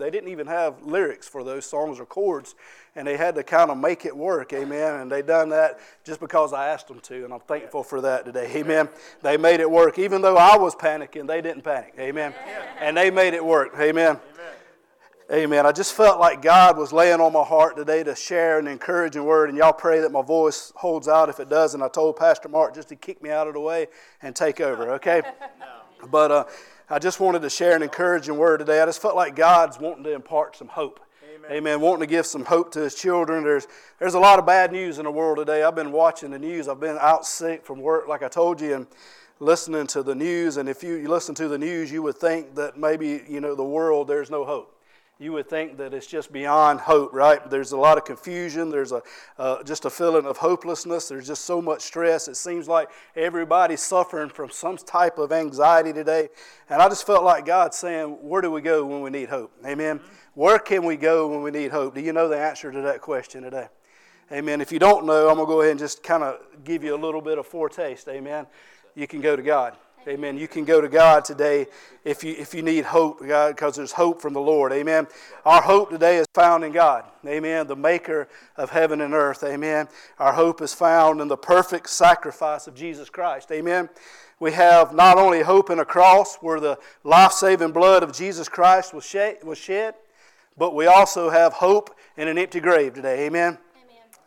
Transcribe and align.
They 0.00 0.10
didn't 0.10 0.30
even 0.30 0.46
have 0.46 0.82
lyrics 0.82 1.28
for 1.28 1.44
those 1.44 1.64
songs 1.64 2.00
or 2.00 2.06
chords, 2.06 2.54
and 2.96 3.06
they 3.06 3.16
had 3.16 3.34
to 3.36 3.42
kind 3.42 3.70
of 3.70 3.78
make 3.78 4.04
it 4.04 4.16
work, 4.16 4.52
amen. 4.52 5.00
And 5.00 5.12
they 5.12 5.22
done 5.22 5.50
that 5.50 5.78
just 6.04 6.18
because 6.18 6.52
I 6.52 6.68
asked 6.68 6.88
them 6.88 7.00
to, 7.00 7.24
and 7.24 7.32
I'm 7.32 7.40
thankful 7.40 7.82
for 7.82 8.00
that 8.00 8.24
today, 8.24 8.50
amen. 8.56 8.88
They 9.22 9.36
made 9.36 9.60
it 9.60 9.70
work. 9.70 9.98
Even 9.98 10.22
though 10.22 10.36
I 10.36 10.56
was 10.56 10.74
panicking, 10.74 11.26
they 11.26 11.40
didn't 11.40 11.62
panic, 11.62 11.94
amen. 11.98 12.34
And 12.80 12.96
they 12.96 13.10
made 13.10 13.34
it 13.34 13.44
work, 13.44 13.74
amen. 13.78 14.18
Amen. 15.32 15.64
I 15.64 15.70
just 15.70 15.94
felt 15.94 16.18
like 16.18 16.42
God 16.42 16.76
was 16.76 16.92
laying 16.92 17.20
on 17.20 17.32
my 17.32 17.44
heart 17.44 17.76
today 17.76 18.02
to 18.02 18.16
share 18.16 18.58
an 18.58 18.66
encouraging 18.66 19.24
word, 19.24 19.48
and 19.48 19.56
y'all 19.56 19.72
pray 19.72 20.00
that 20.00 20.10
my 20.10 20.22
voice 20.22 20.72
holds 20.74 21.06
out. 21.06 21.28
If 21.28 21.38
it 21.38 21.48
doesn't, 21.48 21.80
I 21.80 21.86
told 21.86 22.16
Pastor 22.16 22.48
Mark 22.48 22.74
just 22.74 22.88
to 22.88 22.96
kick 22.96 23.22
me 23.22 23.30
out 23.30 23.46
of 23.46 23.54
the 23.54 23.60
way 23.60 23.86
and 24.22 24.34
take 24.34 24.60
over, 24.60 24.90
okay? 24.94 25.22
No. 26.02 26.08
But 26.08 26.32
uh, 26.32 26.44
I 26.92 26.98
just 26.98 27.20
wanted 27.20 27.42
to 27.42 27.50
share 27.50 27.76
an 27.76 27.84
encouraging 27.84 28.36
word 28.36 28.56
today. 28.58 28.80
I 28.80 28.86
just 28.86 29.00
felt 29.00 29.14
like 29.14 29.36
God's 29.36 29.78
wanting 29.78 30.02
to 30.02 30.12
impart 30.12 30.56
some 30.56 30.66
hope. 30.66 30.98
Amen. 31.32 31.52
Amen. 31.52 31.80
Wanting 31.80 32.00
to 32.00 32.06
give 32.08 32.26
some 32.26 32.44
hope 32.44 32.72
to 32.72 32.80
His 32.80 32.96
children. 32.96 33.44
There's, 33.44 33.68
there's 34.00 34.14
a 34.14 34.18
lot 34.18 34.40
of 34.40 34.46
bad 34.46 34.72
news 34.72 34.98
in 34.98 35.04
the 35.04 35.10
world 35.12 35.38
today. 35.38 35.62
I've 35.62 35.76
been 35.76 35.92
watching 35.92 36.32
the 36.32 36.38
news. 36.40 36.66
I've 36.66 36.80
been 36.80 36.98
out 37.00 37.24
sick 37.24 37.64
from 37.64 37.78
work, 37.80 38.08
like 38.08 38.24
I 38.24 38.28
told 38.28 38.60
you, 38.60 38.74
and 38.74 38.86
listening 39.38 39.86
to 39.86 40.02
the 40.02 40.16
news. 40.16 40.56
And 40.56 40.68
if 40.68 40.82
you, 40.82 40.94
you 40.96 41.08
listen 41.08 41.32
to 41.36 41.46
the 41.46 41.58
news, 41.58 41.92
you 41.92 42.02
would 42.02 42.16
think 42.16 42.56
that 42.56 42.76
maybe, 42.76 43.22
you 43.28 43.40
know, 43.40 43.54
the 43.54 43.62
world, 43.62 44.08
there's 44.08 44.28
no 44.28 44.44
hope 44.44 44.79
you 45.20 45.32
would 45.32 45.50
think 45.50 45.76
that 45.76 45.92
it's 45.92 46.06
just 46.06 46.32
beyond 46.32 46.80
hope, 46.80 47.12
right? 47.12 47.48
There's 47.50 47.72
a 47.72 47.76
lot 47.76 47.98
of 47.98 48.06
confusion. 48.06 48.70
There's 48.70 48.90
a, 48.90 49.02
uh, 49.38 49.62
just 49.62 49.84
a 49.84 49.90
feeling 49.90 50.24
of 50.24 50.38
hopelessness. 50.38 51.08
There's 51.08 51.26
just 51.26 51.44
so 51.44 51.60
much 51.60 51.82
stress. 51.82 52.26
It 52.26 52.36
seems 52.36 52.66
like 52.66 52.88
everybody's 53.14 53.82
suffering 53.82 54.30
from 54.30 54.48
some 54.48 54.78
type 54.78 55.18
of 55.18 55.30
anxiety 55.30 55.92
today. 55.92 56.30
And 56.70 56.80
I 56.80 56.88
just 56.88 57.06
felt 57.06 57.22
like 57.22 57.44
God 57.44 57.74
saying, 57.74 58.06
Where 58.22 58.40
do 58.40 58.50
we 58.50 58.62
go 58.62 58.86
when 58.86 59.02
we 59.02 59.10
need 59.10 59.28
hope? 59.28 59.52
Amen. 59.64 59.98
Mm-hmm. 59.98 60.14
Where 60.34 60.58
can 60.58 60.86
we 60.86 60.96
go 60.96 61.28
when 61.28 61.42
we 61.42 61.50
need 61.50 61.70
hope? 61.70 61.94
Do 61.94 62.00
you 62.00 62.14
know 62.14 62.26
the 62.26 62.38
answer 62.38 62.72
to 62.72 62.80
that 62.80 63.02
question 63.02 63.42
today? 63.42 63.68
Amen. 64.32 64.62
If 64.62 64.72
you 64.72 64.78
don't 64.78 65.04
know, 65.04 65.28
I'm 65.28 65.34
going 65.34 65.46
to 65.46 65.52
go 65.52 65.60
ahead 65.60 65.72
and 65.72 65.80
just 65.80 66.02
kind 66.02 66.22
of 66.22 66.40
give 66.64 66.82
you 66.82 66.94
a 66.94 66.96
little 66.96 67.20
bit 67.20 67.36
of 67.36 67.46
foretaste. 67.46 68.08
Amen. 68.08 68.46
You 68.94 69.06
can 69.06 69.20
go 69.20 69.36
to 69.36 69.42
God. 69.42 69.76
Amen. 70.08 70.38
You 70.38 70.48
can 70.48 70.64
go 70.64 70.80
to 70.80 70.88
God 70.88 71.26
today 71.26 71.66
if 72.06 72.24
you, 72.24 72.34
if 72.38 72.54
you 72.54 72.62
need 72.62 72.86
hope, 72.86 73.20
God, 73.26 73.54
because 73.54 73.76
there's 73.76 73.92
hope 73.92 74.22
from 74.22 74.32
the 74.32 74.40
Lord. 74.40 74.72
Amen. 74.72 75.06
Our 75.44 75.60
hope 75.60 75.90
today 75.90 76.16
is 76.16 76.26
found 76.32 76.64
in 76.64 76.72
God. 76.72 77.04
Amen. 77.26 77.66
The 77.66 77.76
maker 77.76 78.26
of 78.56 78.70
heaven 78.70 79.02
and 79.02 79.12
earth. 79.12 79.44
Amen. 79.44 79.88
Our 80.18 80.32
hope 80.32 80.62
is 80.62 80.72
found 80.72 81.20
in 81.20 81.28
the 81.28 81.36
perfect 81.36 81.90
sacrifice 81.90 82.66
of 82.66 82.74
Jesus 82.74 83.10
Christ. 83.10 83.52
Amen. 83.52 83.90
We 84.38 84.52
have 84.52 84.94
not 84.94 85.18
only 85.18 85.42
hope 85.42 85.68
in 85.68 85.78
a 85.78 85.84
cross 85.84 86.36
where 86.36 86.60
the 86.60 86.78
life 87.04 87.32
saving 87.32 87.72
blood 87.72 88.02
of 88.02 88.10
Jesus 88.10 88.48
Christ 88.48 88.94
was 88.94 89.04
shed, 89.04 89.44
was 89.44 89.58
shed, 89.58 89.94
but 90.56 90.74
we 90.74 90.86
also 90.86 91.28
have 91.28 91.52
hope 91.52 91.94
in 92.16 92.26
an 92.26 92.38
empty 92.38 92.60
grave 92.60 92.94
today. 92.94 93.26
Amen. 93.26 93.58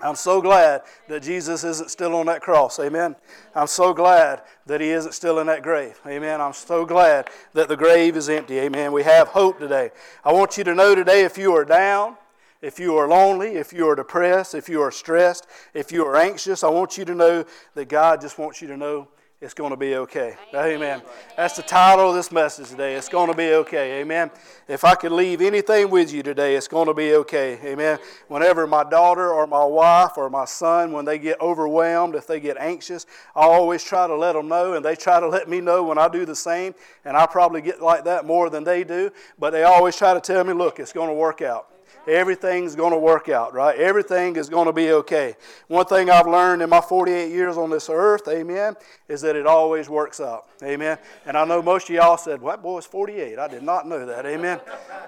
I'm 0.01 0.15
so 0.15 0.41
glad 0.41 0.81
that 1.07 1.23
Jesus 1.23 1.63
isn't 1.63 1.89
still 1.89 2.15
on 2.15 2.25
that 2.25 2.41
cross. 2.41 2.79
Amen. 2.79 3.15
I'm 3.55 3.67
so 3.67 3.93
glad 3.93 4.41
that 4.65 4.81
he 4.81 4.89
isn't 4.89 5.13
still 5.13 5.39
in 5.39 5.47
that 5.47 5.63
grave. 5.63 5.99
Amen. 6.05 6.41
I'm 6.41 6.53
so 6.53 6.85
glad 6.85 7.29
that 7.53 7.69
the 7.69 7.77
grave 7.77 8.17
is 8.17 8.27
empty. 8.29 8.59
Amen. 8.59 8.91
We 8.91 9.03
have 9.03 9.29
hope 9.29 9.59
today. 9.59 9.91
I 10.25 10.33
want 10.33 10.57
you 10.57 10.63
to 10.65 10.75
know 10.75 10.93
today 10.93 11.23
if 11.23 11.37
you 11.37 11.53
are 11.55 11.63
down, 11.63 12.17
if 12.61 12.79
you 12.79 12.97
are 12.97 13.07
lonely, 13.07 13.55
if 13.55 13.73
you 13.73 13.87
are 13.87 13.95
depressed, 13.95 14.55
if 14.55 14.69
you 14.69 14.81
are 14.81 14.91
stressed, 14.91 15.47
if 15.73 15.91
you 15.91 16.05
are 16.05 16.15
anxious, 16.15 16.63
I 16.63 16.69
want 16.69 16.97
you 16.97 17.05
to 17.05 17.15
know 17.15 17.45
that 17.75 17.89
God 17.89 18.21
just 18.21 18.37
wants 18.37 18.61
you 18.61 18.67
to 18.69 18.77
know 18.77 19.07
it's 19.43 19.53
going 19.53 19.71
to 19.71 19.77
be 19.77 19.95
okay. 19.95 20.37
Amen. 20.53 20.75
Amen. 20.75 21.01
That's 21.35 21.57
the 21.57 21.63
title 21.63 22.09
of 22.09 22.15
this 22.15 22.31
message 22.31 22.69
today. 22.69 22.95
It's 22.95 23.09
going 23.09 23.29
to 23.29 23.35
be 23.35 23.51
okay. 23.55 23.99
Amen. 23.99 24.31
If 24.69 24.85
I 24.85 24.95
could 24.95 25.11
leave 25.11 25.41
anything 25.41 25.89
with 25.89 26.13
you 26.13 26.23
today, 26.23 26.55
it's 26.55 26.69
going 26.69 26.87
to 26.87 26.93
be 26.93 27.15
okay. 27.15 27.59
Amen. 27.65 27.99
Whenever 28.29 28.65
my 28.65 28.85
daughter 28.85 29.33
or 29.33 29.45
my 29.45 29.65
wife 29.65 30.11
or 30.15 30.29
my 30.29 30.45
son, 30.45 30.93
when 30.93 31.03
they 31.03 31.19
get 31.19 31.41
overwhelmed, 31.41 32.15
if 32.15 32.25
they 32.25 32.39
get 32.39 32.55
anxious, 32.57 33.05
I 33.35 33.41
always 33.41 33.83
try 33.83 34.07
to 34.07 34.15
let 34.15 34.31
them 34.31 34.47
know, 34.47 34.75
and 34.75 34.85
they 34.85 34.95
try 34.95 35.19
to 35.19 35.27
let 35.27 35.49
me 35.49 35.59
know 35.59 35.83
when 35.83 35.97
I 35.97 36.07
do 36.07 36.25
the 36.25 36.37
same. 36.37 36.73
And 37.03 37.17
I 37.17 37.25
probably 37.25 37.61
get 37.61 37.81
like 37.81 38.05
that 38.05 38.25
more 38.25 38.49
than 38.49 38.63
they 38.63 38.85
do, 38.85 39.11
but 39.37 39.49
they 39.49 39.63
always 39.63 39.97
try 39.97 40.13
to 40.13 40.21
tell 40.21 40.45
me, 40.45 40.53
look, 40.53 40.79
it's 40.79 40.93
going 40.93 41.09
to 41.09 41.15
work 41.15 41.41
out 41.41 41.72
everything's 42.07 42.75
going 42.75 42.91
to 42.91 42.97
work 42.97 43.29
out, 43.29 43.53
right? 43.53 43.77
Everything 43.77 44.35
is 44.35 44.49
going 44.49 44.65
to 44.65 44.73
be 44.73 44.91
okay. 44.91 45.35
One 45.67 45.85
thing 45.85 46.09
I've 46.09 46.27
learned 46.27 46.61
in 46.61 46.69
my 46.69 46.81
48 46.81 47.31
years 47.31 47.57
on 47.57 47.69
this 47.69 47.89
earth, 47.89 48.27
amen, 48.27 48.75
is 49.07 49.21
that 49.21 49.35
it 49.35 49.45
always 49.45 49.89
works 49.89 50.19
out, 50.19 50.47
amen. 50.61 50.97
And 51.25 51.37
I 51.37 51.45
know 51.45 51.61
most 51.61 51.89
of 51.89 51.95
y'all 51.95 52.17
said, 52.17 52.41
"What 52.41 52.61
boy 52.61 52.79
is 52.79 52.85
48?" 52.85 53.39
I 53.39 53.47
did 53.47 53.63
not 53.63 53.87
know 53.87 54.05
that, 54.05 54.25
amen, 54.25 54.59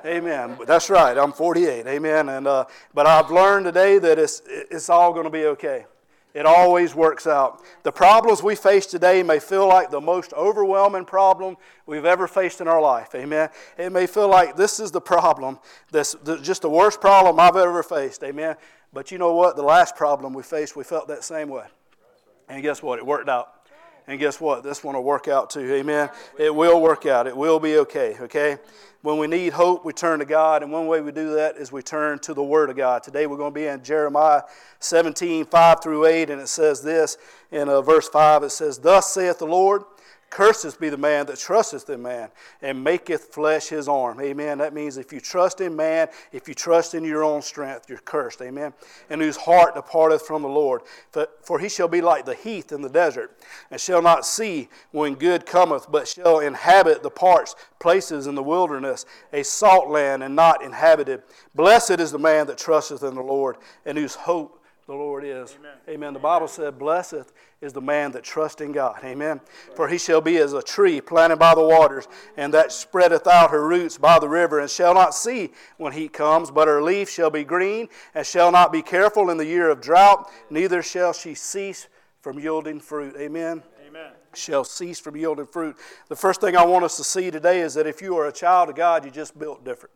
amen. 0.05 0.55
But 0.57 0.67
that's 0.67 0.89
right, 0.89 1.17
I'm 1.17 1.31
48, 1.31 1.87
amen. 1.87 2.29
And 2.29 2.47
uh, 2.47 2.65
but 2.93 3.05
I've 3.05 3.31
learned 3.31 3.65
today 3.65 3.99
that 3.99 4.19
it's 4.19 4.41
it's 4.45 4.89
all 4.89 5.13
going 5.13 5.25
to 5.25 5.29
be 5.29 5.45
okay. 5.45 5.85
It 6.35 6.45
always 6.45 6.93
works 6.93 7.27
out. 7.27 7.63
The 7.83 7.93
problems 7.93 8.43
we 8.43 8.55
face 8.55 8.85
today 8.85 9.23
may 9.23 9.39
feel 9.39 9.69
like 9.69 9.89
the 9.89 10.01
most 10.01 10.33
overwhelming 10.33 11.05
problem 11.05 11.55
we've 11.85 12.03
ever 12.03 12.27
faced 12.27 12.59
in 12.59 12.67
our 12.67 12.81
life. 12.81 13.15
Amen. 13.15 13.47
It 13.77 13.93
may 13.93 14.05
feel 14.05 14.27
like 14.27 14.57
this 14.57 14.81
is 14.81 14.91
the 14.91 14.99
problem, 14.99 15.59
this 15.93 16.13
just 16.41 16.61
the 16.61 16.69
worst 16.69 16.99
problem 16.99 17.39
I've 17.39 17.55
ever 17.55 17.81
faced. 17.81 18.21
Amen. 18.21 18.57
But 18.91 19.13
you 19.13 19.17
know 19.17 19.33
what? 19.33 19.55
The 19.55 19.63
last 19.63 19.95
problem 19.95 20.33
we 20.33 20.43
faced, 20.43 20.75
we 20.75 20.83
felt 20.83 21.07
that 21.07 21.23
same 21.23 21.47
way. 21.47 21.67
And 22.49 22.61
guess 22.61 22.83
what? 22.83 22.99
It 22.99 23.05
worked 23.05 23.29
out. 23.29 23.53
And 24.05 24.19
guess 24.19 24.39
what? 24.39 24.61
This 24.61 24.83
one 24.83 24.95
will 24.95 25.03
work 25.03 25.29
out 25.29 25.49
too. 25.49 25.73
Amen. 25.73 26.09
It 26.37 26.53
will 26.53 26.81
work 26.81 27.05
out. 27.05 27.27
It 27.27 27.35
will 27.35 27.61
be 27.61 27.77
okay. 27.77 28.17
Okay. 28.19 28.57
When 29.05 29.19
we 29.19 29.27
need 29.27 29.53
hope, 29.53 29.85
we 29.85 29.93
turn 29.93 30.17
to 30.17 30.25
God, 30.25 30.63
and 30.63 30.71
one 30.71 30.87
way 30.87 30.99
we 30.99 31.11
do 31.11 31.35
that 31.35 31.57
is 31.57 31.71
we 31.71 31.83
turn 31.83 32.17
to 32.21 32.33
the 32.33 32.41
Word 32.41 32.71
of 32.71 32.75
God. 32.75 33.03
Today 33.03 33.27
we're 33.27 33.37
going 33.37 33.53
to 33.53 33.59
be 33.59 33.67
in 33.67 33.83
Jeremiah 33.83 34.41
17, 34.79 35.45
5 35.45 35.83
through 35.83 36.07
8, 36.07 36.31
and 36.31 36.41
it 36.41 36.47
says 36.47 36.81
this 36.81 37.15
in 37.51 37.69
uh, 37.69 37.83
verse 37.83 38.09
5 38.09 38.41
it 38.41 38.49
says, 38.49 38.79
Thus 38.79 39.13
saith 39.13 39.37
the 39.37 39.45
Lord, 39.45 39.83
Cursed 40.31 40.81
be 40.81 40.89
the 40.89 40.97
man 40.97 41.27
that 41.27 41.37
trusteth 41.37 41.89
in 41.89 42.01
man 42.01 42.29
and 42.61 42.83
maketh 42.83 43.33
flesh 43.33 43.67
his 43.67 43.87
arm. 43.87 44.19
Amen. 44.19 44.57
That 44.57 44.73
means 44.73 44.97
if 44.97 45.13
you 45.13 45.21
trust 45.21 45.61
in 45.61 45.75
man, 45.75 46.09
if 46.33 46.49
you 46.49 46.53
trust 46.53 46.93
in 46.93 47.05
your 47.05 47.23
own 47.23 47.41
strength, 47.41 47.89
you're 47.89 47.99
cursed. 47.99 48.41
Amen. 48.41 48.73
And 49.09 49.21
whose 49.21 49.37
heart 49.37 49.75
departeth 49.75 50.23
from 50.23 50.41
the 50.41 50.49
Lord. 50.49 50.81
For 51.43 51.59
he 51.59 51.69
shall 51.69 51.87
be 51.87 52.01
like 52.01 52.25
the 52.25 52.33
heath 52.33 52.73
in 52.73 52.81
the 52.81 52.89
desert, 52.89 53.39
and 53.71 53.79
shall 53.79 54.01
not 54.01 54.25
see 54.25 54.67
when 54.91 55.15
good 55.15 55.45
cometh, 55.45 55.89
but 55.89 56.07
shall 56.07 56.39
inhabit 56.39 57.01
the 57.01 57.09
parts, 57.09 57.55
places 57.79 58.27
in 58.27 58.35
the 58.35 58.43
wilderness, 58.43 59.05
a 59.31 59.43
salt 59.43 59.89
land 59.89 60.21
and 60.21 60.35
not 60.35 60.61
inhabited. 60.61 61.23
Blessed 61.53 61.99
is 61.99 62.11
the 62.11 62.19
man 62.19 62.47
that 62.47 62.57
trusteth 62.57 63.03
in 63.03 63.15
the 63.15 63.23
Lord, 63.23 63.55
and 63.85 63.97
whose 63.97 64.15
hope 64.15 64.54
the 64.87 64.93
Lord 64.93 65.23
is. 65.23 65.57
Amen. 65.59 65.77
Amen. 65.89 66.13
The 66.13 66.19
Bible 66.19 66.47
said, 66.47 66.77
Blessed 66.77 67.31
is 67.59 67.73
the 67.73 67.81
man 67.81 68.11
that 68.11 68.23
trusts 68.23 68.61
in 68.61 68.71
God. 68.71 68.99
Amen. 69.03 69.41
For 69.75 69.87
he 69.87 69.97
shall 69.97 70.21
be 70.21 70.37
as 70.37 70.53
a 70.53 70.61
tree 70.61 71.01
planted 71.01 71.37
by 71.37 71.55
the 71.55 71.65
waters, 71.65 72.07
and 72.37 72.53
that 72.53 72.71
spreadeth 72.71 73.25
out 73.25 73.49
her 73.49 73.67
roots 73.67 73.97
by 73.97 74.19
the 74.19 74.29
river, 74.29 74.59
and 74.59 74.69
shall 74.69 74.93
not 74.93 75.15
see 75.15 75.51
when 75.77 75.93
heat 75.93 76.13
comes, 76.13 76.51
but 76.51 76.67
her 76.67 76.83
leaf 76.83 77.09
shall 77.09 77.31
be 77.31 77.43
green, 77.43 77.89
and 78.13 78.25
shall 78.25 78.51
not 78.51 78.71
be 78.71 78.83
careful 78.83 79.31
in 79.31 79.37
the 79.37 79.45
year 79.45 79.69
of 79.69 79.81
drought, 79.81 80.29
neither 80.49 80.83
shall 80.83 81.13
she 81.13 81.33
cease 81.33 81.87
from 82.21 82.37
yielding 82.37 82.79
fruit. 82.79 83.15
Amen. 83.17 83.63
Amen. 83.87 84.11
Shall 84.35 84.63
cease 84.63 84.99
from 84.99 85.15
yielding 85.15 85.47
fruit. 85.47 85.77
The 86.09 86.15
first 86.15 86.41
thing 86.41 86.55
I 86.55 86.65
want 86.65 86.85
us 86.85 86.97
to 86.97 87.03
see 87.03 87.31
today 87.31 87.61
is 87.61 87.73
that 87.73 87.87
if 87.87 88.01
you 88.01 88.17
are 88.17 88.27
a 88.27 88.31
child 88.31 88.69
of 88.69 88.75
God, 88.75 89.03
you 89.03 89.09
just 89.09 89.37
built 89.37 89.63
different. 89.65 89.93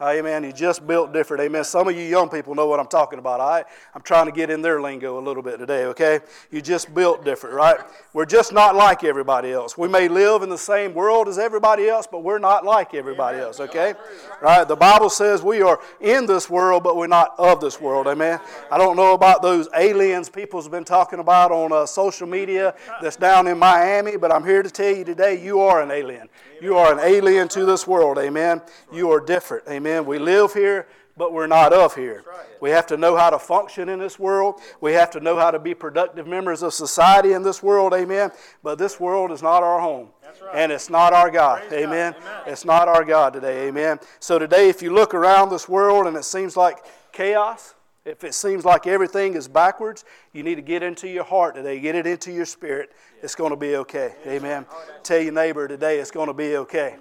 Amen. 0.00 0.44
You 0.44 0.52
just 0.52 0.86
built 0.86 1.12
different. 1.12 1.42
Amen. 1.42 1.64
Some 1.64 1.88
of 1.88 1.94
you 1.94 2.02
young 2.02 2.28
people 2.28 2.54
know 2.54 2.66
what 2.66 2.80
I'm 2.80 2.86
talking 2.86 3.18
about. 3.18 3.40
All 3.40 3.50
right? 3.50 3.64
I'm 3.94 4.02
trying 4.02 4.26
to 4.26 4.32
get 4.32 4.50
in 4.50 4.62
their 4.62 4.80
lingo 4.80 5.18
a 5.18 5.22
little 5.22 5.42
bit 5.42 5.58
today, 5.58 5.84
okay? 5.86 6.20
You 6.50 6.60
just 6.60 6.94
built 6.94 7.24
different, 7.24 7.54
right? 7.54 7.78
We're 8.12 8.26
just 8.26 8.52
not 8.52 8.74
like 8.74 9.04
everybody 9.04 9.52
else. 9.52 9.76
We 9.76 9.88
may 9.88 10.08
live 10.08 10.42
in 10.42 10.48
the 10.48 10.58
same 10.58 10.94
world 10.94 11.28
as 11.28 11.38
everybody 11.38 11.88
else, 11.88 12.06
but 12.10 12.22
we're 12.22 12.38
not 12.38 12.64
like 12.64 12.94
everybody 12.94 13.38
else, 13.38 13.60
okay? 13.60 13.94
Right? 14.40 14.66
The 14.66 14.76
Bible 14.76 15.10
says 15.10 15.42
we 15.42 15.62
are 15.62 15.80
in 16.00 16.26
this 16.26 16.48
world, 16.48 16.82
but 16.82 16.96
we're 16.96 17.06
not 17.06 17.34
of 17.38 17.60
this 17.60 17.80
world. 17.80 18.06
Amen. 18.06 18.40
I 18.70 18.78
don't 18.78 18.96
know 18.96 19.14
about 19.14 19.42
those 19.42 19.68
aliens 19.76 20.28
people's 20.28 20.68
been 20.68 20.84
talking 20.84 21.18
about 21.18 21.52
on 21.52 21.72
uh, 21.72 21.86
social 21.86 22.26
media 22.26 22.74
that's 23.00 23.16
down 23.16 23.46
in 23.46 23.58
Miami, 23.58 24.16
but 24.16 24.32
I'm 24.32 24.44
here 24.44 24.62
to 24.62 24.70
tell 24.70 24.94
you 24.94 25.04
today 25.04 25.42
you 25.42 25.60
are 25.60 25.82
an 25.82 25.90
alien. 25.90 26.28
You 26.62 26.76
are 26.76 26.92
an 26.92 27.00
alien 27.00 27.48
to 27.48 27.64
this 27.64 27.88
world. 27.88 28.18
Amen. 28.18 28.62
You 28.92 29.10
are 29.10 29.18
different. 29.18 29.66
Amen. 29.68 30.06
We 30.06 30.20
live 30.20 30.54
here, 30.54 30.86
but 31.16 31.32
we're 31.32 31.48
not 31.48 31.72
of 31.72 31.96
here. 31.96 32.22
We 32.60 32.70
have 32.70 32.86
to 32.86 32.96
know 32.96 33.16
how 33.16 33.30
to 33.30 33.38
function 33.40 33.88
in 33.88 33.98
this 33.98 34.16
world. 34.16 34.60
We 34.80 34.92
have 34.92 35.10
to 35.10 35.20
know 35.20 35.36
how 35.36 35.50
to 35.50 35.58
be 35.58 35.74
productive 35.74 36.28
members 36.28 36.62
of 36.62 36.72
society 36.72 37.32
in 37.32 37.42
this 37.42 37.64
world. 37.64 37.92
Amen. 37.92 38.30
But 38.62 38.78
this 38.78 39.00
world 39.00 39.32
is 39.32 39.42
not 39.42 39.64
our 39.64 39.80
home. 39.80 40.10
And 40.54 40.70
it's 40.70 40.88
not 40.88 41.12
our 41.12 41.32
God. 41.32 41.64
Amen. 41.72 42.14
It's 42.46 42.64
not 42.64 42.86
our 42.86 43.04
God 43.04 43.32
today. 43.32 43.66
Amen. 43.66 43.98
So 44.20 44.38
today, 44.38 44.68
if 44.68 44.82
you 44.82 44.94
look 44.94 45.14
around 45.14 45.50
this 45.50 45.68
world 45.68 46.06
and 46.06 46.16
it 46.16 46.24
seems 46.24 46.56
like 46.56 46.78
chaos, 47.10 47.74
if 48.04 48.24
it 48.24 48.34
seems 48.34 48.64
like 48.64 48.86
everything 48.86 49.34
is 49.34 49.46
backwards, 49.46 50.04
you 50.32 50.42
need 50.42 50.56
to 50.56 50.62
get 50.62 50.82
into 50.82 51.08
your 51.08 51.24
heart 51.24 51.54
today, 51.54 51.78
get 51.78 51.94
it 51.94 52.06
into 52.06 52.32
your 52.32 52.46
spirit. 52.46 52.92
It's 53.22 53.34
going 53.34 53.50
to 53.50 53.56
be 53.56 53.76
okay. 53.76 54.14
Amen. 54.26 54.66
Tell 55.02 55.20
your 55.20 55.32
neighbor 55.32 55.68
today 55.68 55.98
it's 55.98 56.10
going 56.10 56.26
to 56.26 56.34
be 56.34 56.56
okay. 56.56 56.96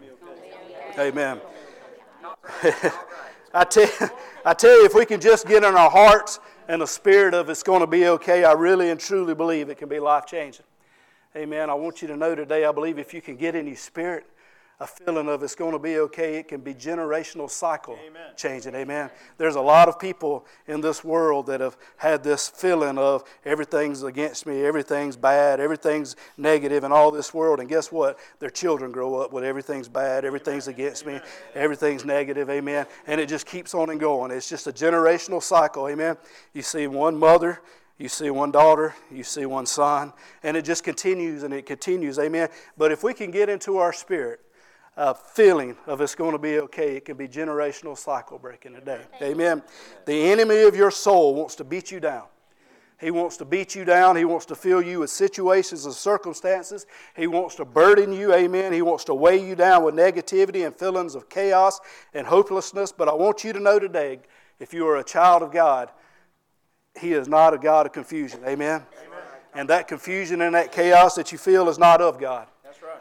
Amen. 1.00 1.42
I 3.54 3.64
tell, 3.64 3.90
I 4.46 4.54
tell 4.54 4.80
you, 4.80 4.86
if 4.86 4.94
we 4.94 5.06
can 5.06 5.20
just 5.20 5.48
get 5.48 5.64
in 5.64 5.76
our 5.76 5.90
hearts 5.90 6.40
and 6.68 6.82
the 6.82 6.88
spirit 6.88 7.34
of 7.34 7.50
it's 7.50 7.64
going 7.64 7.82
to 7.82 7.88
be 7.88 8.08
okay, 8.08 8.44
I 8.44 8.54
really 8.54 8.90
and 8.90 9.00
truly 9.00 9.34
believe 9.34 9.70
it 9.70 9.78
can 9.78 9.90
be 9.90 10.00
life 10.00 10.26
changing. 10.26 10.66
Amen. 11.36 11.70
I 11.70 11.74
want 11.74 12.02
you 12.02 12.08
to 12.10 12.18
know 12.18 12.36
today, 12.36 12.66
I 12.66 12.72
believe 12.72 13.00
if 13.00 13.14
you 13.14 13.22
can 13.22 13.38
get 13.38 13.56
in 13.56 13.66
your 13.66 13.76
spirit, 13.76 14.26
a 14.82 14.88
feeling 14.88 15.30
of 15.30 15.44
it's 15.44 15.54
going 15.54 15.74
to 15.74 15.80
be 15.80 16.00
okay. 16.00 16.38
It 16.38 16.48
can 16.48 16.62
be 16.62 16.74
generational 16.74 17.48
cycle 17.48 18.00
Amen. 18.04 18.32
changing. 18.36 18.74
Amen. 18.74 19.12
There's 19.38 19.54
a 19.54 19.62
lot 19.62 19.88
of 19.88 20.00
people 20.00 20.48
in 20.68 20.82
this 20.82 21.04
world 21.04 21.46
that 21.46 21.62
have 21.62 21.78
had 21.98 22.24
this 22.24 22.50
feeling 22.50 22.98
of 22.98 23.24
everything's 23.46 24.02
against 24.02 24.48
me, 24.48 24.66
everything's 24.66 25.16
bad, 25.16 25.60
everything's 25.60 26.16
negative 26.36 26.84
in 26.84 26.92
all 26.92 27.12
this 27.12 27.32
world. 27.32 27.60
And 27.60 27.70
guess 27.70 27.92
what? 27.92 28.18
Their 28.40 28.50
children 28.50 28.92
grow 28.92 29.22
up 29.22 29.32
with 29.32 29.44
everything's 29.44 29.88
bad, 29.88 30.26
everything's 30.26 30.68
against 30.68 31.06
me, 31.06 31.20
everything's 31.54 32.04
negative. 32.04 32.50
Amen. 32.50 32.88
And 33.06 33.22
it 33.22 33.30
just 33.30 33.46
keeps 33.46 33.76
on 33.76 33.92
and 33.92 34.00
going. 34.00 34.32
It's 34.32 34.50
just 34.50 34.66
a 34.66 34.74
generational 34.74 35.44
cycle. 35.44 35.88
Amen. 35.90 36.18
You 36.54 36.64
see 36.64 36.88
one 36.88 37.18
mother 37.18 37.62
you 38.00 38.10
see 38.10 38.32
one 38.32 38.50
daughter, 38.50 38.96
you 39.12 39.24
see 39.24 39.46
one 39.46 39.68
son, 39.68 40.12
and 40.42 40.58
it 40.58 40.66
just 40.66 40.84
continues 40.84 41.44
and 41.44 41.54
it 41.54 41.68
continues. 41.68 42.18
Amen. 42.18 42.50
But 42.76 42.92
if 42.92 43.04
we 43.04 43.14
can 43.14 43.30
get 43.30 43.48
into 43.48 43.78
our 43.78 43.94
spirit 43.94 44.40
uh, 45.02 45.14
feeling 45.16 45.76
of 45.88 46.00
it's 46.00 46.14
going 46.14 46.32
to 46.32 46.38
be 46.38 46.60
okay. 46.60 46.96
It 46.96 47.06
can 47.06 47.18
be 47.18 47.28
generational 47.28 47.98
cycle 47.98 48.38
breaking 48.38 48.76
today. 48.76 49.02
Amen. 49.20 49.64
The 50.06 50.14
enemy 50.14 50.62
of 50.62 50.76
your 50.76 50.92
soul 50.92 51.34
wants 51.34 51.56
to 51.56 51.64
beat 51.64 51.90
you 51.90 52.00
down. 52.00 52.26
He 53.00 53.10
wants 53.10 53.36
to 53.38 53.46
beat 53.46 53.74
you 53.74 53.84
down. 53.84 54.16
He 54.16 54.26
wants 54.26 54.46
to 54.46 54.56
fill 54.56 54.80
you 54.80 55.00
with 55.00 55.10
situations 55.10 55.86
and 55.86 55.94
circumstances. 55.96 56.86
He 57.16 57.26
wants 57.26 57.56
to 57.56 57.66
burden 57.66 58.14
you. 58.14 58.32
Amen. 58.32 58.72
He 58.72 58.84
wants 58.84 59.04
to 59.06 59.16
weigh 59.16 59.44
you 59.44 59.56
down 59.56 59.84
with 59.84 59.96
negativity 59.96 60.68
and 60.68 60.76
feelings 60.76 61.16
of 61.16 61.30
chaos 61.30 61.80
and 62.14 62.28
hopelessness. 62.28 62.92
But 62.92 63.10
I 63.10 63.14
want 63.16 63.44
you 63.44 63.54
to 63.54 63.60
know 63.60 63.80
today 63.80 64.20
if 64.60 64.72
you 64.72 64.86
are 64.88 64.98
a 64.98 65.04
child 65.04 65.42
of 65.42 65.52
God, 65.52 65.90
He 67.00 67.14
is 67.14 67.28
not 67.28 67.56
a 67.56 67.58
God 67.58 67.88
of 67.88 67.92
confusion. 67.92 68.42
Amen. 68.46 68.84
Amen. 69.04 69.20
And 69.56 69.68
that 69.70 69.88
confusion 69.88 70.42
and 70.42 70.54
that 70.54 70.72
chaos 70.72 71.16
that 71.16 71.32
you 71.32 71.40
feel 71.40 71.70
is 71.70 71.80
not 71.80 72.02
of 72.02 72.20
God. 72.20 72.46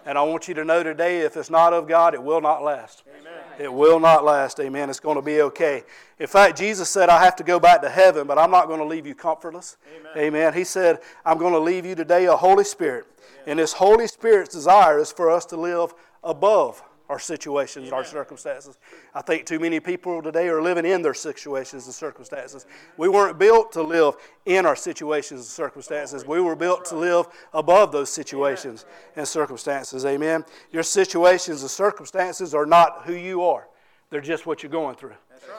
And 0.06 0.16
I 0.16 0.22
want 0.22 0.48
you 0.48 0.54
to 0.54 0.64
know 0.64 0.82
today 0.82 1.20
if 1.20 1.36
it's 1.36 1.50
not 1.50 1.72
of 1.72 1.86
God, 1.86 2.14
it 2.14 2.22
will 2.22 2.40
not 2.40 2.62
last. 2.62 3.02
Amen. 3.20 3.32
It 3.58 3.72
will 3.72 4.00
not 4.00 4.24
last. 4.24 4.58
Amen. 4.60 4.88
It's 4.88 5.00
going 5.00 5.16
to 5.16 5.22
be 5.22 5.42
okay. 5.42 5.82
In 6.18 6.26
fact, 6.26 6.56
Jesus 6.56 6.88
said, 6.88 7.08
I 7.08 7.22
have 7.22 7.36
to 7.36 7.44
go 7.44 7.60
back 7.60 7.82
to 7.82 7.90
heaven, 7.90 8.26
but 8.26 8.38
I'm 8.38 8.50
not 8.50 8.68
going 8.68 8.80
to 8.80 8.86
leave 8.86 9.06
you 9.06 9.14
comfortless. 9.14 9.76
Amen. 9.94 10.12
Amen. 10.16 10.54
He 10.54 10.64
said, 10.64 11.00
I'm 11.24 11.38
going 11.38 11.52
to 11.52 11.58
leave 11.58 11.84
you 11.84 11.94
today 11.94 12.26
a 12.26 12.36
Holy 12.36 12.64
Spirit. 12.64 13.06
And 13.46 13.58
this 13.58 13.74
Holy 13.74 14.06
Spirit's 14.06 14.54
desire 14.54 14.98
is 14.98 15.12
for 15.12 15.30
us 15.30 15.44
to 15.46 15.56
live 15.56 15.94
above 16.24 16.82
our 17.10 17.18
situations 17.18 17.86
and 17.86 17.92
our 17.92 18.04
circumstances. 18.04 18.78
I 19.12 19.20
think 19.20 19.44
too 19.44 19.58
many 19.58 19.80
people 19.80 20.22
today 20.22 20.48
are 20.48 20.62
living 20.62 20.84
in 20.84 21.02
their 21.02 21.12
situations 21.12 21.86
and 21.86 21.94
circumstances. 21.94 22.66
We 22.96 23.08
weren't 23.08 23.36
built 23.36 23.72
to 23.72 23.82
live 23.82 24.14
in 24.46 24.64
our 24.64 24.76
situations 24.76 25.40
and 25.40 25.48
circumstances. 25.48 26.24
We 26.24 26.40
were 26.40 26.54
built 26.54 26.84
to 26.86 26.94
live 26.94 27.26
above 27.52 27.90
those 27.90 28.10
situations 28.10 28.86
and 29.16 29.26
circumstances. 29.26 30.06
Amen. 30.06 30.44
Your 30.70 30.84
situations 30.84 31.62
and 31.62 31.70
circumstances 31.70 32.54
are 32.54 32.64
not 32.64 33.02
who 33.04 33.14
you 33.14 33.42
are. 33.42 33.66
They're 34.10 34.20
just 34.20 34.46
what 34.46 34.62
you're 34.62 34.70
going 34.70 34.94
through. 34.94 35.14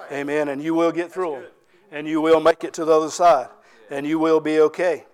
Amen. 0.09 0.47
And 0.47 0.63
you 0.63 0.73
will 0.73 0.93
get 0.93 1.11
through 1.11 1.31
them. 1.31 1.45
And 1.91 2.07
you 2.07 2.21
will 2.21 2.39
make 2.39 2.63
it 2.63 2.73
to 2.75 2.85
the 2.85 2.93
other 2.93 3.09
side. 3.09 3.49
And 3.89 4.07
you 4.07 4.19
will 4.19 4.39
be 4.39 4.61
okay. 4.61 5.05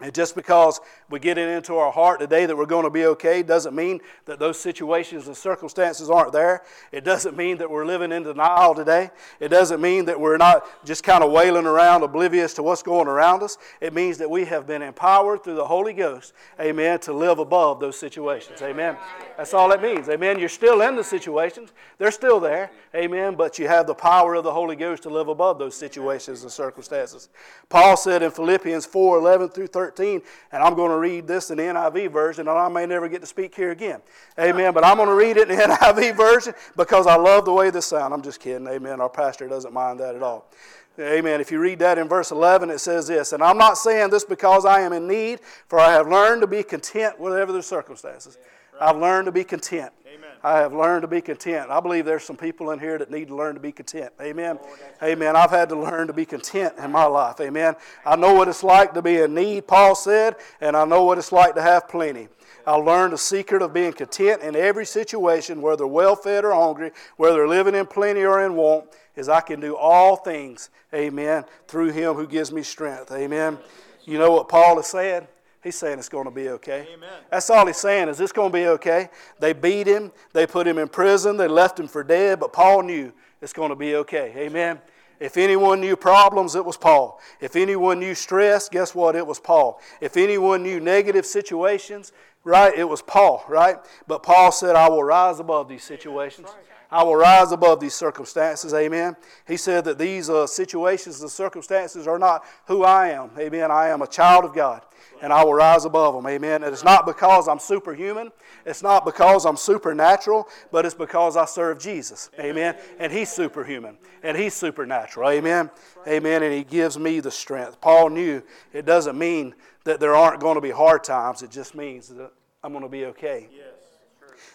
And 0.00 0.12
just 0.12 0.34
because 0.34 0.80
we 1.10 1.18
get 1.18 1.36
it 1.38 1.48
into 1.48 1.76
our 1.76 1.92
heart 1.92 2.20
today 2.20 2.46
that 2.46 2.56
we're 2.56 2.66
going 2.66 2.84
to 2.84 2.90
be 2.90 3.06
okay 3.06 3.42
doesn't 3.42 3.74
mean 3.74 4.00
that 4.24 4.38
those 4.38 4.58
situations 4.58 5.26
and 5.26 5.36
circumstances 5.36 6.08
aren't 6.08 6.32
there. 6.32 6.62
It 6.92 7.04
doesn't 7.04 7.36
mean 7.36 7.58
that 7.58 7.70
we're 7.70 7.84
living 7.84 8.10
in 8.10 8.22
denial 8.22 8.74
today. 8.74 9.10
It 9.40 9.48
doesn't 9.48 9.80
mean 9.80 10.06
that 10.06 10.18
we're 10.18 10.38
not 10.38 10.64
just 10.84 11.04
kind 11.04 11.22
of 11.22 11.30
wailing 11.30 11.66
around 11.66 12.02
oblivious 12.02 12.54
to 12.54 12.62
what's 12.62 12.82
going 12.82 13.06
around 13.06 13.42
us. 13.42 13.58
It 13.80 13.92
means 13.92 14.18
that 14.18 14.30
we 14.30 14.44
have 14.46 14.66
been 14.66 14.82
empowered 14.82 15.44
through 15.44 15.56
the 15.56 15.66
Holy 15.66 15.92
Ghost, 15.92 16.32
amen, 16.58 17.00
to 17.00 17.12
live 17.12 17.38
above 17.38 17.80
those 17.80 17.98
situations. 17.98 18.62
Amen. 18.62 18.96
That's 19.36 19.52
all 19.52 19.72
it 19.72 19.82
means. 19.82 20.08
Amen. 20.08 20.38
You're 20.38 20.48
still 20.48 20.80
in 20.80 20.96
the 20.96 21.04
situations, 21.04 21.72
they're 21.98 22.10
still 22.10 22.40
there. 22.40 22.70
Amen. 22.94 23.34
But 23.34 23.58
you 23.58 23.66
have 23.66 23.86
the 23.86 23.94
power 23.94 24.34
of 24.34 24.44
the 24.44 24.52
Holy 24.52 24.76
Ghost 24.76 25.02
to 25.02 25.10
live 25.10 25.28
above 25.28 25.58
those 25.58 25.76
situations 25.76 26.42
and 26.42 26.52
circumstances. 26.52 27.28
Paul 27.68 27.96
said 27.96 28.22
in 28.22 28.30
Philippians 28.30 28.86
4 28.86 29.18
11 29.18 29.48
through 29.50 29.66
13, 29.66 30.22
and 30.52 30.62
I'm 30.62 30.74
going 30.74 30.90
to 30.90 30.96
read 31.04 31.26
this 31.26 31.50
in 31.50 31.58
the 31.58 31.64
NIV 31.64 32.10
version, 32.10 32.48
and 32.48 32.58
I 32.58 32.68
may 32.68 32.86
never 32.86 33.08
get 33.08 33.20
to 33.20 33.26
speak 33.26 33.54
here 33.54 33.70
again. 33.72 34.00
Amen. 34.38 34.72
But 34.72 34.84
I'm 34.84 34.96
going 34.96 35.08
to 35.08 35.14
read 35.14 35.36
it 35.36 35.50
in 35.50 35.58
the 35.58 35.64
NIV 35.80 36.16
version 36.16 36.54
because 36.76 37.06
I 37.06 37.16
love 37.16 37.44
the 37.44 37.52
way 37.52 37.70
this 37.70 37.86
sounds. 37.86 38.12
I'm 38.12 38.22
just 38.22 38.40
kidding. 38.40 38.66
Amen. 38.66 39.00
Our 39.00 39.10
pastor 39.10 39.46
doesn't 39.46 39.72
mind 39.72 40.00
that 40.00 40.14
at 40.14 40.22
all. 40.22 40.50
Amen. 40.98 41.40
If 41.40 41.50
you 41.50 41.58
read 41.58 41.80
that 41.80 41.98
in 41.98 42.08
verse 42.08 42.30
11, 42.30 42.70
it 42.70 42.78
says 42.78 43.08
this 43.08 43.32
And 43.32 43.42
I'm 43.42 43.58
not 43.58 43.76
saying 43.76 44.10
this 44.10 44.24
because 44.24 44.64
I 44.64 44.80
am 44.80 44.92
in 44.92 45.06
need, 45.06 45.40
for 45.66 45.78
I 45.78 45.92
have 45.92 46.08
learned 46.08 46.40
to 46.42 46.46
be 46.46 46.62
content 46.62 47.20
whatever 47.20 47.52
the 47.52 47.62
circumstances. 47.62 48.38
I've 48.80 48.96
learned 48.96 49.26
to 49.26 49.32
be 49.32 49.44
content. 49.44 49.92
Amen. 50.06 50.30
I 50.42 50.58
have 50.58 50.72
learned 50.72 51.02
to 51.02 51.08
be 51.08 51.20
content. 51.20 51.70
I 51.70 51.80
believe 51.80 52.04
there's 52.04 52.24
some 52.24 52.36
people 52.36 52.70
in 52.70 52.78
here 52.78 52.98
that 52.98 53.10
need 53.10 53.28
to 53.28 53.34
learn 53.34 53.54
to 53.54 53.60
be 53.60 53.72
content. 53.72 54.12
Amen. 54.20 54.58
Amen. 55.02 55.36
I've 55.36 55.50
had 55.50 55.68
to 55.70 55.76
learn 55.76 56.06
to 56.08 56.12
be 56.12 56.26
content 56.26 56.74
in 56.78 56.90
my 56.90 57.04
life. 57.04 57.40
Amen. 57.40 57.76
I 58.04 58.16
know 58.16 58.34
what 58.34 58.48
it's 58.48 58.62
like 58.62 58.94
to 58.94 59.02
be 59.02 59.18
in 59.18 59.34
need, 59.34 59.66
Paul 59.66 59.94
said, 59.94 60.36
and 60.60 60.76
I 60.76 60.84
know 60.84 61.04
what 61.04 61.18
it's 61.18 61.32
like 61.32 61.54
to 61.54 61.62
have 61.62 61.88
plenty. 61.88 62.28
I 62.66 62.74
learned 62.76 63.12
the 63.12 63.18
secret 63.18 63.62
of 63.62 63.74
being 63.74 63.92
content 63.92 64.42
in 64.42 64.56
every 64.56 64.86
situation, 64.86 65.60
whether 65.60 65.86
well 65.86 66.16
fed 66.16 66.44
or 66.44 66.54
hungry, 66.54 66.92
whether 67.16 67.46
living 67.46 67.74
in 67.74 67.86
plenty 67.86 68.24
or 68.24 68.44
in 68.44 68.54
want, 68.54 68.86
is 69.16 69.28
I 69.28 69.40
can 69.40 69.60
do 69.60 69.76
all 69.76 70.16
things, 70.16 70.70
amen, 70.92 71.44
through 71.68 71.92
him 71.92 72.14
who 72.14 72.26
gives 72.26 72.52
me 72.52 72.62
strength. 72.62 73.12
Amen. 73.12 73.58
You 74.04 74.18
know 74.18 74.32
what 74.32 74.48
Paul 74.48 74.78
is 74.78 74.86
saying? 74.86 75.26
He's 75.64 75.76
saying 75.76 75.98
it's 75.98 76.10
going 76.10 76.26
to 76.26 76.30
be 76.30 76.50
okay. 76.50 76.86
Amen. 76.92 77.08
That's 77.30 77.48
all 77.48 77.66
he's 77.66 77.78
saying 77.78 78.10
is 78.10 78.20
it's 78.20 78.32
going 78.32 78.52
to 78.52 78.56
be 78.56 78.66
okay. 78.66 79.08
They 79.40 79.54
beat 79.54 79.86
him, 79.86 80.12
they 80.34 80.46
put 80.46 80.66
him 80.66 80.76
in 80.76 80.88
prison, 80.88 81.38
they 81.38 81.48
left 81.48 81.80
him 81.80 81.88
for 81.88 82.04
dead, 82.04 82.38
but 82.38 82.52
Paul 82.52 82.82
knew 82.82 83.14
it's 83.40 83.54
going 83.54 83.70
to 83.70 83.76
be 83.76 83.96
okay. 83.96 84.34
Amen. 84.36 84.78
If 85.18 85.38
anyone 85.38 85.80
knew 85.80 85.96
problems, 85.96 86.54
it 86.54 86.62
was 86.62 86.76
Paul. 86.76 87.18
If 87.40 87.56
anyone 87.56 87.98
knew 87.98 88.14
stress, 88.14 88.68
guess 88.68 88.94
what? 88.94 89.16
It 89.16 89.26
was 89.26 89.40
Paul. 89.40 89.80
If 90.02 90.18
anyone 90.18 90.62
knew 90.62 90.80
negative 90.80 91.24
situations, 91.24 92.12
right, 92.42 92.76
it 92.76 92.84
was 92.84 93.00
Paul, 93.00 93.42
right? 93.48 93.76
But 94.06 94.22
Paul 94.22 94.52
said, 94.52 94.76
I 94.76 94.90
will 94.90 95.02
rise 95.02 95.40
above 95.40 95.70
these 95.70 95.82
situations. 95.82 96.50
I 96.90 97.02
will 97.04 97.16
rise 97.16 97.52
above 97.52 97.80
these 97.80 97.94
circumstances. 97.94 98.74
Amen. 98.74 99.16
He 99.48 99.56
said 99.56 99.86
that 99.86 99.98
these 99.98 100.28
uh, 100.28 100.46
situations 100.46 101.22
and 101.22 101.30
circumstances 101.30 102.06
are 102.06 102.18
not 102.18 102.44
who 102.66 102.84
I 102.84 103.08
am. 103.08 103.30
Amen. 103.38 103.70
I 103.70 103.88
am 103.88 104.02
a 104.02 104.06
child 104.06 104.44
of 104.44 104.54
God 104.54 104.82
and 105.22 105.32
I 105.32 105.44
will 105.44 105.54
rise 105.54 105.84
above 105.84 106.14
them. 106.14 106.26
Amen. 106.26 106.62
And 106.62 106.72
it's 106.72 106.84
not 106.84 107.06
because 107.06 107.48
I'm 107.48 107.58
superhuman, 107.58 108.30
it's 108.64 108.82
not 108.82 109.04
because 109.04 109.44
I'm 109.46 109.56
supernatural, 109.56 110.48
but 110.70 110.84
it's 110.84 110.94
because 110.94 111.36
I 111.36 111.44
serve 111.44 111.78
Jesus. 111.78 112.30
Amen. 112.38 112.76
And 112.98 113.12
He's 113.12 113.30
superhuman 113.30 113.98
and 114.22 114.36
He's 114.36 114.54
supernatural. 114.54 115.30
Amen. 115.30 115.70
Amen. 116.06 116.42
And 116.42 116.52
He 116.52 116.64
gives 116.64 116.98
me 116.98 117.20
the 117.20 117.30
strength. 117.30 117.80
Paul 117.80 118.10
knew 118.10 118.42
it 118.72 118.86
doesn't 118.86 119.18
mean 119.18 119.54
that 119.84 120.00
there 120.00 120.14
aren't 120.14 120.40
going 120.40 120.54
to 120.54 120.60
be 120.60 120.70
hard 120.70 121.04
times, 121.04 121.42
it 121.42 121.50
just 121.50 121.74
means 121.74 122.08
that 122.08 122.30
I'm 122.62 122.72
going 122.72 122.84
to 122.84 122.88
be 122.88 123.06
okay. 123.06 123.48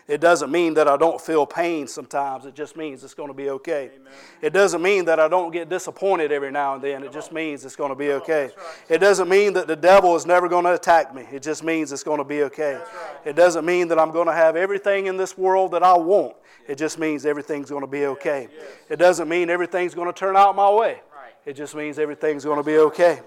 It 0.07 0.21
doesn't 0.21 0.51
mean 0.51 0.73
that 0.75 0.87
I 0.87 0.97
don't 0.97 1.19
feel 1.19 1.45
pain 1.45 1.87
sometimes. 1.87 2.45
It 2.45 2.55
just 2.55 2.75
means 2.75 3.03
it's 3.03 3.13
going 3.13 3.29
to 3.29 3.33
be 3.33 3.49
okay. 3.51 3.91
Amen. 3.93 4.13
It 4.41 4.53
doesn't 4.53 4.81
mean 4.81 5.05
that 5.05 5.19
I 5.19 5.27
don't 5.27 5.51
get 5.51 5.69
disappointed 5.69 6.31
every 6.31 6.51
now 6.51 6.75
and 6.75 6.83
then. 6.83 7.03
It 7.03 7.11
just 7.11 7.31
means 7.31 7.65
it's 7.65 7.75
going 7.75 7.89
to 7.89 7.95
be 7.95 8.11
okay. 8.13 8.45
Right. 8.45 8.55
It 8.89 8.97
doesn't 8.99 9.29
mean 9.29 9.53
that 9.53 9.67
the 9.67 9.75
devil 9.75 10.15
is 10.15 10.25
never 10.25 10.47
going 10.47 10.65
to 10.65 10.73
attack 10.73 11.13
me. 11.13 11.25
It 11.31 11.43
just 11.43 11.63
means 11.63 11.91
it's 11.91 12.03
going 12.03 12.19
to 12.19 12.23
be 12.23 12.43
okay. 12.43 12.75
Right. 12.75 12.85
It 13.25 13.35
doesn't 13.35 13.65
mean 13.65 13.87
that 13.89 13.99
I'm 13.99 14.11
going 14.11 14.27
to 14.27 14.33
have 14.33 14.55
everything 14.55 15.07
in 15.07 15.17
this 15.17 15.37
world 15.37 15.71
that 15.71 15.83
I 15.83 15.97
want. 15.97 16.35
It 16.67 16.77
just 16.77 16.99
means 16.99 17.25
everything's 17.25 17.69
going 17.69 17.81
to 17.81 17.87
be 17.87 18.05
okay. 18.05 18.47
Yes. 18.51 18.61
Yes. 18.61 18.71
It 18.89 18.95
doesn't 18.97 19.27
mean 19.27 19.49
everything's 19.49 19.95
going 19.95 20.07
to 20.07 20.13
turn 20.13 20.37
out 20.37 20.55
my 20.55 20.69
way. 20.69 21.01
It 21.45 21.55
just 21.55 21.73
means 21.73 21.97
everything's 21.97 22.43
going 22.43 22.57
to 22.57 22.63
be 22.63 22.77
okay. 22.77 23.21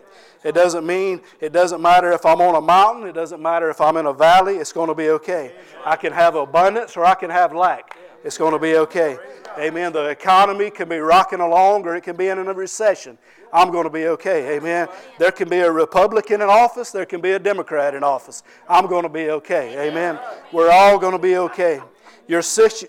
It 0.44 0.54
doesn't 0.54 0.86
mean, 0.86 1.22
it 1.40 1.52
doesn't 1.52 1.80
matter 1.80 2.12
if 2.12 2.26
I'm 2.26 2.40
on 2.40 2.54
a 2.54 2.60
mountain, 2.60 3.08
it 3.08 3.14
doesn't 3.14 3.40
matter 3.40 3.70
if 3.70 3.80
I'm 3.80 3.96
in 3.96 4.06
a 4.06 4.12
valley, 4.12 4.56
it's 4.56 4.72
going 4.72 4.88
to 4.88 4.94
be 4.94 5.08
okay. 5.10 5.54
I 5.84 5.96
can 5.96 6.12
have 6.12 6.34
abundance 6.34 6.96
or 6.96 7.04
I 7.04 7.14
can 7.14 7.30
have 7.30 7.54
lack. 7.54 7.96
It's 8.24 8.38
going 8.38 8.52
to 8.52 8.58
be 8.58 8.76
okay. 8.76 9.18
Amen. 9.58 9.92
The 9.92 10.06
economy 10.06 10.70
can 10.70 10.88
be 10.88 10.98
rocking 10.98 11.40
along 11.40 11.86
or 11.86 11.96
it 11.96 12.02
can 12.02 12.16
be 12.16 12.28
in 12.28 12.38
a 12.38 12.52
recession. 12.52 13.18
I'm 13.52 13.70
going 13.70 13.84
to 13.84 13.90
be 13.90 14.06
okay. 14.06 14.56
Amen. 14.56 14.88
There 15.18 15.32
can 15.32 15.48
be 15.48 15.58
a 15.58 15.70
Republican 15.70 16.40
in 16.40 16.48
office, 16.48 16.90
there 16.90 17.06
can 17.06 17.20
be 17.20 17.32
a 17.32 17.38
Democrat 17.38 17.94
in 17.94 18.04
office. 18.04 18.42
I'm 18.68 18.86
going 18.86 19.02
to 19.02 19.08
be 19.08 19.30
okay. 19.30 19.88
Amen. 19.88 20.18
We're 20.52 20.70
all 20.70 20.98
going 20.98 21.12
to 21.12 21.18
be 21.18 21.36
okay. 21.36 21.80
Your, 22.28 22.42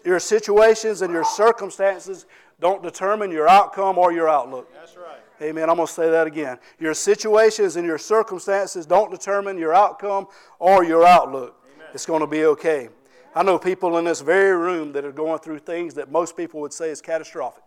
your 0.06 0.20
situations 0.20 1.02
and 1.02 1.12
your 1.12 1.24
circumstances 1.24 2.26
don't 2.64 2.82
determine 2.82 3.30
your 3.30 3.48
outcome 3.48 3.98
or 3.98 4.14
your 4.14 4.30
outlook. 4.30 4.74
That's 4.74 4.96
right. 4.96 5.20
Amen. 5.42 5.70
I'm 5.70 5.76
going 5.76 5.86
to 5.86 5.94
say 5.94 6.10
that 6.10 6.26
again. 6.28 6.58
Your 6.80 6.94
situations 6.94 7.76
and 7.76 7.86
your 7.86 7.98
circumstances 7.98 8.86
don't 8.86 9.12
determine 9.12 9.58
your 9.58 9.74
outcome 9.74 10.28
or 10.60 10.86
your 10.86 11.06
outlook. 11.06 11.62
Amen. 11.76 11.88
It's 11.94 12.06
going 12.06 12.22
to 12.22 12.28
be 12.28 12.46
okay. 12.46 12.88
I 13.36 13.44
know 13.44 13.60
people 13.60 13.98
in 13.98 14.06
this 14.06 14.22
very 14.22 14.56
room 14.56 14.94
that 14.94 15.04
are 15.04 15.12
going 15.12 15.40
through 15.40 15.60
things 15.60 15.94
that 15.96 16.10
most 16.10 16.38
people 16.38 16.62
would 16.62 16.72
say 16.72 16.90
is 16.90 17.02
catastrophic. 17.02 17.64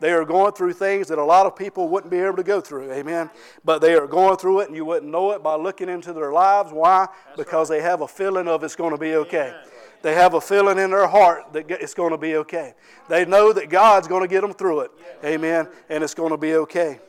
They 0.00 0.12
are 0.12 0.24
going 0.24 0.52
through 0.52 0.74
things 0.74 1.08
that 1.08 1.18
a 1.18 1.24
lot 1.24 1.46
of 1.46 1.56
people 1.56 1.88
wouldn't 1.88 2.10
be 2.10 2.18
able 2.18 2.36
to 2.36 2.42
go 2.42 2.60
through. 2.60 2.92
Amen. 2.92 3.30
But 3.64 3.80
they 3.80 3.94
are 3.94 4.06
going 4.06 4.36
through 4.36 4.60
it, 4.60 4.68
and 4.68 4.76
you 4.76 4.84
wouldn't 4.84 5.10
know 5.10 5.32
it 5.32 5.42
by 5.42 5.56
looking 5.56 5.88
into 5.88 6.12
their 6.12 6.32
lives. 6.32 6.72
Why? 6.72 7.08
because 7.36 7.68
they 7.68 7.80
have 7.80 8.02
a 8.02 8.08
feeling 8.08 8.48
of 8.48 8.62
it's 8.64 8.76
going 8.76 8.90
to 8.90 8.98
be 8.98 9.14
okay. 9.14 9.54
They 10.02 10.14
have 10.14 10.34
a 10.34 10.40
feeling 10.40 10.78
in 10.78 10.90
their 10.90 11.06
heart 11.06 11.52
that 11.52 11.70
it's 11.70 11.94
going 11.94 12.10
to 12.10 12.18
be 12.18 12.36
okay. 12.36 12.74
They 13.08 13.24
know 13.24 13.52
that 13.52 13.70
God's 13.70 14.06
going 14.06 14.22
to 14.22 14.28
get 14.28 14.42
them 14.42 14.52
through 14.52 14.80
it. 14.80 14.90
Amen. 15.24 15.68
And 15.88 16.04
it's 16.04 16.14
going 16.14 16.30
to 16.30 16.36
be 16.36 16.54
okay. 16.54 17.00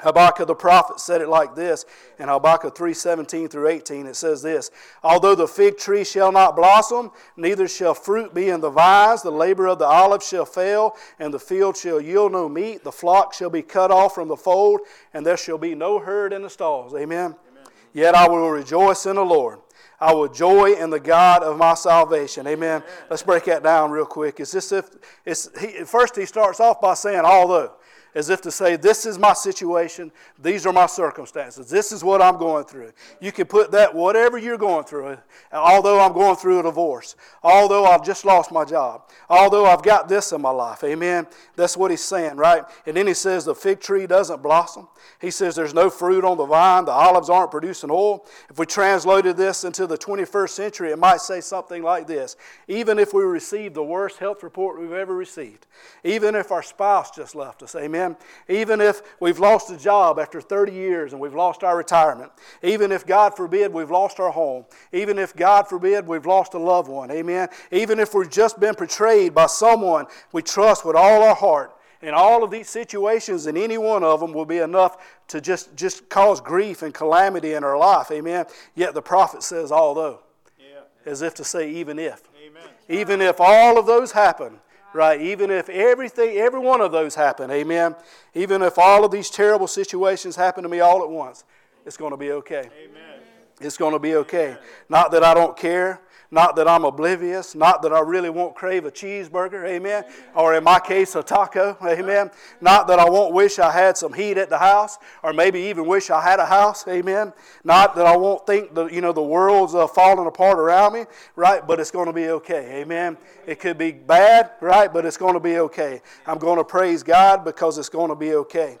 Habakkuk 0.00 0.46
the 0.46 0.54
prophet 0.54 0.98
said 0.98 1.20
it 1.20 1.28
like 1.28 1.54
this 1.54 1.84
in 2.18 2.28
Habakkuk 2.28 2.74
3:17 2.74 3.48
through 3.48 3.68
18 3.68 4.06
it 4.06 4.16
says 4.16 4.42
this 4.42 4.70
although 5.02 5.34
the 5.34 5.46
fig 5.46 5.76
tree 5.76 6.04
shall 6.04 6.32
not 6.32 6.56
blossom 6.56 7.10
neither 7.36 7.68
shall 7.68 7.94
fruit 7.94 8.34
be 8.34 8.48
in 8.48 8.60
the 8.60 8.70
vines 8.70 9.22
the 9.22 9.30
labor 9.30 9.68
of 9.68 9.78
the 9.78 9.86
olive 9.86 10.22
shall 10.22 10.44
fail 10.44 10.96
and 11.18 11.32
the 11.32 11.38
field 11.38 11.76
shall 11.76 12.00
yield 12.00 12.32
no 12.32 12.48
meat 12.48 12.82
the 12.82 12.92
flock 12.92 13.32
shall 13.32 13.50
be 13.50 13.62
cut 13.62 13.90
off 13.90 14.14
from 14.14 14.28
the 14.28 14.36
fold 14.36 14.80
and 15.14 15.24
there 15.24 15.36
shall 15.36 15.58
be 15.58 15.74
no 15.74 15.98
herd 15.98 16.32
in 16.32 16.42
the 16.42 16.50
stalls 16.50 16.94
amen, 16.94 17.36
amen. 17.50 17.66
yet 17.92 18.14
I 18.14 18.28
will 18.28 18.50
rejoice 18.50 19.06
in 19.06 19.16
the 19.16 19.24
Lord 19.24 19.60
I 20.00 20.12
will 20.12 20.28
joy 20.28 20.72
in 20.72 20.90
the 20.90 20.98
God 20.98 21.44
of 21.44 21.56
my 21.56 21.74
salvation. 21.74 22.48
Amen. 22.48 22.82
Amen. 22.82 22.92
Let's 23.08 23.22
break 23.22 23.44
that 23.44 23.62
down 23.62 23.92
real 23.92 24.04
quick. 24.04 24.40
Is 24.40 24.50
this 24.50 24.72
if 24.72 24.90
it's 25.24 25.48
he, 25.60 25.84
first 25.84 26.16
he 26.16 26.26
starts 26.26 26.58
off 26.58 26.80
by 26.80 26.94
saying 26.94 27.20
although 27.20 27.70
as 28.14 28.28
if 28.28 28.40
to 28.42 28.50
say, 28.50 28.76
This 28.76 29.06
is 29.06 29.18
my 29.18 29.32
situation, 29.32 30.12
these 30.38 30.66
are 30.66 30.72
my 30.72 30.86
circumstances, 30.86 31.70
this 31.70 31.92
is 31.92 32.04
what 32.04 32.20
I'm 32.20 32.36
going 32.36 32.64
through. 32.64 32.92
You 33.20 33.32
can 33.32 33.46
put 33.46 33.70
that, 33.72 33.94
whatever 33.94 34.38
you're 34.38 34.58
going 34.58 34.84
through, 34.84 35.16
although 35.52 36.00
I'm 36.00 36.12
going 36.12 36.36
through 36.36 36.60
a 36.60 36.62
divorce, 36.62 37.16
although 37.42 37.84
I've 37.84 38.04
just 38.04 38.24
lost 38.24 38.52
my 38.52 38.64
job, 38.64 39.08
although 39.28 39.66
I've 39.66 39.82
got 39.82 40.08
this 40.08 40.32
in 40.32 40.40
my 40.40 40.50
life. 40.50 40.84
Amen. 40.84 41.26
That's 41.56 41.76
what 41.76 41.90
he's 41.90 42.02
saying, 42.02 42.36
right? 42.36 42.64
And 42.86 42.96
then 42.96 43.06
he 43.06 43.14
says, 43.14 43.44
The 43.44 43.54
fig 43.54 43.80
tree 43.80 44.06
doesn't 44.06 44.42
blossom. 44.42 44.88
He 45.20 45.30
says, 45.30 45.54
There's 45.54 45.74
no 45.74 45.88
fruit 45.88 46.24
on 46.24 46.36
the 46.36 46.46
vine, 46.46 46.84
the 46.84 46.92
olives 46.92 47.30
aren't 47.30 47.50
producing 47.50 47.90
oil. 47.90 48.26
If 48.50 48.58
we 48.58 48.66
translated 48.66 49.36
this 49.36 49.64
into 49.64 49.86
the 49.86 49.96
21st 49.96 50.50
century, 50.50 50.90
it 50.90 50.98
might 50.98 51.20
say 51.20 51.40
something 51.40 51.82
like 51.82 52.06
this 52.06 52.36
Even 52.68 52.98
if 52.98 53.14
we 53.14 53.22
receive 53.22 53.72
the 53.72 53.82
worst 53.82 54.18
health 54.18 54.42
report 54.42 54.78
we've 54.78 54.92
ever 54.92 55.14
received, 55.14 55.66
even 56.04 56.34
if 56.34 56.52
our 56.52 56.62
spouse 56.62 57.10
just 57.10 57.34
left 57.34 57.62
us, 57.62 57.74
amen 57.74 58.01
Amen. 58.02 58.16
Even 58.48 58.80
if 58.80 59.02
we've 59.20 59.38
lost 59.38 59.70
a 59.70 59.76
job 59.76 60.18
after 60.18 60.40
30 60.40 60.72
years 60.72 61.12
and 61.12 61.20
we've 61.20 61.34
lost 61.34 61.62
our 61.64 61.76
retirement, 61.76 62.30
even 62.62 62.92
if, 62.92 63.06
God 63.06 63.36
forbid, 63.36 63.72
we've 63.72 63.90
lost 63.90 64.20
our 64.20 64.30
home, 64.30 64.64
even 64.92 65.18
if, 65.18 65.34
God 65.34 65.68
forbid, 65.68 66.06
we've 66.06 66.26
lost 66.26 66.54
a 66.54 66.58
loved 66.58 66.88
one, 66.88 67.10
amen. 67.10 67.48
Even 67.70 67.98
if 67.98 68.14
we've 68.14 68.30
just 68.30 68.58
been 68.60 68.74
betrayed 68.74 69.34
by 69.34 69.46
someone 69.46 70.06
we 70.32 70.42
trust 70.42 70.84
with 70.84 70.96
all 70.96 71.22
our 71.22 71.34
heart, 71.34 71.76
in 72.02 72.14
all 72.14 72.42
of 72.42 72.50
these 72.50 72.68
situations, 72.68 73.46
and 73.46 73.56
any 73.56 73.78
one 73.78 74.02
of 74.02 74.18
them 74.18 74.32
will 74.32 74.44
be 74.44 74.58
enough 74.58 75.20
to 75.28 75.40
just, 75.40 75.76
just 75.76 76.08
cause 76.08 76.40
grief 76.40 76.82
and 76.82 76.92
calamity 76.92 77.52
in 77.52 77.62
our 77.62 77.78
life. 77.78 78.10
Amen. 78.10 78.44
Yet 78.74 78.94
the 78.94 79.02
prophet 79.02 79.44
says, 79.44 79.70
although, 79.70 80.18
yeah. 80.58 80.80
as 81.06 81.22
if 81.22 81.34
to 81.34 81.44
say, 81.44 81.70
even 81.70 82.00
if. 82.00 82.28
Amen. 82.44 82.62
Even 82.88 83.20
if 83.20 83.36
all 83.38 83.78
of 83.78 83.86
those 83.86 84.10
happen, 84.10 84.58
right? 84.94 85.20
Even 85.20 85.50
if 85.50 85.68
everything, 85.68 86.36
every 86.36 86.60
one 86.60 86.80
of 86.80 86.92
those 86.92 87.14
happen, 87.14 87.50
amen. 87.50 87.94
Even 88.34 88.62
if 88.62 88.78
all 88.78 89.04
of 89.04 89.10
these 89.10 89.30
terrible 89.30 89.66
situations 89.66 90.36
happen 90.36 90.62
to 90.62 90.68
me 90.68 90.80
all 90.80 91.02
at 91.02 91.08
once, 91.08 91.44
it's 91.84 91.96
going 91.96 92.12
to 92.12 92.16
be 92.16 92.32
okay. 92.32 92.68
Amen. 92.84 93.20
It's 93.60 93.76
going 93.76 93.92
to 93.92 93.98
be 93.98 94.16
okay. 94.16 94.56
Not 94.88 95.10
that 95.12 95.22
I 95.22 95.34
don't 95.34 95.56
care. 95.56 96.00
Not 96.32 96.56
that 96.56 96.66
I'm 96.66 96.86
oblivious, 96.86 97.54
not 97.54 97.82
that 97.82 97.92
I 97.92 98.00
really 98.00 98.30
won't 98.30 98.54
crave 98.54 98.86
a 98.86 98.90
cheeseburger, 98.90 99.68
amen, 99.68 100.04
or 100.34 100.54
in 100.54 100.64
my 100.64 100.80
case, 100.80 101.14
a 101.14 101.22
taco, 101.22 101.76
amen. 101.86 102.30
Not 102.62 102.88
that 102.88 102.98
I 102.98 103.08
won't 103.08 103.34
wish 103.34 103.58
I 103.58 103.70
had 103.70 103.98
some 103.98 104.14
heat 104.14 104.38
at 104.38 104.48
the 104.48 104.56
house, 104.56 104.96
or 105.22 105.34
maybe 105.34 105.60
even 105.60 105.84
wish 105.84 106.08
I 106.08 106.22
had 106.22 106.40
a 106.40 106.46
house, 106.46 106.88
amen. 106.88 107.34
Not 107.64 107.94
that 107.96 108.06
I 108.06 108.16
won't 108.16 108.46
think 108.46 108.74
that, 108.74 108.90
you 108.90 109.02
know, 109.02 109.12
the 109.12 109.22
world's 109.22 109.74
uh, 109.74 109.86
falling 109.86 110.26
apart 110.26 110.58
around 110.58 110.94
me, 110.94 111.04
right, 111.36 111.66
but 111.66 111.78
it's 111.78 111.90
going 111.90 112.06
to 112.06 112.14
be 112.14 112.28
okay, 112.30 112.80
amen. 112.80 113.18
It 113.46 113.60
could 113.60 113.76
be 113.76 113.92
bad, 113.92 114.52
right, 114.62 114.90
but 114.90 115.04
it's 115.04 115.18
going 115.18 115.34
to 115.34 115.40
be 115.40 115.58
okay. 115.58 116.00
I'm 116.26 116.38
going 116.38 116.56
to 116.56 116.64
praise 116.64 117.02
God 117.02 117.44
because 117.44 117.76
it's 117.76 117.90
going 117.90 118.08
to 118.08 118.16
be 118.16 118.36
okay. 118.36 118.78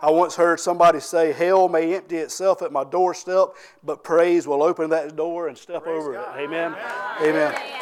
I 0.00 0.10
once 0.10 0.36
heard 0.36 0.60
somebody 0.60 1.00
say, 1.00 1.32
Hell 1.32 1.68
may 1.68 1.94
empty 1.94 2.16
itself 2.18 2.62
at 2.62 2.70
my 2.70 2.84
doorstep, 2.84 3.48
but 3.82 4.04
praise 4.04 4.46
will 4.46 4.62
open 4.62 4.90
that 4.90 5.16
door 5.16 5.48
and 5.48 5.58
step 5.58 5.82
praise 5.82 5.98
over 6.00 6.12
God. 6.12 6.38
it. 6.38 6.42
Amen. 6.44 6.76
Amen. 7.20 7.52
Amen. 7.52 7.78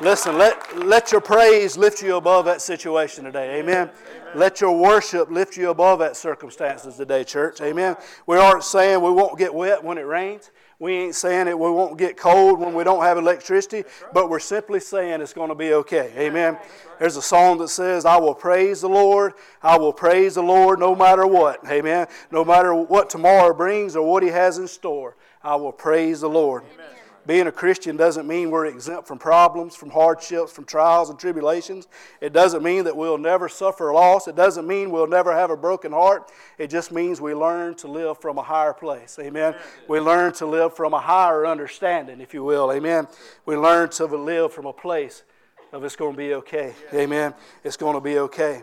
Listen, 0.00 0.38
let, 0.38 0.78
let 0.78 1.10
your 1.10 1.20
praise 1.20 1.76
lift 1.76 2.02
you 2.02 2.16
above 2.16 2.44
that 2.44 2.62
situation 2.62 3.24
today. 3.24 3.58
Amen. 3.58 3.90
Amen. 3.90 4.38
Let 4.38 4.60
your 4.60 4.78
worship 4.78 5.28
lift 5.28 5.56
you 5.56 5.70
above 5.70 5.98
that 5.98 6.16
circumstances 6.16 6.96
today, 6.96 7.24
church. 7.24 7.60
Amen. 7.60 7.96
We 8.26 8.36
aren't 8.36 8.62
saying 8.62 9.02
we 9.02 9.10
won't 9.10 9.38
get 9.38 9.52
wet 9.52 9.82
when 9.82 9.98
it 9.98 10.02
rains. 10.02 10.52
We 10.80 10.94
ain't 10.94 11.16
saying 11.16 11.46
that 11.46 11.58
we 11.58 11.68
won't 11.70 11.98
get 11.98 12.16
cold 12.16 12.60
when 12.60 12.72
we 12.72 12.84
don't 12.84 13.02
have 13.02 13.18
electricity, 13.18 13.82
but 14.12 14.30
we're 14.30 14.38
simply 14.38 14.78
saying 14.78 15.20
it's 15.20 15.32
going 15.32 15.48
to 15.48 15.56
be 15.56 15.72
okay. 15.72 16.12
Amen. 16.16 16.56
There's 17.00 17.16
a 17.16 17.22
song 17.22 17.58
that 17.58 17.68
says, 17.68 18.04
I 18.04 18.16
will 18.16 18.34
praise 18.34 18.80
the 18.80 18.88
Lord. 18.88 19.32
I 19.60 19.76
will 19.76 19.92
praise 19.92 20.36
the 20.36 20.42
Lord 20.42 20.78
no 20.78 20.94
matter 20.94 21.26
what. 21.26 21.68
Amen. 21.68 22.06
No 22.30 22.44
matter 22.44 22.72
what 22.74 23.10
tomorrow 23.10 23.52
brings 23.52 23.96
or 23.96 24.08
what 24.08 24.22
He 24.22 24.28
has 24.28 24.58
in 24.58 24.68
store, 24.68 25.16
I 25.42 25.56
will 25.56 25.72
praise 25.72 26.20
the 26.20 26.28
Lord. 26.28 26.62
Amen. 26.74 26.86
Being 27.28 27.46
a 27.46 27.52
Christian 27.52 27.98
doesn't 27.98 28.26
mean 28.26 28.50
we're 28.50 28.64
exempt 28.64 29.06
from 29.06 29.18
problems, 29.18 29.76
from 29.76 29.90
hardships, 29.90 30.50
from 30.50 30.64
trials 30.64 31.10
and 31.10 31.18
tribulations. 31.18 31.86
It 32.22 32.32
doesn't 32.32 32.62
mean 32.62 32.84
that 32.84 32.96
we'll 32.96 33.18
never 33.18 33.50
suffer 33.50 33.92
loss. 33.92 34.28
It 34.28 34.34
doesn't 34.34 34.66
mean 34.66 34.90
we'll 34.90 35.06
never 35.06 35.34
have 35.34 35.50
a 35.50 35.56
broken 35.56 35.92
heart. 35.92 36.32
It 36.56 36.68
just 36.70 36.90
means 36.90 37.20
we 37.20 37.34
learn 37.34 37.74
to 37.76 37.86
live 37.86 38.18
from 38.18 38.38
a 38.38 38.42
higher 38.42 38.72
place. 38.72 39.18
Amen. 39.20 39.54
We 39.88 40.00
learn 40.00 40.32
to 40.34 40.46
live 40.46 40.74
from 40.74 40.94
a 40.94 41.00
higher 41.00 41.46
understanding, 41.46 42.22
if 42.22 42.32
you 42.32 42.44
will. 42.44 42.72
Amen. 42.72 43.06
We 43.44 43.56
learn 43.56 43.90
to 43.90 44.06
live 44.06 44.54
from 44.54 44.64
a 44.64 44.72
place 44.72 45.22
of 45.70 45.84
it's 45.84 45.96
going 45.96 46.14
to 46.14 46.18
be 46.18 46.32
okay. 46.32 46.72
Amen. 46.94 47.34
It's 47.62 47.76
going 47.76 47.94
to 47.94 48.00
be 48.00 48.20
okay. 48.20 48.62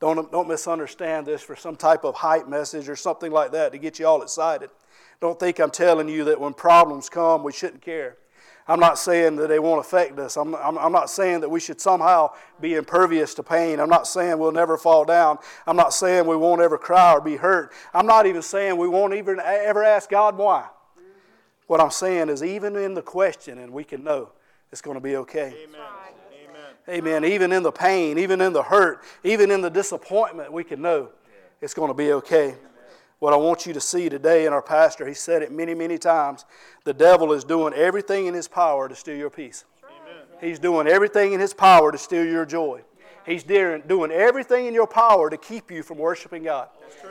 Don't, 0.00 0.32
don't 0.32 0.48
misunderstand 0.48 1.26
this 1.26 1.42
for 1.42 1.54
some 1.54 1.76
type 1.76 2.04
of 2.04 2.14
hype 2.14 2.48
message 2.48 2.88
or 2.88 2.96
something 2.96 3.30
like 3.30 3.52
that 3.52 3.72
to 3.72 3.78
get 3.78 3.98
you 3.98 4.06
all 4.06 4.22
excited. 4.22 4.70
Don't 5.20 5.38
think 5.38 5.58
I'm 5.58 5.70
telling 5.70 6.08
you 6.08 6.24
that 6.24 6.40
when 6.40 6.54
problems 6.54 7.08
come, 7.08 7.42
we 7.42 7.52
shouldn't 7.52 7.82
care. 7.82 8.16
I'm 8.66 8.80
not 8.80 8.98
saying 8.98 9.36
that 9.36 9.48
they 9.48 9.58
won't 9.58 9.80
affect 9.80 10.18
us. 10.18 10.36
I'm, 10.36 10.54
I'm, 10.54 10.78
I'm, 10.78 10.92
not 10.92 11.10
saying 11.10 11.40
that 11.40 11.48
we 11.48 11.58
should 11.58 11.80
somehow 11.80 12.30
be 12.60 12.74
impervious 12.74 13.34
to 13.34 13.42
pain. 13.42 13.80
I'm 13.80 13.88
not 13.88 14.06
saying 14.06 14.38
we'll 14.38 14.52
never 14.52 14.76
fall 14.76 15.04
down. 15.04 15.38
I'm 15.66 15.76
not 15.76 15.92
saying 15.92 16.26
we 16.26 16.36
won't 16.36 16.60
ever 16.60 16.78
cry 16.78 17.14
or 17.14 17.20
be 17.20 17.36
hurt. 17.36 17.72
I'm 17.92 18.06
not 18.06 18.26
even 18.26 18.42
saying 18.42 18.76
we 18.76 18.86
won't 18.86 19.14
even 19.14 19.40
ever 19.40 19.82
ask 19.82 20.08
God 20.08 20.36
why. 20.36 20.68
What 21.66 21.80
I'm 21.80 21.90
saying 21.90 22.28
is, 22.28 22.42
even 22.42 22.76
in 22.76 22.94
the 22.94 23.02
question, 23.02 23.58
and 23.58 23.72
we 23.72 23.84
can 23.84 24.04
know 24.04 24.30
it's 24.70 24.82
going 24.82 24.96
to 24.96 25.00
be 25.00 25.16
okay. 25.16 25.54
Amen. 25.64 25.80
Amen. 26.88 27.24
Even 27.24 27.52
in 27.52 27.62
the 27.62 27.72
pain, 27.72 28.18
even 28.18 28.40
in 28.40 28.52
the 28.52 28.62
hurt, 28.62 29.02
even 29.22 29.50
in 29.50 29.60
the 29.60 29.70
disappointment, 29.70 30.52
we 30.52 30.64
can 30.64 30.80
know 30.80 31.10
it's 31.60 31.74
going 31.74 31.88
to 31.88 31.94
be 31.94 32.12
okay. 32.12 32.54
What 33.20 33.34
I 33.34 33.36
want 33.36 33.66
you 33.66 33.74
to 33.74 33.80
see 33.80 34.08
today 34.08 34.46
in 34.46 34.52
our 34.52 34.62
pastor, 34.62 35.06
he 35.06 35.14
said 35.14 35.42
it 35.42 35.52
many, 35.52 35.74
many 35.74 35.98
times. 35.98 36.46
The 36.84 36.94
devil 36.94 37.32
is 37.32 37.44
doing 37.44 37.74
everything 37.74 38.26
in 38.26 38.34
his 38.34 38.48
power 38.48 38.88
to 38.88 38.94
steal 38.96 39.16
your 39.16 39.28
peace. 39.28 39.66
Amen. 39.84 40.24
He's 40.40 40.58
doing 40.58 40.86
everything 40.86 41.34
in 41.34 41.40
his 41.40 41.52
power 41.52 41.92
to 41.92 41.98
steal 41.98 42.24
your 42.24 42.46
joy. 42.46 42.80
He's 43.26 43.44
doing 43.44 44.10
everything 44.10 44.66
in 44.66 44.72
your 44.72 44.86
power 44.86 45.28
to 45.28 45.36
keep 45.36 45.70
you 45.70 45.82
from 45.82 45.98
worshiping 45.98 46.44
God. 46.44 46.70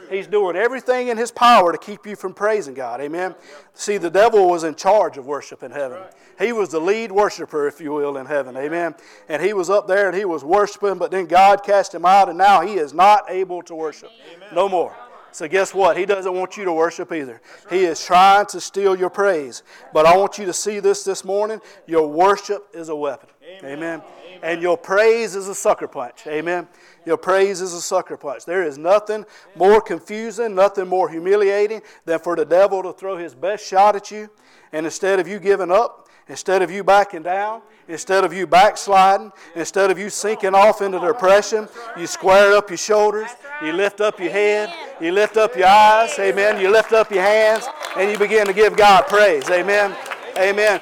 He's 0.10 0.26
doing 0.26 0.56
everything 0.56 1.10
in 1.10 1.18
his 1.18 1.30
power 1.30 1.72
to 1.72 1.78
keep 1.78 2.08
you 2.08 2.16
from 2.16 2.34
praising 2.34 2.74
God. 2.74 3.00
Amen. 3.00 3.36
See, 3.76 3.98
the 3.98 4.10
devil 4.10 4.50
was 4.50 4.64
in 4.64 4.74
charge 4.74 5.20
of 5.20 5.28
worship 5.28 5.62
in 5.62 5.70
heaven. 5.70 6.02
He 6.40 6.52
was 6.52 6.70
the 6.70 6.82
lead 6.82 7.12
worshiper, 7.12 7.68
if 7.68 7.80
you 7.80 7.92
will, 7.92 8.18
in 8.18 8.26
heaven. 8.26 8.58
Amen. 8.58 8.96
And 9.30 9.44
he 9.44 9.54
was 9.54 9.70
up 9.70 9.88
there 9.88 10.08
and 10.08 10.18
he 10.18 10.26
was 10.26 10.44
worshiping, 10.44 10.98
but 10.98 11.12
then 11.12 11.28
God 11.28 11.64
cast 11.64 11.94
him 11.94 12.06
out, 12.06 12.28
and 12.28 12.38
now 12.38 12.62
he 12.62 12.74
is 12.74 12.94
not 12.94 13.26
able 13.30 13.62
to 13.62 13.76
worship. 13.76 14.10
No 14.52 14.68
more. 14.68 14.96
So, 15.32 15.48
guess 15.48 15.74
what? 15.74 15.98
He 15.98 16.06
doesn't 16.06 16.34
want 16.34 16.58
you 16.58 16.66
to 16.66 16.74
worship 16.74 17.12
either. 17.12 17.42
He 17.70 17.86
is 17.86 18.04
trying 18.04 18.46
to 18.48 18.60
steal 18.60 18.96
your 18.96 19.10
praise. 19.10 19.64
But 19.94 20.06
I 20.06 20.18
want 20.18 20.38
you 20.38 20.46
to 20.46 20.54
see 20.54 20.80
this 20.80 21.04
this 21.04 21.24
morning. 21.24 21.62
Your 21.88 22.08
worship 22.08 22.68
is 22.74 22.90
a 22.90 22.96
weapon. 22.96 23.30
Amen. 23.44 23.78
Amen. 23.78 24.02
And 24.42 24.62
your 24.62 24.78
praise 24.78 25.36
is 25.36 25.48
a 25.48 25.56
sucker 25.56 25.88
punch. 25.88 26.26
Amen. 26.28 26.68
Your 27.06 27.18
praise 27.18 27.62
is 27.62 27.74
a 27.74 27.82
sucker 27.82 28.18
punch. 28.18 28.46
There 28.46 28.64
is 28.64 28.78
nothing 28.78 29.26
more 29.56 29.82
confusing, 29.82 30.56
nothing 30.56 30.88
more 30.88 31.10
humiliating 31.10 31.82
than 32.06 32.20
for 32.20 32.36
the 32.36 32.46
devil 32.46 32.84
to 32.84 32.94
throw 32.94 33.18
his 33.18 33.36
best 33.36 33.66
shot 33.66 33.96
at 33.96 34.12
you. 34.12 34.30
And 34.72 34.86
instead 34.86 35.20
of 35.20 35.28
you 35.28 35.40
giving 35.40 35.72
up, 35.72 36.09
instead 36.30 36.62
of 36.62 36.72
you 36.72 36.84
backing 36.84 37.24
down, 37.24 37.62
instead 37.88 38.24
of 38.24 38.32
you 38.32 38.48
backsliding, 38.48 39.32
instead 39.56 39.92
of 39.92 39.98
you 40.00 40.10
sinking 40.10 40.56
off 40.56 40.82
into 40.82 41.00
depression, 41.00 41.68
you 41.98 42.08
square 42.08 42.56
up 42.56 42.70
your 42.70 42.78
shoulders, 42.78 43.30
you 43.64 43.74
lift 43.74 44.00
up 44.00 44.20
your 44.20 44.32
head, 44.32 44.72
you 45.02 45.12
lift 45.12 45.36
up 45.36 45.56
your 45.56 45.68
eyes, 45.68 46.18
amen. 46.20 46.62
You 46.62 46.72
lift 46.72 46.94
up 46.94 47.12
your 47.12 47.24
hands, 47.24 47.68
and 47.98 48.10
you 48.10 48.18
begin 48.18 48.46
to 48.46 48.54
give 48.54 48.78
God 48.78 49.08
praise, 49.08 49.50
amen. 49.50 49.96
Amen. 50.38 50.80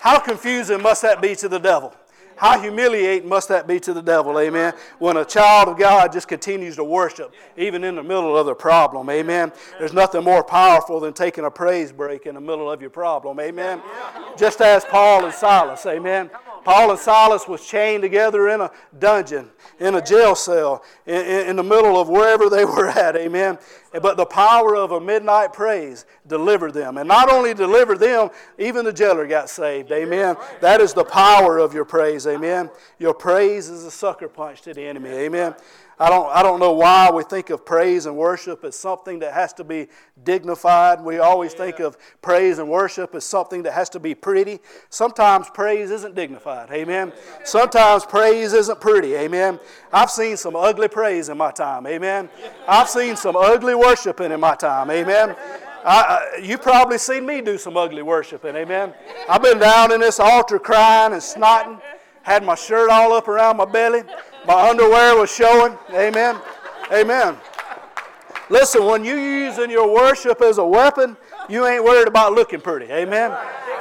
How 0.00 0.18
confusing 0.18 0.82
must 0.82 1.02
that 1.02 1.22
be 1.22 1.36
to 1.36 1.48
the 1.48 1.58
devil? 1.58 1.94
How 2.36 2.60
humiliating 2.60 3.28
must 3.28 3.48
that 3.48 3.66
be 3.66 3.78
to 3.80 3.92
the 3.92 4.02
devil, 4.02 4.38
amen? 4.38 4.74
When 4.98 5.16
a 5.16 5.24
child 5.24 5.68
of 5.68 5.78
God 5.78 6.12
just 6.12 6.28
continues 6.28 6.76
to 6.76 6.84
worship, 6.84 7.34
even 7.56 7.84
in 7.84 7.94
the 7.94 8.02
middle 8.02 8.36
of 8.36 8.46
the 8.46 8.54
problem, 8.54 9.08
amen? 9.10 9.52
There's 9.78 9.92
nothing 9.92 10.24
more 10.24 10.42
powerful 10.42 11.00
than 11.00 11.12
taking 11.12 11.44
a 11.44 11.50
praise 11.50 11.92
break 11.92 12.26
in 12.26 12.34
the 12.34 12.40
middle 12.40 12.70
of 12.70 12.80
your 12.80 12.90
problem, 12.90 13.38
amen? 13.40 13.80
Just 14.36 14.60
as 14.60 14.84
Paul 14.84 15.24
and 15.24 15.34
Silas, 15.34 15.86
amen? 15.86 16.30
Paul 16.64 16.90
and 16.90 16.98
Silas 16.98 17.48
was 17.48 17.66
chained 17.66 18.02
together 18.02 18.48
in 18.48 18.60
a 18.60 18.70
dungeon, 18.98 19.50
in 19.78 19.94
a 19.94 20.02
jail 20.02 20.34
cell, 20.34 20.84
in, 21.06 21.48
in, 21.48 21.56
the 21.56 21.62
middle 21.62 22.00
of 22.00 22.08
wherever 22.08 22.48
they 22.48 22.64
were 22.64 22.88
at, 22.88 23.16
amen. 23.16 23.58
But 24.00 24.16
the 24.16 24.26
power 24.26 24.74
of 24.76 24.92
a 24.92 25.00
midnight 25.00 25.52
praise 25.52 26.06
delivered 26.26 26.72
them. 26.72 26.96
And 26.98 27.08
not 27.08 27.30
only 27.30 27.52
delivered 27.52 27.98
them, 27.98 28.30
even 28.58 28.84
the 28.84 28.92
jailer 28.92 29.26
got 29.26 29.50
saved, 29.50 29.92
amen. 29.92 30.36
That 30.60 30.80
is 30.80 30.94
the 30.94 31.04
power 31.04 31.58
of 31.58 31.74
your 31.74 31.84
praise, 31.84 32.26
amen. 32.26 32.70
Your 32.98 33.14
praise 33.14 33.68
is 33.68 33.84
a 33.84 33.90
sucker 33.90 34.28
punch 34.28 34.62
to 34.62 34.74
the 34.74 34.82
enemy, 34.82 35.10
amen. 35.10 35.54
I 35.98 36.08
don't, 36.08 36.28
I 36.34 36.42
don't 36.42 36.58
know 36.58 36.72
why 36.72 37.10
we 37.10 37.22
think 37.22 37.50
of 37.50 37.64
praise 37.64 38.06
and 38.06 38.16
worship 38.16 38.64
as 38.64 38.74
something 38.76 39.18
that 39.20 39.32
has 39.34 39.52
to 39.54 39.64
be 39.64 39.88
dignified. 40.24 41.00
We 41.00 41.18
always 41.18 41.54
think 41.54 41.80
of 41.80 41.96
praise 42.22 42.58
and 42.58 42.68
worship 42.68 43.14
as 43.14 43.24
something 43.24 43.62
that 43.64 43.72
has 43.72 43.88
to 43.90 44.00
be 44.00 44.14
pretty. 44.14 44.60
Sometimes 44.90 45.48
praise 45.50 45.90
isn't 45.90 46.14
dignified. 46.14 46.70
Amen. 46.70 47.12
Sometimes 47.44 48.04
praise 48.04 48.52
isn't 48.52 48.80
pretty. 48.80 49.14
Amen. 49.14 49.60
I've 49.92 50.10
seen 50.10 50.36
some 50.36 50.56
ugly 50.56 50.88
praise 50.88 51.28
in 51.28 51.36
my 51.38 51.50
time. 51.50 51.86
Amen. 51.86 52.28
I've 52.66 52.88
seen 52.88 53.14
some 53.16 53.36
ugly 53.36 53.74
worshiping 53.74 54.32
in 54.32 54.40
my 54.40 54.54
time. 54.54 54.90
Amen. 54.90 55.36
I, 55.84 56.38
you 56.42 56.58
probably 56.58 56.98
seen 56.98 57.26
me 57.26 57.40
do 57.40 57.58
some 57.58 57.76
ugly 57.76 58.02
worshiping. 58.02 58.56
Amen. 58.56 58.94
I've 59.28 59.42
been 59.42 59.58
down 59.58 59.92
in 59.92 60.00
this 60.00 60.20
altar 60.20 60.58
crying 60.58 61.12
and 61.12 61.20
snotting, 61.20 61.80
had 62.22 62.44
my 62.44 62.54
shirt 62.54 62.88
all 62.88 63.12
up 63.12 63.28
around 63.28 63.56
my 63.56 63.64
belly. 63.64 64.02
My 64.46 64.70
underwear 64.70 65.16
was 65.16 65.34
showing. 65.34 65.78
Amen. 65.90 66.36
Amen. 66.92 67.36
Listen, 68.50 68.84
when 68.84 69.04
you're 69.04 69.18
using 69.18 69.70
your 69.70 69.92
worship 69.92 70.42
as 70.42 70.58
a 70.58 70.64
weapon, 70.64 71.16
you 71.48 71.66
ain't 71.66 71.84
worried 71.84 72.08
about 72.08 72.34
looking 72.34 72.60
pretty. 72.60 72.86
Amen. 72.86 73.36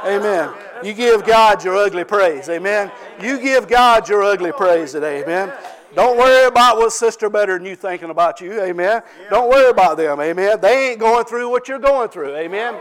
Amen. 0.06 0.54
You 0.84 0.94
give 0.94 1.26
God 1.26 1.64
your 1.64 1.76
ugly 1.76 2.04
praise. 2.04 2.48
Amen. 2.50 2.92
You 3.22 3.40
give 3.40 3.68
God 3.68 4.08
your 4.08 4.24
ugly 4.24 4.52
praise 4.52 4.94
today. 4.94 5.24
Amen. 5.24 5.52
Don't 5.94 6.18
worry 6.18 6.48
about 6.48 6.78
what 6.78 6.94
sister 6.94 7.30
better 7.30 7.58
than 7.58 7.68
you 7.68 7.76
thinking 7.76 8.10
about 8.10 8.40
you. 8.40 8.62
Amen. 8.62 9.02
Don't 9.30 9.50
worry 9.50 9.70
about 9.70 9.98
them. 9.98 10.22
Amen. 10.22 10.60
They 10.62 10.92
ain't 10.92 11.00
going 11.00 11.26
through 11.26 11.50
what 11.50 11.68
you're 11.68 11.80
going 11.80 12.10
through. 12.10 12.36
Amen. 12.36 12.80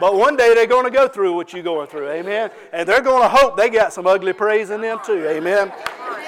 But 0.00 0.14
one 0.14 0.36
day 0.36 0.54
they're 0.54 0.66
going 0.66 0.84
to 0.84 0.90
go 0.90 1.08
through 1.08 1.34
what 1.34 1.52
you're 1.52 1.64
going 1.64 1.88
through. 1.88 2.10
Amen. 2.10 2.50
And 2.72 2.88
they're 2.88 3.02
going 3.02 3.22
to 3.22 3.28
hope 3.28 3.56
they 3.56 3.70
got 3.70 3.92
some 3.92 4.06
ugly 4.06 4.32
praise 4.32 4.70
in 4.70 4.80
them 4.80 5.00
too. 5.04 5.26
Amen. 5.26 5.72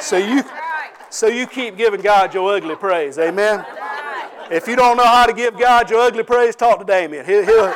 So 0.01 0.17
you 0.17 0.43
so 1.11 1.27
you 1.27 1.47
keep 1.47 1.77
giving 1.77 2.01
God 2.01 2.35
your 2.35 2.55
ugly 2.55 2.77
praise. 2.77 3.19
Amen. 3.19 3.65
If 4.51 4.69
you 4.69 4.77
don't 4.77 4.97
know 4.97 5.05
how 5.05 5.27
to 5.27 5.33
give 5.33 5.59
God 5.59 5.91
your 5.91 6.01
ugly 6.01 6.23
praise, 6.23 6.55
talk 6.55 6.79
to 6.79 6.85
Damien. 6.85 7.25
He'll, 7.27 7.45
he'll, 7.45 7.67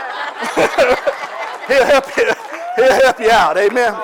he'll, 1.67 1.85
help, 1.85 2.17
you, 2.17 2.33
he'll 2.77 2.93
help 2.93 3.21
you 3.21 3.31
out. 3.31 3.59
Amen. 3.59 3.95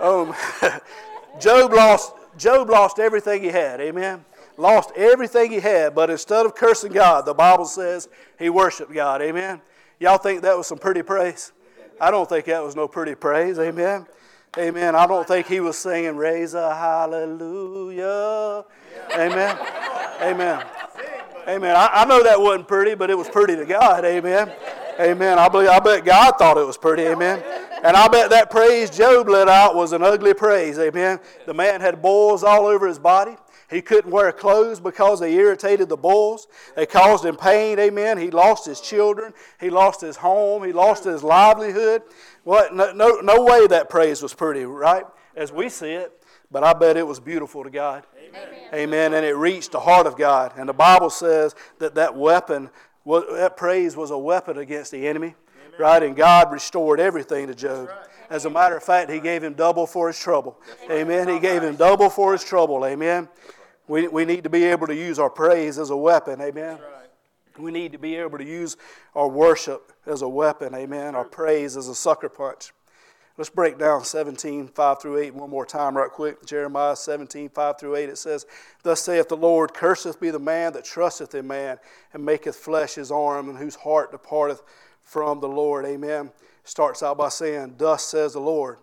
um, 0.00 0.34
Job 1.40 1.72
lost 1.72 2.14
Job 2.36 2.70
lost 2.70 2.98
everything 2.98 3.42
he 3.42 3.48
had. 3.48 3.80
Amen. 3.80 4.24
Lost 4.56 4.92
everything 4.96 5.50
he 5.50 5.60
had, 5.60 5.94
but 5.94 6.10
instead 6.10 6.44
of 6.46 6.54
cursing 6.54 6.92
God, 6.92 7.24
the 7.24 7.34
Bible 7.34 7.64
says 7.64 8.08
he 8.38 8.50
worshiped 8.50 8.92
God. 8.92 9.22
Amen. 9.22 9.60
Y'all 9.98 10.18
think 10.18 10.42
that 10.42 10.56
was 10.56 10.66
some 10.66 10.78
pretty 10.78 11.02
praise? 11.02 11.52
I 12.00 12.10
don't 12.10 12.28
think 12.28 12.46
that 12.46 12.62
was 12.62 12.76
no 12.76 12.88
pretty 12.88 13.14
praise. 13.14 13.58
Amen. 13.58 14.06
Amen. 14.58 14.94
I 14.94 15.06
don't 15.06 15.26
think 15.26 15.46
he 15.46 15.60
was 15.60 15.78
singing 15.78 16.14
Raise 16.14 16.52
a 16.52 16.74
Hallelujah. 16.74 18.64
Amen. 19.14 19.58
Amen. 20.20 20.66
Amen. 21.48 21.74
I, 21.74 21.88
I, 21.92 22.04
know 22.04 22.22
that 22.22 22.38
wasn't 22.38 22.68
pretty, 22.68 22.94
but 22.94 23.08
it 23.08 23.16
was 23.16 23.30
pretty 23.30 23.56
to 23.56 23.64
God. 23.64 24.04
Amen. 24.04 24.52
Amen. 25.00 25.38
I 25.38 25.48
believe 25.48 25.70
I 25.70 25.80
bet 25.80 26.04
God 26.04 26.34
thought 26.36 26.58
it 26.58 26.66
was 26.66 26.76
pretty. 26.76 27.04
Amen. 27.04 27.42
And 27.82 27.96
I 27.96 28.08
bet 28.08 28.28
that 28.28 28.50
praise 28.50 28.90
Job 28.90 29.26
let 29.26 29.48
out 29.48 29.74
was 29.74 29.92
an 29.92 30.02
ugly 30.02 30.34
praise. 30.34 30.78
Amen. 30.78 31.18
The 31.46 31.54
man 31.54 31.80
had 31.80 32.02
boils 32.02 32.44
all 32.44 32.66
over 32.66 32.86
his 32.86 32.98
body. 32.98 33.36
He 33.72 33.80
couldn't 33.80 34.10
wear 34.10 34.30
clothes 34.32 34.80
because 34.80 35.18
they 35.20 35.32
irritated 35.34 35.88
the 35.88 35.96
bulls. 35.96 36.46
They 36.76 36.84
caused 36.84 37.24
him 37.24 37.36
pain. 37.36 37.78
Amen. 37.78 38.18
He 38.18 38.30
lost 38.30 38.66
his 38.66 38.82
children. 38.82 39.32
He 39.58 39.70
lost 39.70 40.02
his 40.02 40.16
home. 40.16 40.62
He 40.62 40.72
lost 40.72 41.04
his 41.04 41.24
livelihood. 41.24 42.02
What? 42.44 42.74
No, 42.74 42.92
no, 42.92 43.20
no 43.20 43.44
way 43.44 43.66
that 43.68 43.88
praise 43.88 44.22
was 44.22 44.34
pretty, 44.34 44.64
right? 44.64 45.04
As 45.36 45.52
we 45.52 45.68
see 45.68 45.92
it. 45.92 46.12
But 46.52 46.64
I 46.64 46.74
bet 46.74 46.98
it 46.98 47.06
was 47.06 47.18
beautiful 47.18 47.64
to 47.64 47.70
God. 47.70 48.04
Amen. 48.28 48.48
Amen. 48.74 49.14
And 49.14 49.24
it 49.24 49.34
reached 49.34 49.72
the 49.72 49.80
heart 49.80 50.06
of 50.06 50.18
God. 50.18 50.52
And 50.58 50.68
the 50.68 50.74
Bible 50.74 51.08
says 51.08 51.54
that 51.78 51.94
that 51.94 52.14
weapon, 52.14 52.68
that 53.06 53.54
praise 53.56 53.96
was 53.96 54.10
a 54.10 54.18
weapon 54.18 54.58
against 54.58 54.90
the 54.90 55.08
enemy. 55.08 55.34
Amen. 55.66 55.80
Right? 55.80 56.02
And 56.02 56.14
God 56.14 56.52
restored 56.52 57.00
everything 57.00 57.46
to 57.46 57.54
Job. 57.54 57.88
Right. 57.88 58.06
As 58.28 58.44
a 58.44 58.50
matter 58.50 58.76
of 58.76 58.82
fact, 58.82 59.10
He 59.10 59.18
gave 59.18 59.42
him 59.42 59.54
double 59.54 59.86
for 59.86 60.08
his 60.08 60.18
trouble. 60.18 60.60
Amen. 60.90 61.26
He 61.26 61.38
gave 61.38 61.62
him 61.62 61.76
double 61.76 62.10
for 62.10 62.32
his 62.32 62.44
trouble. 62.44 62.84
Amen. 62.84 63.28
We, 63.88 64.08
we 64.08 64.26
need 64.26 64.44
to 64.44 64.50
be 64.50 64.64
able 64.64 64.86
to 64.88 64.94
use 64.94 65.18
our 65.18 65.30
praise 65.30 65.78
as 65.78 65.88
a 65.88 65.96
weapon. 65.96 66.40
Amen. 66.40 66.78
We 67.58 67.70
need 67.70 67.92
to 67.92 67.98
be 67.98 68.16
able 68.16 68.38
to 68.38 68.44
use 68.44 68.76
our 69.14 69.28
worship 69.28 69.92
as 70.06 70.22
a 70.22 70.28
weapon. 70.28 70.74
Amen. 70.74 71.14
Our 71.14 71.24
praise 71.24 71.76
as 71.76 71.88
a 71.88 71.94
sucker 71.94 72.28
punch. 72.28 72.72
Let's 73.38 73.48
break 73.48 73.78
down 73.78 74.04
17, 74.04 74.68
5 74.68 75.00
through 75.00 75.18
8 75.18 75.34
one 75.34 75.48
more 75.48 75.64
time, 75.64 75.96
right 75.96 76.10
quick. 76.10 76.44
Jeremiah 76.44 76.94
17, 76.94 77.48
5 77.48 77.78
through 77.78 77.96
8. 77.96 78.10
It 78.10 78.18
says, 78.18 78.44
Thus 78.82 79.00
saith 79.00 79.28
the 79.28 79.36
Lord, 79.36 79.72
Curseth 79.72 80.20
be 80.20 80.30
the 80.30 80.38
man 80.38 80.74
that 80.74 80.84
trusteth 80.84 81.34
in 81.34 81.46
man, 81.46 81.78
and 82.12 82.24
maketh 82.24 82.56
flesh 82.56 82.94
his 82.96 83.10
arm, 83.10 83.48
and 83.48 83.58
whose 83.58 83.74
heart 83.74 84.12
departeth 84.12 84.62
from 85.00 85.40
the 85.40 85.48
Lord. 85.48 85.86
Amen. 85.86 86.30
Starts 86.64 87.02
out 87.02 87.16
by 87.16 87.30
saying, 87.30 87.76
Thus 87.78 88.04
says 88.04 88.34
the 88.34 88.40
Lord. 88.40 88.78